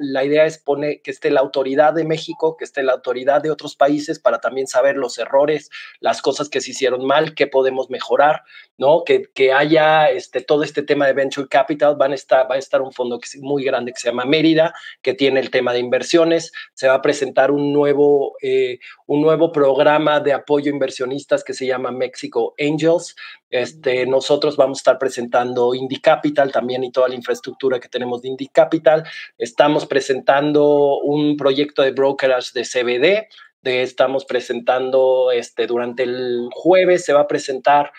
la 0.00 0.24
idea 0.24 0.46
es 0.46 0.58
poner 0.58 1.02
que 1.02 1.10
esté 1.10 1.30
la 1.30 1.40
autoridad 1.40 1.92
de 1.92 2.04
México, 2.04 2.56
que 2.56 2.64
esté 2.64 2.82
la 2.82 2.92
autoridad 2.92 3.42
de 3.42 3.50
otros 3.50 3.74
países 3.74 4.18
para 4.20 4.40
también 4.40 4.66
saber 4.66 4.96
los 4.96 5.18
errores, 5.18 5.70
las 6.00 6.22
cosas 6.22 6.48
que 6.48 6.60
se 6.60 6.70
hicieron 6.70 7.04
mal, 7.04 7.34
qué 7.34 7.46
podemos 7.46 7.90
mejorar, 7.90 8.42
¿no? 8.78 9.02
Que, 9.04 9.24
que 9.34 9.52
haya 9.52 10.08
este, 10.10 10.40
todo 10.40 10.62
este 10.62 10.82
tema 10.82 11.06
de 11.06 11.14
Venture 11.14 11.48
Capital, 11.48 11.96
van 11.96 12.12
a 12.12 12.14
estar, 12.14 12.48
va 12.48 12.54
a 12.54 12.58
estar 12.58 12.80
un 12.80 12.92
fondo 12.92 13.18
que 13.18 13.26
es 13.26 13.36
muy 13.40 13.64
grande 13.64 13.92
que 13.92 14.00
se 14.00 14.08
llama 14.08 14.24
Mérida, 14.24 14.72
que 15.02 15.14
tiene 15.14 15.40
el 15.40 15.50
tema 15.50 15.72
de 15.72 15.80
inversiones, 15.80 16.52
se 16.74 16.86
va 16.86 16.94
a 16.94 17.02
presentar 17.02 17.50
un 17.50 17.72
nuevo, 17.72 18.36
eh, 18.40 18.78
un 19.06 19.20
nuevo 19.20 19.50
programa 19.50 20.20
de 20.20 20.32
apoyo 20.32 20.70
a 20.70 20.74
inversionistas 20.74 21.42
que 21.42 21.54
se 21.54 21.66
llama 21.66 21.90
Mexico 21.90 22.54
Angels, 22.58 23.16
este, 23.54 24.04
nosotros 24.04 24.56
vamos 24.56 24.78
a 24.78 24.80
estar 24.80 24.98
presentando 24.98 25.76
Indie 25.76 26.00
Capital 26.00 26.50
también 26.50 26.73
y 26.82 26.90
toda 26.90 27.08
la 27.08 27.14
infraestructura 27.14 27.78
que 27.78 27.88
tenemos 27.88 28.22
de 28.22 28.28
Indie 28.28 28.50
Capital. 28.52 29.04
Estamos 29.38 29.86
presentando 29.86 30.98
un 31.00 31.36
proyecto 31.36 31.82
de 31.82 31.92
brokerage 31.92 32.50
de 32.54 32.64
CBD. 32.64 33.28
De, 33.62 33.82
estamos 33.82 34.24
presentando 34.24 35.30
este, 35.30 35.66
durante 35.66 36.02
el 36.02 36.48
jueves, 36.52 37.04
se 37.04 37.14
va 37.14 37.20
a 37.20 37.28
presentar 37.28 37.92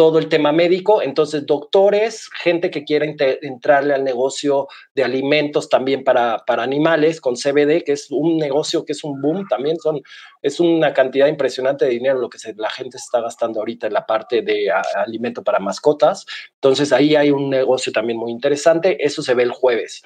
todo 0.00 0.18
el 0.18 0.30
tema 0.30 0.50
médico. 0.50 1.02
Entonces, 1.02 1.44
doctores, 1.44 2.30
gente 2.32 2.70
que 2.70 2.84
quiera 2.84 3.04
entrarle 3.42 3.92
al 3.92 4.02
negocio 4.02 4.66
de 4.94 5.04
alimentos 5.04 5.68
también 5.68 6.04
para, 6.04 6.38
para 6.46 6.62
animales 6.62 7.20
con 7.20 7.34
CBD, 7.34 7.84
que 7.84 7.92
es 7.92 8.06
un 8.10 8.38
negocio 8.38 8.86
que 8.86 8.92
es 8.92 9.04
un 9.04 9.20
boom 9.20 9.46
también, 9.46 9.76
son, 9.76 10.00
es 10.40 10.58
una 10.58 10.94
cantidad 10.94 11.26
impresionante 11.26 11.84
de 11.84 11.90
dinero 11.90 12.18
lo 12.18 12.30
que 12.30 12.38
la 12.56 12.70
gente 12.70 12.96
está 12.96 13.20
gastando 13.20 13.60
ahorita 13.60 13.88
en 13.88 13.92
la 13.92 14.06
parte 14.06 14.40
de 14.40 14.70
alimento 14.94 15.44
para 15.44 15.58
mascotas. 15.58 16.24
Entonces, 16.54 16.94
ahí 16.94 17.14
hay 17.14 17.30
un 17.30 17.50
negocio 17.50 17.92
también 17.92 18.18
muy 18.18 18.30
interesante. 18.30 19.04
Eso 19.04 19.20
se 19.20 19.34
ve 19.34 19.42
el 19.42 19.50
jueves. 19.50 20.00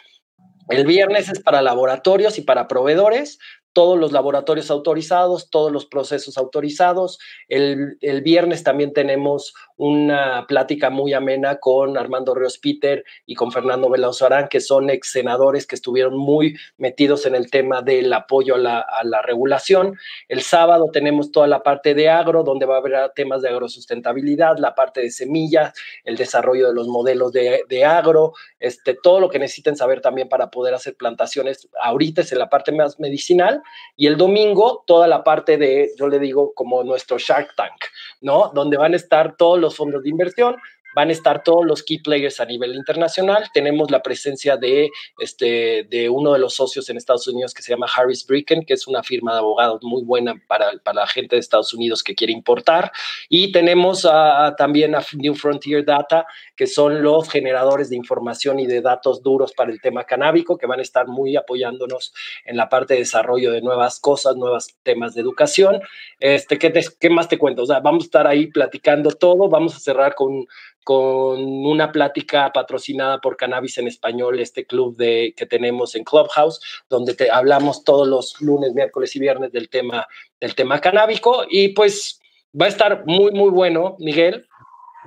El 0.70 0.86
viernes 0.86 1.28
es 1.28 1.38
para 1.38 1.62
laboratorios 1.62 2.36
y 2.38 2.42
para 2.42 2.66
proveedores 2.66 3.38
todos 3.74 3.99
los 3.99 4.12
laboratorios 4.12 4.70
autorizados, 4.70 5.51
todos 5.51 5.70
los 5.70 5.84
procesos 5.84 6.38
autorizados. 6.38 7.18
El, 7.49 7.99
el, 8.01 8.22
viernes 8.22 8.62
también 8.62 8.92
tenemos 8.92 9.53
una 9.77 10.47
plática 10.47 10.91
muy 10.91 11.12
amena 11.12 11.57
con 11.57 11.99
Armando 11.99 12.35
Ríos 12.35 12.59
Peter 12.59 13.05
y 13.27 13.35
con 13.35 13.51
Fernando 13.51 13.91
Veloso 13.91 14.27
Arán, 14.27 14.49
que 14.49 14.61
son 14.61 14.91
ex 14.91 15.11
senadores 15.11 15.66
que 15.66 15.75
estuvieron 15.75 16.16
muy 16.16 16.57
metidos 16.77 17.27
en 17.27 17.35
el 17.35 17.51
tema 17.51 17.83
del 17.83 18.12
apoyo 18.12 18.55
a 18.55 18.59
la, 18.59 18.79
a 18.81 19.05
la, 19.05 19.22
regulación. 19.22 19.97
El 20.29 20.43
sábado 20.43 20.91
tenemos 20.93 21.33
toda 21.33 21.47
la 21.47 21.62
parte 21.62 21.95
de 21.95 22.09
agro, 22.09 22.45
donde 22.45 22.66
va 22.66 22.77
a 22.77 22.79
haber 22.79 23.11
temas 23.14 23.43
de 23.43 23.49
agrosustentabilidad, 23.49 24.59
la 24.59 24.75
parte 24.75 25.01
de 25.01 25.11
semillas, 25.11 25.72
el 26.05 26.16
desarrollo 26.16 26.68
de 26.68 26.75
los 26.75 26.87
modelos 26.87 27.33
de, 27.33 27.64
de 27.68 27.85
agro, 27.85 28.33
este, 28.61 28.95
todo 28.95 29.18
lo 29.20 29.29
que 29.29 29.39
necesiten 29.39 29.77
saber 29.77 30.01
también 30.01 30.29
para 30.29 30.51
poder 30.51 30.75
hacer 30.75 30.95
plantaciones. 30.97 31.68
Ahorita 31.81 32.20
es 32.20 32.33
en 32.33 32.39
la 32.39 32.49
parte 32.49 32.70
más 32.70 33.01
medicinal 33.01 33.62
y 33.97 34.07
el 34.07 34.16
domingo 34.16 34.85
toda 34.87 35.09
la 35.09 35.25
parte 35.25 35.57
de, 35.57 35.91
yo 35.99 36.09
le 36.09 36.18
digo, 36.18 36.53
como 36.55 36.85
nuestro 36.85 37.18
Shark 37.18 37.55
Tank, 37.57 37.85
¿no? 38.20 38.51
Donde 38.55 38.77
van 38.77 38.93
a 38.93 38.97
estar 38.97 39.37
todos 39.37 39.63
los 39.64 39.76
fondos 39.76 40.02
de 40.02 40.10
inversión, 40.10 40.56
van 40.95 41.09
a 41.09 41.12
estar 41.12 41.42
todos 41.42 41.64
los 41.64 41.82
key 41.82 41.99
players 41.99 42.40
a 42.40 42.45
nivel 42.45 42.74
internacional. 42.74 43.49
Tenemos 43.53 43.90
la 43.90 44.03
presencia 44.03 44.57
de, 44.57 44.90
este, 45.18 45.84
de 45.90 46.09
uno 46.09 46.32
de 46.32 46.38
los 46.38 46.55
socios 46.55 46.88
en 46.88 46.97
Estados 46.97 47.26
Unidos 47.28 47.55
que 47.55 47.62
se 47.62 47.72
llama 47.72 47.86
Harris 47.95 48.26
Bricken, 48.26 48.64
que 48.64 48.74
es 48.74 48.86
una 48.86 49.03
firma 49.03 49.32
de 49.32 49.38
abogados 49.38 49.80
muy 49.82 50.03
buena 50.03 50.34
para, 50.47 50.72
para 50.82 51.03
la 51.03 51.07
gente 51.07 51.36
de 51.36 51.40
Estados 51.40 51.74
Unidos 51.74 52.03
que 52.03 52.14
quiere 52.14 52.32
importar. 52.32 52.92
Y 53.28 53.53
tenemos 53.53 54.09
también 54.57 54.95
a 54.95 55.05
New 55.14 55.34
Frontier 55.34 55.84
Data, 55.84 56.26
que 56.57 56.66
son 56.66 57.03
los 57.03 57.28
generadores 57.28 57.90
de 57.90 57.97
información 57.97 58.61
y 58.61 58.66
de 58.66 58.80
datos 58.80 59.22
duros 59.22 59.53
para 59.53 59.72
el 59.72 59.80
tema 59.80 60.05
canábico, 60.05 60.59
que 60.59 60.66
van 60.66 60.80
a 60.80 60.82
estar 60.82 61.07
muy 61.07 61.36
apoyándonos 61.36 62.12
en 62.45 62.57
la 62.57 62.68
parte 62.68 62.95
de 62.95 63.01
desarrollo 63.01 63.53
de 63.53 63.61
nuevas 63.61 64.01
cosas, 64.01 64.36
nuevos 64.36 64.74
temas 64.82 65.14
de 65.14 65.20
educación. 65.20 65.80
Este, 66.20 66.59
¿qué, 66.59 66.72
¿Qué 67.01 67.11
más 67.11 67.28
te 67.28 67.38
cuento? 67.38 67.62
O 67.62 67.66
sea, 67.66 67.80
vamos 67.80 68.05
a 68.05 68.07
estar 68.07 68.26
ahí 68.26 68.47
platicando 68.47 69.11
todo, 69.11 69.49
vamos 69.49 69.76
a 69.76 69.80
cerrar 69.80 70.14
con 70.14 70.47
con 70.85 71.43
una 71.43 71.91
plática 71.91 72.53
patrocinada 72.53 73.20
por 73.20 73.37
Cannabis 73.37 73.78
en 73.78 73.89
Español, 73.89 74.39
este 74.39 74.66
club 74.66 74.97
de, 74.97 75.35
que 75.37 75.47
tenemos 75.47 75.95
en 75.95 76.05
Clubhouse, 76.05 76.61
donde 76.89 77.14
te 77.14 77.30
hablamos 77.30 77.82
todos 77.85 78.07
los 78.07 78.41
lunes, 78.41 78.74
miércoles 78.74 79.16
y 79.16 79.20
viernes 79.20 79.51
del 79.51 79.70
tema, 79.70 80.07
del 80.41 80.55
tema 80.55 80.80
canábico. 80.80 81.45
Y 81.49 81.68
pues 81.68 82.20
va 82.61 82.66
a 82.66 82.68
estar 82.68 83.05
muy, 83.07 83.32
muy 83.32 83.51
bueno, 83.51 83.97
Miguel. 83.99 84.47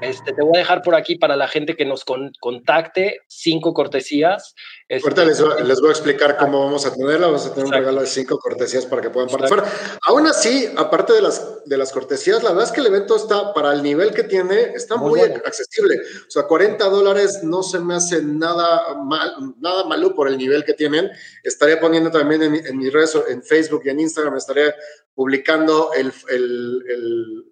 Este, 0.01 0.31
te 0.31 0.41
voy 0.43 0.55
a 0.55 0.59
dejar 0.59 0.83
por 0.83 0.93
aquí 0.93 1.15
para 1.15 1.35
la 1.35 1.47
gente 1.47 1.75
que 1.75 1.85
nos 1.85 2.05
contacte, 2.05 3.21
cinco 3.27 3.73
cortesías. 3.73 4.53
Este, 4.87 5.09
Ahorita 5.09 5.25
les, 5.63 5.81
voy 5.81 5.89
a 5.89 5.91
explicar 5.91 6.37
cómo 6.37 6.63
vamos 6.63 6.85
a 6.85 6.93
tenerla. 6.93 7.27
Vamos 7.27 7.47
a 7.47 7.53
tener 7.53 7.65
un 7.65 7.73
regalo 7.73 8.01
de 8.01 8.07
cinco 8.07 8.37
cortesías 8.37 8.85
para 8.85 9.01
que 9.01 9.09
puedan 9.09 9.29
participar. 9.29 9.65
Aún 10.07 10.27
así, 10.27 10.69
aparte 10.77 11.13
de 11.13 11.21
las, 11.21 11.65
de 11.65 11.77
las 11.77 11.91
cortesías, 11.91 12.43
la 12.43 12.49
verdad 12.49 12.65
es 12.65 12.71
que 12.71 12.81
el 12.81 12.87
evento 12.87 13.15
está, 13.15 13.53
para 13.53 13.73
el 13.73 13.81
nivel 13.81 14.13
que 14.13 14.23
tiene, 14.23 14.73
está 14.75 14.97
muy, 14.97 15.19
accesible. 15.19 15.95
O 16.27 16.31
sea, 16.31 16.43
40 16.43 16.85
dólares 16.89 17.39
no 17.43 17.63
se 17.63 17.79
me 17.79 17.95
hace 17.95 18.21
nada 18.21 18.93
mal, 19.03 19.33
nada 19.59 19.85
malo 19.85 20.13
por 20.13 20.27
el 20.27 20.37
nivel 20.37 20.63
que 20.63 20.73
tienen. 20.73 21.09
Estaré 21.43 21.77
poniendo 21.77 22.11
también 22.11 22.43
en, 22.43 22.55
en 22.55 22.77
mis 22.77 22.93
redes, 22.93 23.17
en 23.27 23.41
Facebook 23.41 23.81
y 23.85 23.89
en 23.89 23.99
Instagram, 24.01 24.37
estaré 24.37 24.75
publicando 25.15 25.91
el, 25.93 26.13
el, 26.29 26.83
el 26.87 27.45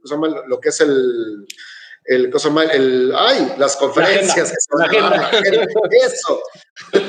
lo 0.48 0.60
que 0.60 0.70
es 0.70 0.82
el 0.82 1.48
el 2.06 2.30
cosa 2.30 2.50
mal, 2.50 2.70
el, 2.72 3.12
ay, 3.16 3.54
las 3.58 3.76
conferencias 3.76 4.52
que 4.52 4.58
son, 4.70 4.80
la 4.80 4.86
agenda. 4.86 5.32
eso. 6.06 6.42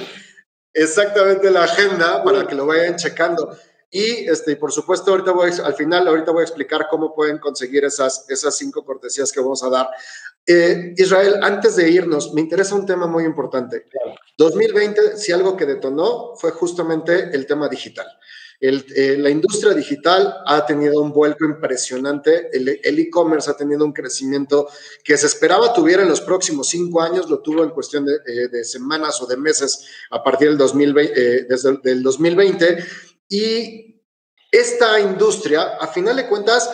Exactamente 0.72 1.50
la 1.50 1.64
agenda 1.64 2.22
para 2.22 2.46
que 2.46 2.54
lo 2.54 2.66
vayan 2.66 2.96
checando. 2.96 3.56
Y 3.90 4.28
este, 4.28 4.56
por 4.56 4.72
supuesto, 4.72 5.10
ahorita 5.10 5.32
voy, 5.32 5.50
al 5.64 5.74
final, 5.74 6.06
ahorita 6.06 6.32
voy 6.32 6.42
a 6.42 6.44
explicar 6.44 6.86
cómo 6.90 7.14
pueden 7.14 7.38
conseguir 7.38 7.84
esas, 7.84 8.28
esas 8.28 8.56
cinco 8.56 8.84
cortesías 8.84 9.32
que 9.32 9.40
vamos 9.40 9.62
a 9.62 9.70
dar. 9.70 9.88
Eh, 10.46 10.92
Israel, 10.96 11.36
antes 11.42 11.76
de 11.76 11.90
irnos, 11.90 12.34
me 12.34 12.42
interesa 12.42 12.74
un 12.74 12.84
tema 12.84 13.06
muy 13.06 13.24
importante. 13.24 13.86
2020, 14.36 15.16
si 15.16 15.32
algo 15.32 15.56
que 15.56 15.66
detonó 15.66 16.34
fue 16.36 16.50
justamente 16.50 17.30
el 17.32 17.46
tema 17.46 17.68
digital. 17.68 18.06
Eh, 18.60 19.16
la 19.18 19.28
industria 19.28 19.74
digital 19.74 20.42
ha 20.46 20.64
tenido 20.64 21.02
un 21.02 21.12
vuelco 21.12 21.44
impresionante, 21.44 22.48
el 22.52 22.98
e-commerce 22.98 23.50
ha 23.50 23.56
tenido 23.56 23.84
un 23.84 23.92
crecimiento 23.92 24.68
que 25.04 25.16
se 25.16 25.26
esperaba 25.26 25.74
tuviera 25.74 26.02
en 26.02 26.08
los 26.08 26.22
próximos 26.22 26.68
cinco 26.68 27.02
años, 27.02 27.28
lo 27.28 27.40
tuvo 27.40 27.62
en 27.62 27.70
cuestión 27.70 28.06
de, 28.06 28.14
eh, 28.26 28.64
semanas 28.64 29.20
o 29.20 29.26
de 29.26 29.36
meses 29.36 29.86
a 30.10 30.22
partir 30.22 30.48
del 30.48 30.58
2020, 30.58 31.12
eh, 31.14 31.46
desde 31.48 31.78
el 31.84 32.02
2020. 32.02 32.78
Y 33.28 34.02
esta 34.50 35.00
industria, 35.00 35.76
a 35.78 35.88
final 35.88 36.16
de 36.16 36.26
cuentas, 36.26 36.70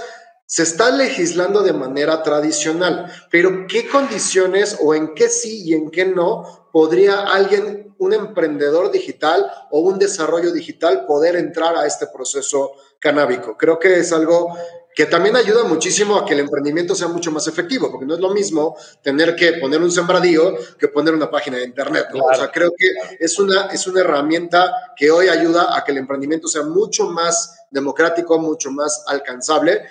se 0.46 0.62
está 0.62 0.90
legislando 0.90 1.62
de 1.62 1.72
manera 1.72 2.22
tradicional, 2.22 3.10
pero 3.30 3.66
¿qué 3.66 3.88
condiciones 3.88 4.76
o 4.80 4.94
en 4.94 5.14
qué 5.14 5.28
sí 5.28 5.62
y 5.64 5.74
en 5.74 5.90
qué 5.90 6.04
no 6.04 6.61
podría 6.72 7.20
alguien, 7.20 7.94
un 7.98 8.12
emprendedor 8.12 8.90
digital 8.90 9.48
o 9.70 9.80
un 9.80 9.98
desarrollo 9.98 10.52
digital 10.52 11.06
poder 11.06 11.36
entrar 11.36 11.76
a 11.76 11.86
este 11.86 12.06
proceso 12.06 12.72
canábico? 12.98 13.56
Creo 13.56 13.78
que 13.78 14.00
es 14.00 14.12
algo 14.12 14.56
que 14.94 15.06
también 15.06 15.36
ayuda 15.36 15.64
muchísimo 15.64 16.16
a 16.16 16.24
que 16.24 16.34
el 16.34 16.40
emprendimiento 16.40 16.94
sea 16.94 17.08
mucho 17.08 17.30
más 17.30 17.46
efectivo, 17.46 17.90
porque 17.90 18.06
no 18.06 18.14
es 18.14 18.20
lo 18.20 18.30
mismo 18.30 18.76
tener 19.02 19.34
que 19.34 19.54
poner 19.54 19.80
un 19.80 19.90
sembradío 19.90 20.54
que 20.78 20.88
poner 20.88 21.14
una 21.14 21.30
página 21.30 21.58
de 21.58 21.64
internet. 21.64 22.06
O 22.12 22.34
sea, 22.34 22.50
creo 22.50 22.72
que 22.76 22.86
es 23.18 23.38
una, 23.38 23.66
es 23.66 23.86
una 23.86 24.00
herramienta 24.00 24.92
que 24.96 25.10
hoy 25.10 25.28
ayuda 25.28 25.76
a 25.76 25.84
que 25.84 25.92
el 25.92 25.98
emprendimiento 25.98 26.46
sea 26.46 26.62
mucho 26.64 27.08
más 27.08 27.66
democrático, 27.70 28.38
mucho 28.38 28.70
más 28.70 29.04
alcanzable. 29.06 29.82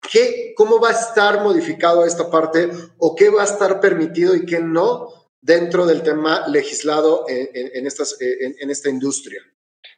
¿Qué, 0.00 0.54
¿Cómo 0.56 0.78
va 0.78 0.90
a 0.90 0.92
estar 0.92 1.42
modificado 1.42 2.04
esta 2.04 2.30
parte 2.30 2.70
o 2.98 3.16
qué 3.16 3.30
va 3.30 3.42
a 3.42 3.46
estar 3.46 3.80
permitido 3.80 4.36
y 4.36 4.46
qué 4.46 4.60
no 4.60 5.15
dentro 5.46 5.86
del 5.86 6.02
tema 6.02 6.46
legislado 6.48 7.24
en, 7.28 7.86
estas, 7.86 8.18
en 8.20 8.70
esta 8.70 8.90
industria? 8.90 9.40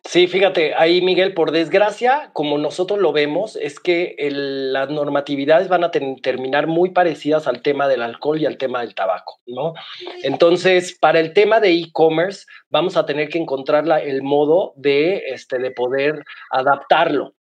Sí, 0.05 0.26
fíjate, 0.26 0.74
ahí 0.74 1.03
Miguel, 1.03 1.34
por 1.34 1.51
desgracia, 1.51 2.30
como 2.32 2.57
nosotros 2.57 2.99
lo 2.99 3.12
vemos, 3.12 3.57
es 3.57 3.78
que 3.80 4.16
las 4.18 4.88
normatividades 4.88 5.68
van 5.68 5.84
a 5.84 5.90
terminar 5.90 6.66
muy 6.66 6.90
parecidas 6.90 7.46
al 7.46 7.62
tema 7.62 7.88
del 7.88 8.03
alcohol 8.03 8.40
y 8.40 8.46
al 8.46 8.57
tema 8.57 8.80
del 8.80 8.94
tabaco, 8.94 9.40
¿no? 9.46 9.74
Entonces, 10.22 10.96
para 10.99 11.20
el 11.20 11.32
tema 11.32 11.61
de 11.61 11.72
e-commerce, 11.72 12.46
vamos 12.70 12.96
a 12.96 13.07
tener 13.07 13.28
que 13.28 13.38
encontrar 13.38 13.86
el 14.03 14.22
modo 14.22 14.72
de, 14.76 15.24
este, 15.26 15.59
de 15.59 15.72
poder 15.72 16.24
adaptarlo. 16.51 17.34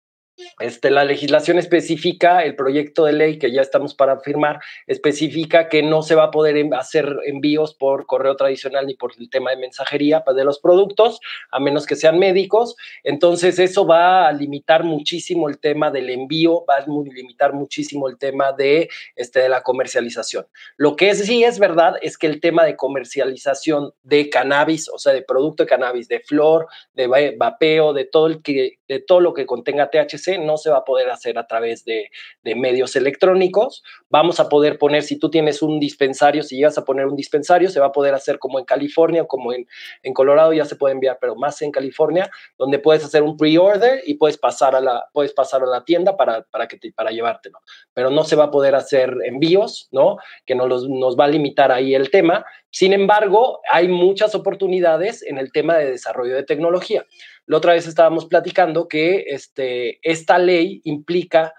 Este, 0.60 0.92
la 0.92 1.04
legislación 1.04 1.58
específica, 1.58 2.44
el 2.44 2.56
proyecto 2.56 3.06
de 3.06 3.14
ley 3.14 3.40
que 3.40 3.52
ya 3.52 3.62
estamos 3.62 3.96
para 3.96 4.20
firmar, 4.20 4.60
especifica 4.86 5.68
que 5.68 5.82
no 5.82 6.04
se 6.04 6.14
va 6.14 6.26
a 6.26 6.32
poder 6.32 6.64
hacer 6.76 7.16
envíos 7.26 7.74
por 7.74 8.06
correo 8.06 8.36
tradicional 8.36 8.86
ni 8.86 8.96
por 8.96 9.14
el 9.18 9.30
tema 9.30 9.52
de 9.52 9.58
mensajería 9.58 10.24
de 10.36 10.44
los 10.44 10.60
productos, 10.60 11.20
a 11.52 11.60
menos 11.60 11.86
que 11.86 11.96
sean 11.96 12.20
médicos. 12.20 12.76
Entonces, 13.04 13.58
eso 13.58 13.86
va 13.88 14.28
a 14.28 14.32
limitar 14.32 14.84
muchísimo 14.84 15.50
el 15.50 15.60
tema 15.60 15.90
del 15.90 16.10
envío, 16.10 16.66
va 16.66 16.78
a 16.78 16.86
limitar 16.86 17.54
muchísimo 17.54 18.08
el 18.08 18.18
tema 18.18 18.52
de, 18.52 18.90
este, 19.16 19.40
de 19.40 19.50
la 19.50 19.64
comercialización. 19.64 20.46
Lo 20.76 20.96
que 20.96 21.16
sí 21.16 21.44
es 21.44 21.58
verdad 21.60 21.96
es 22.02 22.18
que 22.18 22.28
el 22.28 22.40
tema 22.40 22.64
de 22.64 22.76
comercialización 22.76 23.94
de 24.04 24.30
cannabis, 24.30 24.90
o 24.90 25.00
sea, 25.00 25.14
de 25.14 25.22
producto 25.22 25.64
de 25.64 25.70
cannabis, 25.70 26.08
de 26.08 26.20
flor, 26.20 26.68
de 26.94 27.36
vapeo, 27.38 27.94
de 27.94 28.06
todo, 28.06 28.28
el 28.28 28.42
que, 28.42 28.78
de 28.88 29.00
todo 29.00 29.20
lo 29.20 29.34
que 29.34 29.46
contenga 29.46 29.90
THC, 29.90 30.40
no 30.40 30.58
se 30.58 30.70
va 30.70 30.78
a 30.78 30.86
poder 30.86 31.10
hacer 31.10 31.38
a 31.38 31.48
través 31.48 31.84
de, 31.86 32.10
medios 32.56 32.96
electrónicos. 32.96 33.84
Vamos 34.10 34.40
a 34.40 34.48
poder 34.50 34.78
poner, 34.78 35.04
si 35.04 35.20
tú 35.20 35.30
tienes 35.30 35.62
un 35.62 35.80
dispensario, 35.80 36.44
si 36.44 36.56
llegas 36.56 36.78
a 36.78 36.86
poner 36.86 37.06
un 37.06 37.16
dispensario, 37.16 37.70
se 37.70 37.80
va 37.80 37.88
a 37.88 37.92
poder 37.92 38.14
hacer 38.14 38.40
como 38.40 38.58
en 38.58 38.66
California 38.66 39.26
como 39.26 39.52
en, 39.54 39.66
Colorado, 40.14 40.54
ya 40.54 40.66
se 40.66 40.76
puede 40.76 40.94
enviar, 40.94 41.18
pero 41.20 41.36
más 41.36 41.62
en 41.62 41.72
California, 41.72 42.30
donde 42.58 42.80
puedes 42.80 43.04
hacer 43.04 43.22
un 43.22 43.38
pre-order 43.38 44.02
y 44.06 44.16
puedes 44.16 44.38
pasar 44.38 44.76
a 44.76 44.82
la, 44.82 45.08
puedes 45.14 45.34
pasar 45.34 45.62
a 45.62 45.66
la 45.66 45.84
tienda 45.84 46.18
para, 46.18 46.42
para, 46.44 46.68
que 46.68 46.80
para 46.96 47.12
llevártelo. 47.12 47.60
Pero 47.94 48.10
no 48.10 48.24
se 48.24 48.36
va 48.36 48.46
a 48.46 48.52
poder 48.52 48.74
hacer 48.74 49.16
envíos, 49.26 49.90
¿no? 49.92 50.18
Que 50.46 50.56
nos, 50.56 50.88
nos 50.90 51.18
va 51.18 51.26
a 51.26 51.28
limitar 51.28 51.72
ahí 51.72 51.94
el 51.94 52.10
tema. 52.10 52.46
Sin 52.72 52.94
embargo, 52.94 53.62
hay 53.72 53.88
muchas 53.88 54.36
oportunidades 54.36 55.24
en 55.24 55.38
el 55.38 55.52
tema 55.52 55.78
de 55.78 55.92
desarrollo 55.92 56.36
de 56.36 56.44
tecnología. 56.44 57.06
La 57.48 57.58
otra 57.58 57.74
vez 57.74 57.88
estábamos 57.88 58.26
platicando 58.26 58.88
que 58.88 59.24
este, 59.28 60.00
esta 60.04 60.38
ley 60.38 60.82
implica 60.84 61.54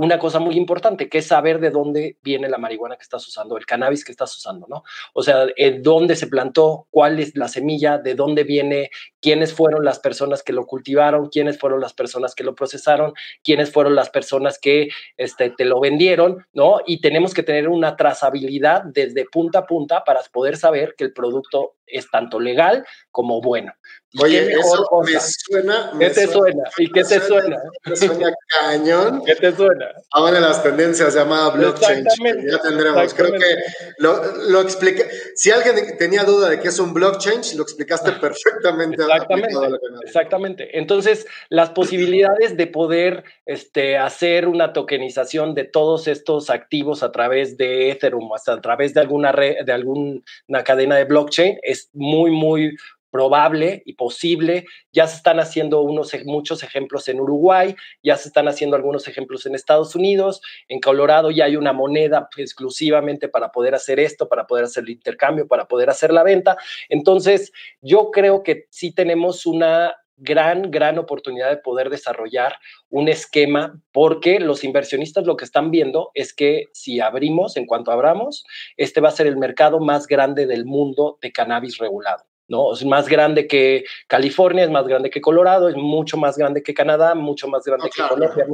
una 0.00 0.18
cosa 0.18 0.38
muy 0.38 0.56
importante, 0.56 1.10
que 1.10 1.18
es 1.18 1.26
saber 1.26 1.60
de 1.60 1.68
dónde 1.68 2.16
viene 2.22 2.48
la 2.48 2.56
marihuana 2.56 2.96
que 2.96 3.02
estás 3.02 3.26
usando, 3.28 3.58
el 3.58 3.66
cannabis 3.66 4.02
que 4.02 4.12
estás 4.12 4.34
usando, 4.34 4.66
¿no? 4.66 4.82
O 5.12 5.22
sea, 5.22 5.46
dónde 5.82 6.16
se 6.16 6.26
plantó, 6.26 6.86
cuál 6.90 7.20
es 7.20 7.36
la 7.36 7.48
semilla, 7.48 7.98
de 7.98 8.14
dónde 8.14 8.44
viene, 8.44 8.90
quiénes 9.20 9.52
fueron 9.52 9.84
las 9.84 9.98
personas 9.98 10.42
que 10.42 10.54
lo 10.54 10.64
cultivaron, 10.64 11.28
quiénes 11.28 11.58
fueron 11.58 11.82
las 11.82 11.92
personas 11.92 12.34
que 12.34 12.44
lo 12.44 12.54
procesaron, 12.54 13.12
quiénes 13.44 13.70
fueron 13.70 13.94
las 13.94 14.08
personas 14.08 14.58
que 14.58 14.88
este, 15.18 15.50
te 15.50 15.66
lo 15.66 15.80
vendieron, 15.80 16.46
¿no? 16.54 16.80
Y 16.86 17.02
tenemos 17.02 17.34
que 17.34 17.42
tener 17.42 17.68
una 17.68 17.96
trazabilidad 17.96 18.84
desde 18.84 19.26
punta 19.30 19.60
a 19.60 19.66
punta 19.66 20.02
para 20.04 20.22
poder 20.32 20.56
saber 20.56 20.94
que 20.96 21.04
el 21.04 21.12
producto 21.12 21.74
es 21.86 22.10
tanto 22.10 22.40
legal 22.40 22.86
como 23.10 23.40
bueno. 23.40 23.72
Oye, 24.20 24.52
eso 24.52 24.86
me 25.04 25.20
suena. 25.20 25.92
¿Qué 25.98 26.10
te 26.10 26.26
suena? 26.26 26.64
¿Y 26.78 26.90
qué 26.90 27.04
te 27.04 27.20
suena? 27.20 27.62
Me 27.84 27.96
suena 27.96 28.32
cañón. 28.60 29.22
¿Qué 29.24 29.36
te 29.36 29.52
suena? 29.52 29.89
Ahora 30.12 30.40
las 30.40 30.62
tendencias 30.62 31.14
llamada 31.14 31.50
blockchain. 31.50 32.04
Ya 32.50 32.58
tendremos. 32.58 33.14
Creo 33.14 33.32
que 33.32 33.56
lo, 33.98 34.22
lo, 34.48 34.60
expliqué. 34.60 35.06
Si 35.34 35.50
alguien 35.50 35.96
tenía 35.98 36.24
duda 36.24 36.48
de 36.48 36.60
qué 36.60 36.68
es 36.68 36.78
un 36.78 36.92
blockchain, 36.92 37.40
lo 37.56 37.62
explicaste 37.62 38.12
perfectamente. 38.12 39.02
Exactamente. 39.02 39.54
Exactamente. 40.04 40.78
Entonces, 40.78 41.26
las 41.48 41.70
posibilidades 41.70 42.56
de 42.56 42.66
poder 42.66 43.24
este, 43.46 43.98
hacer 43.98 44.48
una 44.48 44.72
tokenización 44.72 45.54
de 45.54 45.64
todos 45.64 46.08
estos 46.08 46.50
activos 46.50 47.02
a 47.02 47.12
través 47.12 47.56
de 47.56 47.90
Ethereum, 47.90 48.32
hasta 48.32 48.54
a 48.54 48.60
través 48.60 48.94
de 48.94 49.00
alguna 49.00 49.32
red, 49.32 49.64
de 49.64 49.72
alguna 49.72 50.64
cadena 50.64 50.96
de 50.96 51.04
blockchain, 51.04 51.58
es 51.62 51.90
muy, 51.92 52.30
muy 52.30 52.76
probable 53.10 53.82
y 53.84 53.94
posible. 53.94 54.66
Ya 54.92 55.06
se 55.06 55.16
están 55.16 55.40
haciendo 55.40 55.82
unos, 55.82 56.12
muchos 56.24 56.62
ejemplos 56.62 57.08
en 57.08 57.20
Uruguay, 57.20 57.74
ya 58.02 58.16
se 58.16 58.28
están 58.28 58.48
haciendo 58.48 58.76
algunos 58.76 59.08
ejemplos 59.08 59.46
en 59.46 59.54
Estados 59.54 59.94
Unidos, 59.94 60.40
en 60.68 60.80
Colorado 60.80 61.30
ya 61.30 61.44
hay 61.44 61.56
una 61.56 61.72
moneda 61.72 62.28
exclusivamente 62.36 63.28
para 63.28 63.52
poder 63.52 63.74
hacer 63.74 64.00
esto, 64.00 64.28
para 64.28 64.46
poder 64.46 64.64
hacer 64.64 64.84
el 64.84 64.90
intercambio, 64.90 65.46
para 65.46 65.66
poder 65.66 65.90
hacer 65.90 66.12
la 66.12 66.22
venta. 66.22 66.56
Entonces, 66.88 67.52
yo 67.80 68.10
creo 68.10 68.42
que 68.42 68.66
sí 68.70 68.92
tenemos 68.92 69.46
una 69.46 69.94
gran, 70.20 70.70
gran 70.70 70.98
oportunidad 70.98 71.50
de 71.50 71.56
poder 71.56 71.90
desarrollar 71.90 72.56
un 72.90 73.08
esquema 73.08 73.80
porque 73.90 74.38
los 74.38 74.64
inversionistas 74.64 75.24
lo 75.24 75.36
que 75.36 75.44
están 75.44 75.70
viendo 75.70 76.10
es 76.14 76.34
que 76.34 76.66
si 76.72 77.00
abrimos, 77.00 77.56
en 77.56 77.66
cuanto 77.66 77.90
abramos, 77.90 78.44
este 78.76 79.00
va 79.00 79.08
a 79.08 79.12
ser 79.12 79.26
el 79.26 79.38
mercado 79.38 79.80
más 79.80 80.06
grande 80.06 80.46
del 80.46 80.66
mundo 80.66 81.18
de 81.22 81.32
cannabis 81.32 81.78
regulado. 81.78 82.29
¿No? 82.50 82.72
Es 82.72 82.84
más 82.84 83.08
grande 83.08 83.46
que 83.46 83.84
California, 84.08 84.64
es 84.64 84.70
más 84.70 84.86
grande 84.86 85.08
que 85.08 85.20
Colorado, 85.20 85.68
es 85.68 85.76
mucho 85.76 86.16
más 86.16 86.36
grande 86.36 86.62
que 86.62 86.74
Canadá, 86.74 87.14
mucho 87.14 87.46
más 87.48 87.64
grande 87.64 87.88
que 87.94 88.02
Colombia, 88.02 88.46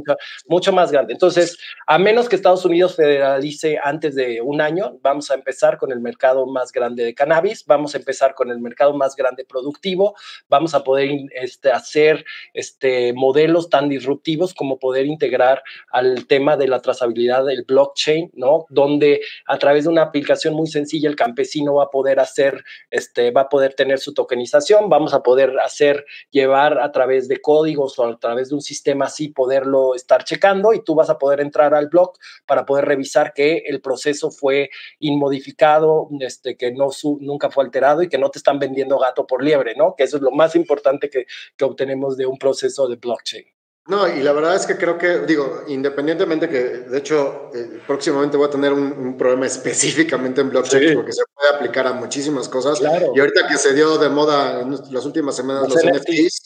mucho, 0.46 0.72
más 0.72 0.92
grande. 0.92 1.14
Entonces, 1.14 1.58
a 1.86 1.98
menos 1.98 2.28
que 2.28 2.36
Estados 2.36 2.64
Unidos 2.66 2.94
federalice 2.94 3.78
antes 3.82 4.14
de 4.14 4.42
un 4.42 4.60
año, 4.60 4.98
vamos 5.00 5.30
a 5.30 5.34
empezar 5.34 5.78
con 5.78 5.90
el 5.92 6.00
mercado 6.00 6.46
más 6.46 6.72
grande 6.72 7.04
de 7.04 7.14
cannabis, 7.14 7.64
vamos 7.64 7.94
a 7.94 7.98
empezar 7.98 8.34
con 8.34 8.50
el 8.50 8.58
mercado 8.58 8.92
más 8.92 9.16
grande 9.16 9.46
productivo, 9.46 10.14
vamos 10.48 10.74
a 10.74 10.84
poder 10.84 11.10
este, 11.32 11.72
hacer 11.72 12.24
este, 12.52 13.14
modelos 13.14 13.70
tan 13.70 13.88
disruptivos 13.88 14.52
como 14.52 14.78
poder 14.78 15.06
integrar 15.06 15.62
al 15.90 16.26
tema 16.26 16.58
de 16.58 16.68
la 16.68 16.82
trazabilidad 16.82 17.46
del 17.46 17.64
blockchain, 17.64 18.30
¿no? 18.34 18.66
Donde 18.68 19.22
a 19.46 19.58
través 19.58 19.84
de 19.84 19.90
una 19.90 20.02
aplicación 20.02 20.52
muy 20.52 20.66
sencilla 20.66 21.08
el 21.08 21.16
campesino 21.16 21.76
va 21.76 21.84
a 21.84 21.90
poder 21.90 22.20
hacer, 22.20 22.62
este, 22.90 23.30
va 23.30 23.42
a 23.42 23.48
poder 23.48 23.72
tener 23.72 23.85
tener 23.86 24.00
su 24.00 24.14
tokenización, 24.14 24.88
vamos 24.88 25.14
a 25.14 25.22
poder 25.22 25.60
hacer, 25.60 26.04
llevar 26.32 26.80
a 26.80 26.90
través 26.90 27.28
de 27.28 27.40
códigos 27.40 27.96
o 28.00 28.04
a 28.04 28.18
través 28.18 28.48
de 28.48 28.56
un 28.56 28.60
sistema 28.60 29.04
así, 29.04 29.28
poderlo 29.28 29.94
estar 29.94 30.24
checando 30.24 30.72
y 30.72 30.82
tú 30.82 30.96
vas 30.96 31.08
a 31.08 31.18
poder 31.18 31.38
entrar 31.40 31.72
al 31.72 31.88
blog 31.88 32.14
para 32.46 32.66
poder 32.66 32.84
revisar 32.84 33.32
que 33.32 33.58
el 33.66 33.80
proceso 33.80 34.32
fue 34.32 34.70
inmodificado, 34.98 36.08
este, 36.18 36.56
que 36.56 36.72
no 36.72 36.88
nunca 37.20 37.48
fue 37.48 37.62
alterado 37.62 38.02
y 38.02 38.08
que 38.08 38.18
no 38.18 38.28
te 38.28 38.38
están 38.38 38.58
vendiendo 38.58 38.98
gato 38.98 39.24
por 39.24 39.44
liebre, 39.44 39.76
¿no? 39.76 39.94
Que 39.96 40.02
eso 40.02 40.16
es 40.16 40.22
lo 40.24 40.32
más 40.32 40.56
importante 40.56 41.08
que, 41.08 41.26
que 41.56 41.64
obtenemos 41.64 42.16
de 42.16 42.26
un 42.26 42.38
proceso 42.38 42.88
de 42.88 42.96
blockchain. 42.96 43.55
No, 43.88 44.08
y 44.08 44.20
la 44.20 44.32
verdad 44.32 44.56
es 44.56 44.66
que 44.66 44.76
creo 44.76 44.98
que, 44.98 45.20
digo, 45.20 45.62
independientemente 45.68 46.48
que, 46.48 46.58
de 46.58 46.98
hecho, 46.98 47.50
eh, 47.54 47.80
próximamente 47.86 48.36
voy 48.36 48.48
a 48.48 48.50
tener 48.50 48.72
un, 48.72 48.92
un, 48.92 49.16
programa 49.16 49.46
específicamente 49.46 50.40
en 50.40 50.50
blockchain 50.50 50.94
porque 50.94 51.12
se 51.12 51.22
puede 51.32 51.54
aplicar 51.54 51.86
a 51.86 51.92
muchísimas 51.92 52.48
cosas. 52.48 52.80
Y 52.80 53.20
ahorita 53.20 53.46
que 53.46 53.56
se 53.56 53.74
dio 53.74 53.96
de 53.98 54.08
moda 54.08 54.60
en 54.62 54.72
las 54.92 55.06
últimas 55.06 55.36
semanas 55.36 55.68
los, 55.68 55.84
NFTs, 55.84 56.45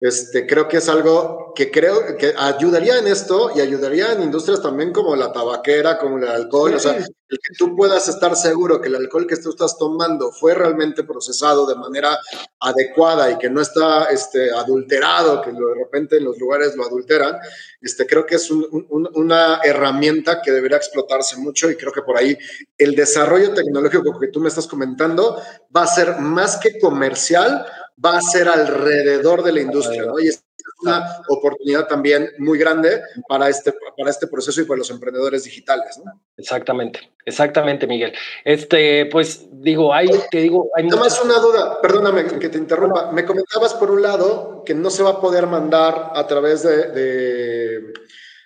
este, 0.00 0.46
creo 0.46 0.68
que 0.68 0.76
es 0.76 0.88
algo 0.88 1.52
que 1.54 1.70
creo 1.70 2.16
que 2.18 2.34
ayudaría 2.36 2.98
en 2.98 3.06
esto 3.06 3.50
y 3.54 3.60
ayudaría 3.60 4.12
en 4.12 4.22
industrias 4.22 4.60
también 4.60 4.92
como 4.92 5.16
la 5.16 5.32
tabaquera, 5.32 5.98
como 5.98 6.18
el 6.18 6.28
alcohol. 6.28 6.74
O 6.74 6.78
sea, 6.78 6.96
el 6.96 7.38
que 7.38 7.54
tú 7.58 7.74
puedas 7.74 8.06
estar 8.06 8.36
seguro 8.36 8.80
que 8.80 8.88
el 8.88 8.96
alcohol 8.96 9.26
que 9.26 9.38
tú 9.38 9.50
estás 9.50 9.78
tomando 9.78 10.30
fue 10.32 10.54
realmente 10.54 11.02
procesado 11.02 11.66
de 11.66 11.74
manera 11.74 12.18
adecuada 12.60 13.30
y 13.30 13.38
que 13.38 13.48
no 13.48 13.62
está 13.62 14.04
este, 14.04 14.50
adulterado, 14.52 15.40
que 15.40 15.50
de 15.50 15.74
repente 15.82 16.18
en 16.18 16.24
los 16.24 16.38
lugares 16.38 16.76
lo 16.76 16.84
adulteran, 16.84 17.38
este, 17.80 18.06
creo 18.06 18.26
que 18.26 18.36
es 18.36 18.50
una 18.50 19.60
herramienta 19.64 20.42
que 20.42 20.52
debería 20.52 20.76
explotarse 20.76 21.38
mucho 21.38 21.70
y 21.70 21.76
creo 21.76 21.92
que 21.92 22.02
por 22.02 22.18
ahí 22.18 22.36
el 22.76 22.94
desarrollo 22.94 23.54
tecnológico 23.54 24.20
que 24.20 24.28
tú 24.28 24.40
me 24.40 24.48
estás 24.48 24.66
comentando 24.66 25.40
va 25.74 25.84
a 25.84 25.86
ser 25.86 26.18
más 26.18 26.58
que 26.58 26.78
comercial, 26.78 27.66
va 28.04 28.18
a 28.18 28.20
ser 28.20 28.48
alrededor 28.48 29.42
de 29.42 29.52
la 29.52 29.60
industria, 29.60 30.04
¿no? 30.04 30.18
Y 30.18 30.28
es 30.28 30.46
una 30.82 31.22
oportunidad 31.28 31.86
también 31.86 32.30
muy 32.38 32.58
grande 32.58 33.00
para 33.28 33.48
este, 33.48 33.72
para 33.96 34.10
este 34.10 34.26
proceso 34.26 34.60
y 34.60 34.64
para 34.64 34.78
los 34.78 34.90
emprendedores 34.90 35.44
digitales. 35.44 35.98
¿no? 36.04 36.20
Exactamente, 36.36 37.12
exactamente, 37.24 37.86
Miguel. 37.86 38.12
Este, 38.44 39.06
pues 39.06 39.46
digo, 39.50 39.94
hay, 39.94 40.08
te 40.30 40.38
digo, 40.38 40.70
hay 40.76 40.84
Nada 40.84 41.00
más 41.00 41.22
una 41.22 41.38
duda, 41.38 41.80
perdóname 41.80 42.26
que 42.26 42.48
te 42.48 42.58
interrumpa. 42.58 43.10
Me 43.12 43.24
comentabas 43.24 43.74
por 43.74 43.90
un 43.90 44.02
lado 44.02 44.62
que 44.64 44.74
no 44.74 44.90
se 44.90 45.02
va 45.02 45.10
a 45.10 45.20
poder 45.20 45.46
mandar 45.46 46.12
a 46.14 46.26
través 46.26 46.62
de, 46.62 46.90
de, 46.90 47.92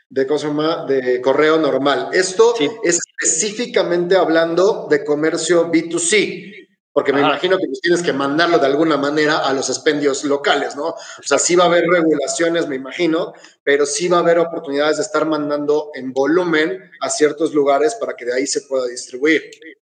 de, 0.08 0.24
de 0.88 1.20
correo 1.20 1.58
normal. 1.58 2.10
Esto 2.12 2.54
es 2.84 3.00
específicamente 3.20 4.16
hablando 4.16 4.86
de 4.88 5.04
comercio 5.04 5.70
B2C. 5.70 6.68
Porque 7.00 7.14
me 7.14 7.20
imagino 7.20 7.56
que 7.56 7.66
tienes 7.80 8.02
que 8.02 8.12
mandarlo 8.12 8.58
de 8.58 8.66
alguna 8.66 8.98
manera 8.98 9.38
a 9.38 9.54
los 9.54 9.70
expendios 9.70 10.22
locales, 10.24 10.76
¿no? 10.76 10.88
O 10.88 11.22
sea, 11.22 11.38
sí 11.38 11.56
va 11.56 11.64
a 11.64 11.68
haber 11.68 11.86
regulaciones, 11.88 12.68
me 12.68 12.76
imagino, 12.76 13.32
pero 13.62 13.86
sí 13.86 14.06
va 14.08 14.18
a 14.18 14.20
haber 14.20 14.38
oportunidades 14.38 14.98
de 14.98 15.04
estar 15.04 15.24
mandando 15.24 15.92
en 15.94 16.12
volumen 16.12 16.78
a 17.00 17.08
ciertos 17.08 17.54
lugares 17.54 17.94
para 17.94 18.12
que 18.14 18.26
de 18.26 18.34
ahí 18.34 18.46
se 18.46 18.60
pueda 18.68 18.86
distribuir. 18.86 19.40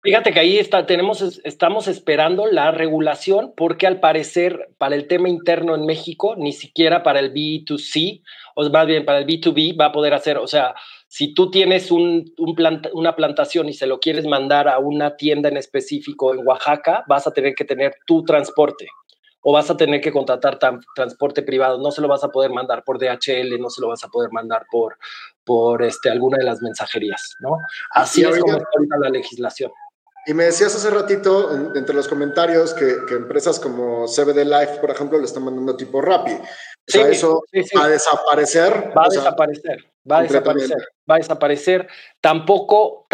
Fíjate 0.02 0.32
que 0.32 0.40
ahí 0.40 0.58
está, 0.58 0.86
tenemos, 0.86 1.38
estamos 1.44 1.86
esperando 1.86 2.46
la 2.46 2.70
regulación 2.70 3.52
porque 3.54 3.86
al 3.86 4.00
parecer 4.00 4.70
para 4.78 4.94
el 4.94 5.06
tema 5.06 5.28
interno 5.28 5.74
en 5.74 5.84
México, 5.84 6.34
ni 6.38 6.54
siquiera 6.54 7.02
para 7.02 7.20
el 7.20 7.34
B2C, 7.34 8.22
o 8.54 8.70
más 8.70 8.86
bien 8.86 9.04
para 9.04 9.18
el 9.18 9.26
B2B 9.26 9.78
va 9.78 9.86
a 9.86 9.92
poder 9.92 10.14
hacer, 10.14 10.38
o 10.38 10.46
sea, 10.46 10.74
si 11.12 11.34
tú 11.34 11.50
tienes 11.50 11.90
un, 11.90 12.32
una 12.38 13.14
plantación 13.14 13.68
y 13.68 13.74
se 13.74 13.86
lo 13.86 14.00
quieres 14.00 14.24
mandar 14.24 14.66
a 14.66 14.78
una 14.78 15.14
tienda 15.14 15.50
en 15.50 15.58
específico 15.58 16.32
en 16.32 16.40
Oaxaca, 16.46 17.04
vas 17.06 17.26
a 17.26 17.32
tener 17.32 17.54
que 17.54 17.66
tener 17.66 17.96
tu 18.06 18.24
transporte 18.24 18.86
o 19.42 19.52
vas 19.52 19.68
a 19.68 19.76
tener 19.76 20.00
que 20.00 20.10
contratar 20.10 20.58
transporte 20.94 21.42
privado. 21.42 21.76
No 21.76 21.90
se 21.90 22.00
lo 22.00 22.08
vas 22.08 22.24
a 22.24 22.30
poder 22.30 22.50
mandar 22.50 22.82
por 22.82 22.98
DHL, 22.98 23.60
no 23.60 23.68
se 23.68 23.82
lo 23.82 23.88
vas 23.88 24.02
a 24.04 24.08
poder 24.08 24.32
mandar 24.32 24.64
por, 24.70 24.96
por 25.44 25.82
este, 25.82 26.08
alguna 26.08 26.38
de 26.38 26.44
las 26.44 26.62
mensajerías, 26.62 27.34
¿no? 27.40 27.58
Así 27.90 28.22
es 28.22 28.38
como 28.38 28.56
está 28.56 28.96
la 28.98 29.10
legislación. 29.10 29.70
Y 30.26 30.34
me 30.34 30.44
decías 30.44 30.74
hace 30.74 30.88
ratito, 30.90 31.74
entre 31.74 31.94
los 31.94 32.06
comentarios, 32.06 32.74
que, 32.74 33.14
empresas 33.14 33.58
como 33.58 34.06
CBD 34.06 34.44
Life, 34.44 34.78
por 34.80 34.90
ejemplo, 34.90 35.18
le 35.18 35.24
están 35.24 35.44
mandando 35.44 35.76
tipo 35.76 36.00
Rappi. 36.00 36.32
O 36.32 36.38
sea, 36.86 37.08
eso 37.08 37.42
va 37.76 37.84
a 37.84 37.88
desaparecer. 37.88 38.92
Va 38.96 39.06
a 39.06 39.08
desaparecer, 39.08 39.92
va 40.10 40.18
a 40.18 40.22
desaparecer, 40.22 40.78
va 41.10 41.14
a 41.16 41.18
desaparecer. 41.18 41.88
Tampoco, 42.20 43.06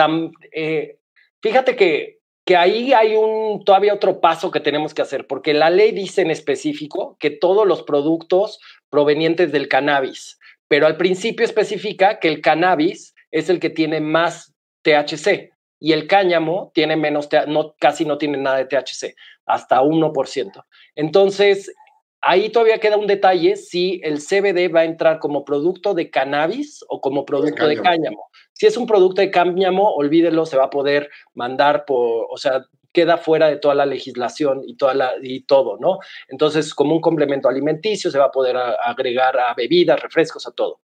eh, 0.52 0.98
fíjate 1.42 1.76
que, 1.76 2.20
que 2.44 2.56
ahí 2.56 2.92
hay 2.92 3.16
un, 3.16 3.64
todavía 3.64 3.94
otro 3.94 4.20
paso 4.20 4.50
que 4.50 4.60
tenemos 4.60 4.92
que 4.92 5.02
hacer, 5.02 5.26
porque 5.26 5.54
la 5.54 5.70
ley 5.70 5.92
dice 5.92 6.22
en 6.22 6.30
específico 6.30 7.16
que 7.18 7.30
todos 7.30 7.66
los 7.66 7.82
productos 7.82 8.58
provenientes 8.90 9.50
del 9.50 9.68
cannabis, 9.68 10.38
pero 10.66 10.86
al 10.86 10.98
principio 10.98 11.44
especifica 11.44 12.18
que 12.18 12.28
el 12.28 12.42
cannabis 12.42 13.14
es 13.30 13.48
el 13.48 13.60
que 13.60 13.70
tiene 13.70 14.00
más 14.00 14.54
THC 14.82 15.57
y 15.80 15.92
el 15.92 16.06
cáñamo 16.06 16.70
tiene 16.74 16.96
menos, 16.96 17.28
no, 17.46 17.74
casi 17.78 18.04
no 18.04 18.18
tiene 18.18 18.38
nada 18.38 18.58
de 18.58 18.66
THC, 18.66 19.14
hasta 19.46 19.80
1%. 19.80 20.64
Entonces, 20.96 21.72
ahí 22.20 22.50
todavía 22.50 22.78
queda 22.78 22.96
un 22.96 23.06
detalle 23.06 23.56
si 23.56 24.00
el 24.02 24.18
CBD 24.18 24.74
va 24.74 24.80
a 24.80 24.84
entrar 24.84 25.18
como 25.18 25.44
producto 25.44 25.94
de 25.94 26.10
cannabis 26.10 26.84
o 26.88 27.00
como 27.00 27.24
producto 27.24 27.66
de 27.66 27.80
cáñamo. 27.80 28.28
Si 28.52 28.66
es 28.66 28.76
un 28.76 28.86
producto 28.86 29.20
de 29.20 29.30
cáñamo, 29.30 29.94
olvídelo, 29.94 30.46
se 30.46 30.56
va 30.56 30.64
a 30.64 30.70
poder 30.70 31.10
mandar 31.34 31.84
por, 31.84 32.26
o 32.28 32.36
sea, 32.36 32.64
queda 32.92 33.18
fuera 33.18 33.48
de 33.48 33.58
toda 33.58 33.74
la 33.74 33.86
legislación 33.86 34.62
y, 34.66 34.76
toda 34.76 34.94
la, 34.94 35.12
y 35.22 35.42
todo, 35.44 35.76
¿no? 35.78 35.98
Entonces, 36.28 36.74
como 36.74 36.94
un 36.94 37.00
complemento 37.00 37.48
alimenticio, 37.48 38.10
se 38.10 38.18
va 38.18 38.26
a 38.26 38.32
poder 38.32 38.56
agregar 38.56 39.38
a 39.38 39.54
bebidas, 39.54 40.00
refrescos, 40.02 40.46
a 40.48 40.52
todo 40.52 40.80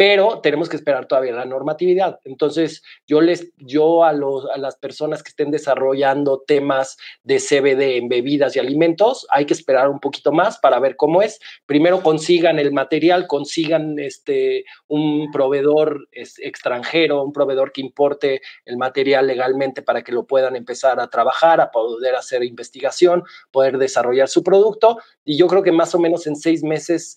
pero 0.00 0.40
tenemos 0.40 0.70
que 0.70 0.76
esperar 0.76 1.04
todavía 1.04 1.34
la 1.34 1.44
normatividad. 1.44 2.20
Entonces, 2.24 2.82
yo 3.06 3.20
les, 3.20 3.52
yo 3.58 4.02
a, 4.02 4.14
los, 4.14 4.46
a 4.46 4.56
las 4.56 4.76
personas 4.76 5.22
que 5.22 5.28
estén 5.28 5.50
desarrollando 5.50 6.42
temas 6.46 6.96
de 7.22 7.36
CBD 7.36 7.98
en 7.98 8.08
bebidas 8.08 8.56
y 8.56 8.60
alimentos, 8.60 9.26
hay 9.30 9.44
que 9.44 9.52
esperar 9.52 9.90
un 9.90 10.00
poquito 10.00 10.32
más 10.32 10.56
para 10.56 10.78
ver 10.80 10.96
cómo 10.96 11.20
es. 11.20 11.38
Primero 11.66 12.02
consigan 12.02 12.58
el 12.58 12.72
material, 12.72 13.26
consigan 13.26 13.98
este, 13.98 14.64
un 14.88 15.30
proveedor 15.30 16.08
extranjero, 16.12 17.22
un 17.22 17.34
proveedor 17.34 17.70
que 17.70 17.82
importe 17.82 18.40
el 18.64 18.78
material 18.78 19.26
legalmente 19.26 19.82
para 19.82 20.00
que 20.00 20.12
lo 20.12 20.26
puedan 20.26 20.56
empezar 20.56 20.98
a 20.98 21.10
trabajar, 21.10 21.60
a 21.60 21.70
poder 21.70 22.14
hacer 22.14 22.42
investigación, 22.42 23.22
poder 23.50 23.76
desarrollar 23.76 24.30
su 24.30 24.42
producto. 24.42 24.96
Y 25.26 25.36
yo 25.36 25.46
creo 25.46 25.62
que 25.62 25.72
más 25.72 25.94
o 25.94 25.98
menos 25.98 26.26
en 26.26 26.36
seis 26.36 26.62
meses 26.62 27.16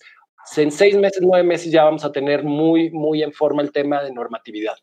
en 0.56 0.70
seis 0.70 0.96
meses, 0.96 1.20
nueve 1.22 1.46
meses 1.46 1.72
ya 1.72 1.84
vamos 1.84 2.04
a 2.04 2.12
tener 2.12 2.44
muy, 2.44 2.90
muy 2.90 3.22
en 3.22 3.32
forma 3.32 3.62
el 3.62 3.72
tema 3.72 4.02
de 4.02 4.12
normatividad. 4.12 4.76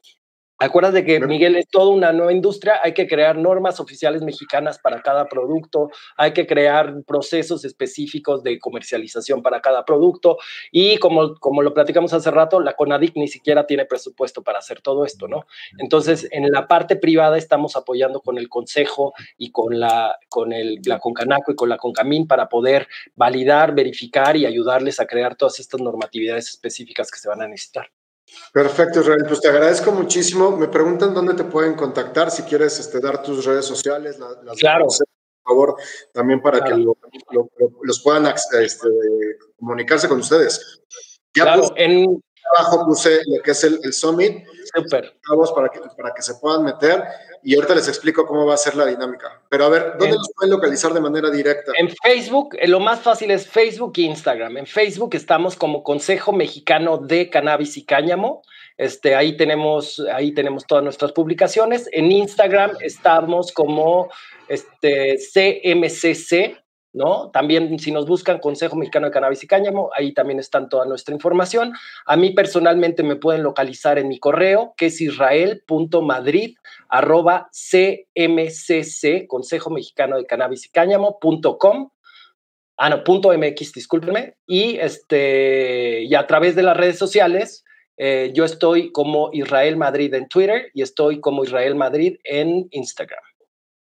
Acuérdate 0.61 1.03
que, 1.03 1.19
Miguel, 1.19 1.55
es 1.55 1.67
toda 1.67 1.89
una 1.89 2.13
nueva 2.13 2.31
industria, 2.31 2.79
hay 2.83 2.93
que 2.93 3.07
crear 3.07 3.35
normas 3.35 3.79
oficiales 3.79 4.21
mexicanas 4.21 4.77
para 4.77 5.01
cada 5.01 5.25
producto, 5.25 5.89
hay 6.17 6.33
que 6.33 6.45
crear 6.45 7.01
procesos 7.07 7.65
específicos 7.65 8.43
de 8.43 8.59
comercialización 8.59 9.41
para 9.41 9.59
cada 9.59 9.85
producto 9.85 10.37
y 10.71 10.97
como, 10.97 11.33
como 11.39 11.63
lo 11.63 11.73
platicamos 11.73 12.13
hace 12.13 12.29
rato, 12.29 12.59
la 12.59 12.73
CONADIC 12.73 13.15
ni 13.15 13.27
siquiera 13.27 13.65
tiene 13.65 13.85
presupuesto 13.85 14.43
para 14.43 14.59
hacer 14.59 14.81
todo 14.81 15.03
esto, 15.03 15.27
¿no? 15.27 15.47
Entonces, 15.79 16.27
en 16.29 16.51
la 16.51 16.67
parte 16.67 16.95
privada 16.95 17.39
estamos 17.39 17.75
apoyando 17.75 18.21
con 18.21 18.37
el 18.37 18.47
Consejo 18.47 19.13
y 19.39 19.51
con 19.51 19.79
la, 19.79 20.15
con 20.29 20.53
el, 20.53 20.79
la 20.85 20.99
Concanaco 20.99 21.53
y 21.53 21.55
con 21.55 21.69
la 21.69 21.77
Concamín 21.77 22.27
para 22.27 22.49
poder 22.49 22.87
validar, 23.15 23.73
verificar 23.73 24.37
y 24.37 24.45
ayudarles 24.45 24.99
a 24.99 25.07
crear 25.07 25.35
todas 25.35 25.59
estas 25.59 25.81
normatividades 25.81 26.49
específicas 26.49 27.09
que 27.09 27.17
se 27.17 27.29
van 27.29 27.41
a 27.41 27.47
necesitar. 27.47 27.87
Perfecto, 28.53 29.01
Israel. 29.01 29.23
Pues 29.27 29.41
te 29.41 29.47
agradezco 29.47 29.91
muchísimo. 29.91 30.55
Me 30.57 30.67
preguntan 30.67 31.13
dónde 31.13 31.33
te 31.33 31.43
pueden 31.43 31.75
contactar, 31.75 32.31
si 32.31 32.43
quieres 32.43 32.79
este, 32.79 32.99
dar 32.99 33.21
tus 33.21 33.45
redes 33.45 33.65
sociales. 33.65 34.19
Las 34.19 34.57
claro. 34.57 34.87
por 34.87 35.53
favor, 35.53 35.75
también 36.13 36.41
para 36.41 36.63
que 36.63 36.75
los 36.75 38.01
puedan 38.03 38.27
este, 38.27 38.89
comunicarse 39.57 40.07
con 40.07 40.19
ustedes. 40.19 40.81
Ya 41.33 41.43
claro, 41.43 41.71
en... 41.77 42.21
abajo 42.57 42.85
puse 42.85 43.21
lo 43.25 43.41
que 43.41 43.51
es 43.51 43.63
el, 43.63 43.79
el 43.83 43.93
Summit. 43.93 44.45
Súper. 44.73 45.13
Para 45.55 45.69
que, 45.69 45.79
para 45.97 46.13
que 46.13 46.21
se 46.21 46.35
puedan 46.35 46.63
meter 46.63 47.03
y 47.43 47.55
ahorita 47.55 47.75
les 47.75 47.87
explico 47.87 48.25
cómo 48.25 48.45
va 48.45 48.53
a 48.53 48.57
ser 48.57 48.75
la 48.75 48.85
dinámica. 48.85 49.41
Pero 49.49 49.65
a 49.65 49.69
ver, 49.69 49.93
¿dónde 49.97 50.15
los 50.15 50.31
pueden 50.35 50.51
localizar 50.51 50.93
de 50.93 51.01
manera 51.01 51.29
directa? 51.29 51.71
En 51.77 51.89
Facebook, 51.89 52.55
eh, 52.59 52.67
lo 52.67 52.79
más 52.79 53.01
fácil 53.01 53.31
es 53.31 53.47
Facebook 53.47 53.93
e 53.97 54.01
Instagram. 54.01 54.57
En 54.57 54.67
Facebook 54.67 55.15
estamos 55.15 55.55
como 55.55 55.83
Consejo 55.83 56.33
Mexicano 56.33 56.97
de 56.97 57.29
Cannabis 57.29 57.77
y 57.77 57.85
Cáñamo. 57.85 58.43
Este, 58.77 59.15
ahí, 59.15 59.37
tenemos, 59.37 60.01
ahí 60.13 60.33
tenemos 60.33 60.65
todas 60.65 60.83
nuestras 60.83 61.11
publicaciones. 61.11 61.87
En 61.91 62.11
Instagram 62.11 62.71
estamos 62.79 63.51
como 63.51 64.09
este, 64.47 65.17
CMCC, 65.17 66.60
¿no? 66.93 67.29
También 67.31 67.79
si 67.79 67.91
nos 67.91 68.05
buscan 68.05 68.39
Consejo 68.39 68.75
Mexicano 68.75 69.07
de 69.07 69.11
Cannabis 69.11 69.43
y 69.43 69.47
Cáñamo, 69.47 69.89
ahí 69.95 70.13
también 70.13 70.39
están 70.39 70.69
toda 70.69 70.85
nuestra 70.85 71.13
información. 71.13 71.73
A 72.05 72.17
mí 72.17 72.31
personalmente 72.31 73.03
me 73.03 73.15
pueden 73.15 73.43
localizar 73.43 73.97
en 73.97 74.07
mi 74.07 74.19
correo, 74.19 74.73
que 74.77 74.87
es 74.87 74.99
israel.madrid 75.01 76.55
arroba 76.89 77.49
cmcc, 77.51 79.27
Consejo 79.27 79.69
Mexicano 79.69 80.17
de 80.17 80.25
Cannabis 80.25 80.65
y 80.65 80.69
Cáñamo.com. 80.69 81.89
Ah, 82.77 82.89
no, 82.89 83.03
punto 83.03 83.31
MX, 83.37 83.73
discúlpenme. 83.73 84.35
Y, 84.47 84.77
este, 84.77 86.03
y 86.03 86.15
a 86.15 86.25
través 86.25 86.55
de 86.55 86.63
las 86.63 86.75
redes 86.75 86.97
sociales, 86.97 87.63
eh, 87.97 88.31
yo 88.33 88.43
estoy 88.43 88.91
como 88.91 89.29
Israel 89.31 89.77
Madrid 89.77 90.13
en 90.15 90.27
Twitter 90.27 90.71
y 90.73 90.81
estoy 90.81 91.21
como 91.21 91.43
Israel 91.43 91.75
Madrid 91.75 92.17
en 92.23 92.67
Instagram. 92.71 93.21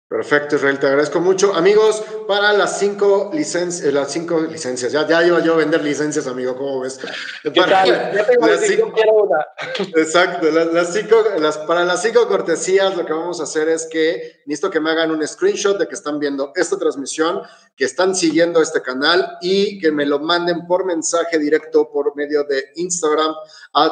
Perfecto, 0.09 0.54
Israel, 0.54 0.78
te 0.78 0.86
agradezco 0.86 1.18
mucho. 1.18 1.52
Amigos, 1.52 2.00
para 2.28 2.52
las 2.52 2.78
cinco 2.78 3.32
licencias, 3.34 3.84
eh, 3.84 3.90
las 3.90 4.12
cinco 4.12 4.40
licencias, 4.40 4.92
ya, 4.92 5.04
ya 5.04 5.26
iba 5.26 5.40
yo 5.40 5.54
a 5.54 5.57
vender 5.57 5.82
licencias, 5.82 6.28
amigo, 6.28 6.54
¿cómo 6.57 6.78
ves? 6.78 7.00
Para, 7.57 7.84
Ya 7.84 8.24
tengo 8.24 8.46
las 8.46 8.61
cinco, 8.61 8.92
una. 9.12 9.44
Exacto, 10.00 10.48
las, 10.48 10.92
cinco, 10.92 11.24
las, 11.40 11.59
para 11.59 11.84
las 11.84 12.02
cinco 12.02 12.28
cortesías 12.28 12.96
lo 12.96 13.04
que 13.04 13.12
vamos 13.12 13.40
a 13.40 13.44
hacer 13.44 13.68
es 13.68 13.86
que 13.86 14.42
necesito 14.46 14.70
que 14.70 14.78
me 14.78 14.90
hagan 14.90 15.11
un 15.11 15.26
screenshot 15.26 15.76
de 15.76 15.88
que 15.88 15.96
están 15.96 16.20
viendo 16.20 16.52
esta 16.54 16.78
transmisión, 16.78 17.42
que 17.76 17.84
están 17.84 18.14
siguiendo 18.14 18.62
este 18.62 18.82
canal 18.82 19.38
y 19.40 19.80
que 19.80 19.90
me 19.90 20.07
lo 20.07 20.20
manden 20.20 20.68
por 20.68 20.84
mensaje 20.84 21.36
directo 21.40 21.90
por 21.90 22.14
medio 22.14 22.44
de 22.44 22.64
Instagram, 22.76 23.34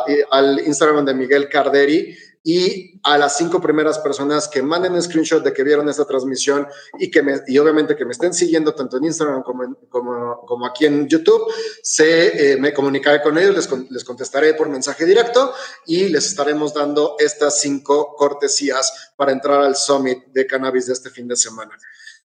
eh, 0.07 0.25
al 0.31 0.61
Instagram 0.61 1.05
de 1.07 1.15
Miguel 1.15 1.49
Carderi 1.49 2.17
y 2.47 3.01
a 3.03 3.17
las 3.17 3.39
cinco 3.39 3.59
primeras 3.59 3.99
personas 3.99 4.49
que 4.49 4.63
manden 4.63 4.93
un 4.93 5.03
screenshot 5.03 5.43
de 5.43 5.53
que 5.55 5.65
vieron 5.65 5.89
esta 5.89 6.05
transmisión 6.05 6.69
y 6.99 7.11
que 7.11 7.23
me, 7.23 7.41
y 7.47 7.57
obviamente 7.57 7.97
que 7.97 8.05
me 8.05 8.13
estén 8.13 8.35
siguiendo 8.35 8.75
tanto 8.75 8.99
en 8.99 9.05
Instagram 9.05 9.43
como, 9.43 9.77
como, 9.89 10.67
aquí 10.67 10.85
en 10.85 11.09
YouTube, 11.09 11.51
se, 11.83 12.53
eh, 12.53 12.57
me 12.59 12.75
comunicaré 12.75 13.23
con 13.23 13.39
ellos, 13.39 13.57
les, 13.57 13.91
les, 13.91 14.05
contestaré 14.05 14.53
por 14.53 14.69
mensaje 14.69 15.07
directo 15.07 15.55
y 15.87 16.11
les 16.11 16.27
estaremos 16.27 16.75
dando 16.75 17.17
estas 17.19 17.61
cinco 17.63 18.15
cortesías 18.15 19.15
para 19.17 19.33
entrar 19.33 19.63
al 19.63 19.75
Summit 19.75 20.27
de 20.27 20.47
Cannabis 20.47 20.87
de 20.87 20.93
este 20.93 21.09
fin 21.09 21.27
de 21.27 21.37
semana. 21.37 21.79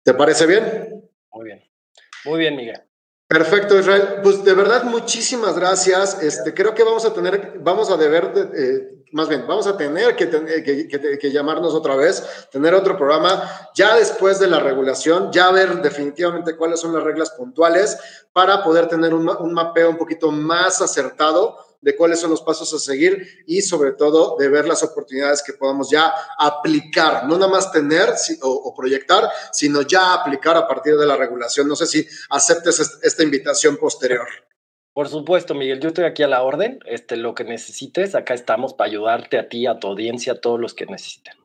¿Te 0.04 0.14
parece 0.14 0.46
bien? 0.46 1.10
Muy 1.32 1.46
bien. 1.46 1.64
Muy 2.26 2.40
bien, 2.40 2.58
Miguel. 2.58 2.89
Perfecto, 3.30 3.78
Israel. 3.78 4.22
Pues 4.24 4.44
de 4.44 4.56
verdad, 4.56 4.86
muchísimas 4.86 5.56
gracias. 5.56 6.20
Este, 6.24 6.52
creo 6.52 6.74
que 6.74 6.84
vamos 6.84 7.06
a 7.06 7.14
tener, 7.14 7.60
vamos 7.60 7.92
a 7.92 7.96
deber, 7.96 8.34
eh, 8.58 9.04
más 9.12 9.30
bien, 9.30 9.46
vamos 9.48 9.68
a 9.68 9.78
tener 9.78 10.16
que, 10.16 10.28
que, 10.28 11.32
llamarnos 11.32 11.76
otra 11.76 11.96
vez, 11.96 12.48
tener 12.52 12.74
otro 12.74 12.98
programa 12.98 13.48
ya 13.76 13.96
después 13.96 14.40
de 14.40 14.48
la 14.48 14.60
regulación, 14.60 15.32
ya 15.32 15.52
ver 15.52 15.80
definitivamente 15.80 16.58
cuáles 16.58 16.80
son 16.80 16.92
las 16.92 17.04
reglas 17.04 17.30
puntuales 17.30 18.00
para 18.34 18.64
poder 18.64 18.88
tener 18.88 19.14
un, 19.14 19.30
un 19.30 19.54
mapeo 19.54 19.92
un 19.92 19.98
poquito 19.98 20.32
más 20.32 20.82
acertado 20.82 21.56
de 21.82 21.96
cuáles 21.96 22.20
son 22.20 22.32
los 22.32 22.42
pasos 22.42 22.74
a 22.74 22.80
seguir 22.80 23.44
y 23.46 23.62
sobre 23.62 23.94
todo 23.94 24.36
de 24.38 24.50
ver 24.50 24.68
las 24.68 24.84
oportunidades 24.84 25.42
que 25.44 25.54
podamos 25.54 25.90
ya 25.90 26.14
aplicar, 26.38 27.26
no 27.26 27.38
nada 27.38 27.52
más 27.52 27.72
tener 27.72 28.10
o, 28.42 28.74
proyectar, 28.76 29.30
sino 29.52 29.82
ya 29.82 30.14
aplicar 30.14 30.58
a 30.58 30.68
partir 30.68 30.96
de 30.96 31.06
la 31.06 31.16
regulación. 31.16 31.68
No 31.68 31.76
sé 31.76 31.86
si 31.86 32.08
aceptes 32.30 33.00
esta 33.02 33.24
invitación 33.24 33.78
posterior. 33.78 34.28
Por 34.94 35.08
supuesto, 35.08 35.54
Miguel, 35.56 35.80
yo 35.80 35.90
estoy 35.90 36.06
aquí 36.06 36.24
a 36.24 36.28
la 36.28 36.44
orden. 36.44 36.80
Este, 36.86 37.16
lo 37.16 37.34
que 37.34 37.46
necesites, 37.46 38.16
acá 38.16 38.34
estamos 38.34 38.74
para 38.74 38.90
ayudarte 38.90 39.38
a 39.38 39.48
ti, 39.48 39.66
a 39.66 39.80
tu 39.80 39.88
audiencia, 39.88 40.34
a 40.34 40.42
todos 40.42 40.60
los 40.60 40.74
que 40.74 40.86
necesiten. 40.86 41.39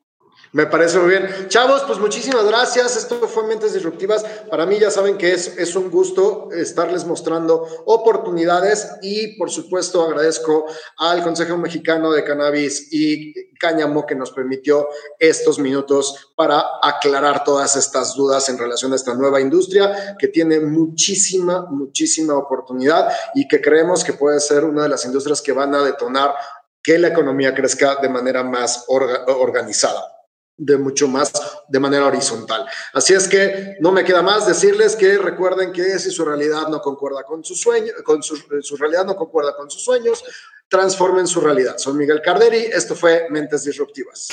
Me 0.55 0.67
parece 0.67 0.99
muy 0.99 1.09
bien. 1.09 1.49
Chavos, 1.49 1.83
pues 1.85 1.99
muchísimas 1.99 2.45
gracias. 2.45 2.95
Esto 2.95 3.27
fue 3.27 3.45
Mentes 3.45 3.73
Disruptivas. 3.73 4.23
Para 4.49 4.65
mí 4.65 4.79
ya 4.79 4.89
saben 4.89 5.17
que 5.17 5.33
es, 5.33 5.57
es 5.57 5.75
un 5.75 5.91
gusto 5.91 6.47
estarles 6.53 7.03
mostrando 7.03 7.67
oportunidades 7.85 8.89
y 9.01 9.37
por 9.37 9.51
supuesto 9.51 10.01
agradezco 10.05 10.65
al 10.97 11.23
Consejo 11.23 11.57
Mexicano 11.57 12.09
de 12.13 12.23
Cannabis 12.23 12.87
y 12.93 13.33
Cáñamo 13.59 14.05
que 14.05 14.15
nos 14.15 14.31
permitió 14.31 14.87
estos 15.19 15.59
minutos 15.59 16.31
para 16.37 16.63
aclarar 16.81 17.43
todas 17.43 17.75
estas 17.75 18.15
dudas 18.15 18.47
en 18.47 18.57
relación 18.57 18.93
a 18.93 18.95
esta 18.95 19.13
nueva 19.13 19.41
industria 19.41 20.15
que 20.17 20.29
tiene 20.29 20.61
muchísima, 20.61 21.65
muchísima 21.69 22.33
oportunidad 22.33 23.09
y 23.33 23.45
que 23.49 23.59
creemos 23.59 24.05
que 24.05 24.13
puede 24.13 24.39
ser 24.39 24.63
una 24.63 24.83
de 24.83 24.89
las 24.89 25.03
industrias 25.03 25.41
que 25.41 25.51
van 25.51 25.75
a 25.75 25.83
detonar 25.83 26.33
que 26.81 26.97
la 26.97 27.09
economía 27.09 27.53
crezca 27.53 27.97
de 27.97 28.07
manera 28.07 28.41
más 28.41 28.85
organizada 28.87 30.14
de 30.57 30.77
mucho 30.77 31.07
más 31.07 31.31
de 31.67 31.79
manera 31.79 32.05
horizontal. 32.05 32.65
Así 32.93 33.13
es 33.13 33.27
que 33.27 33.75
no 33.79 33.91
me 33.91 34.03
queda 34.03 34.21
más 34.21 34.47
decirles 34.47 34.95
que 34.95 35.17
recuerden 35.17 35.71
que 35.71 35.99
si 35.99 36.11
su 36.11 36.23
realidad 36.23 36.67
no 36.69 36.81
concuerda 36.81 37.23
con 37.23 37.43
su 37.43 37.55
sueño, 37.55 37.91
con 38.03 38.23
su, 38.23 38.37
su 38.61 38.77
realidad 38.77 39.05
no 39.05 39.15
concuerda 39.15 39.55
con 39.55 39.69
sus 39.69 39.83
sueños, 39.83 40.23
transformen 40.67 41.27
su 41.27 41.41
realidad. 41.41 41.77
Soy 41.77 41.93
Miguel 41.93 42.21
Carderi, 42.21 42.69
esto 42.71 42.95
fue 42.95 43.27
Mentes 43.29 43.63
Disruptivas. 43.63 44.29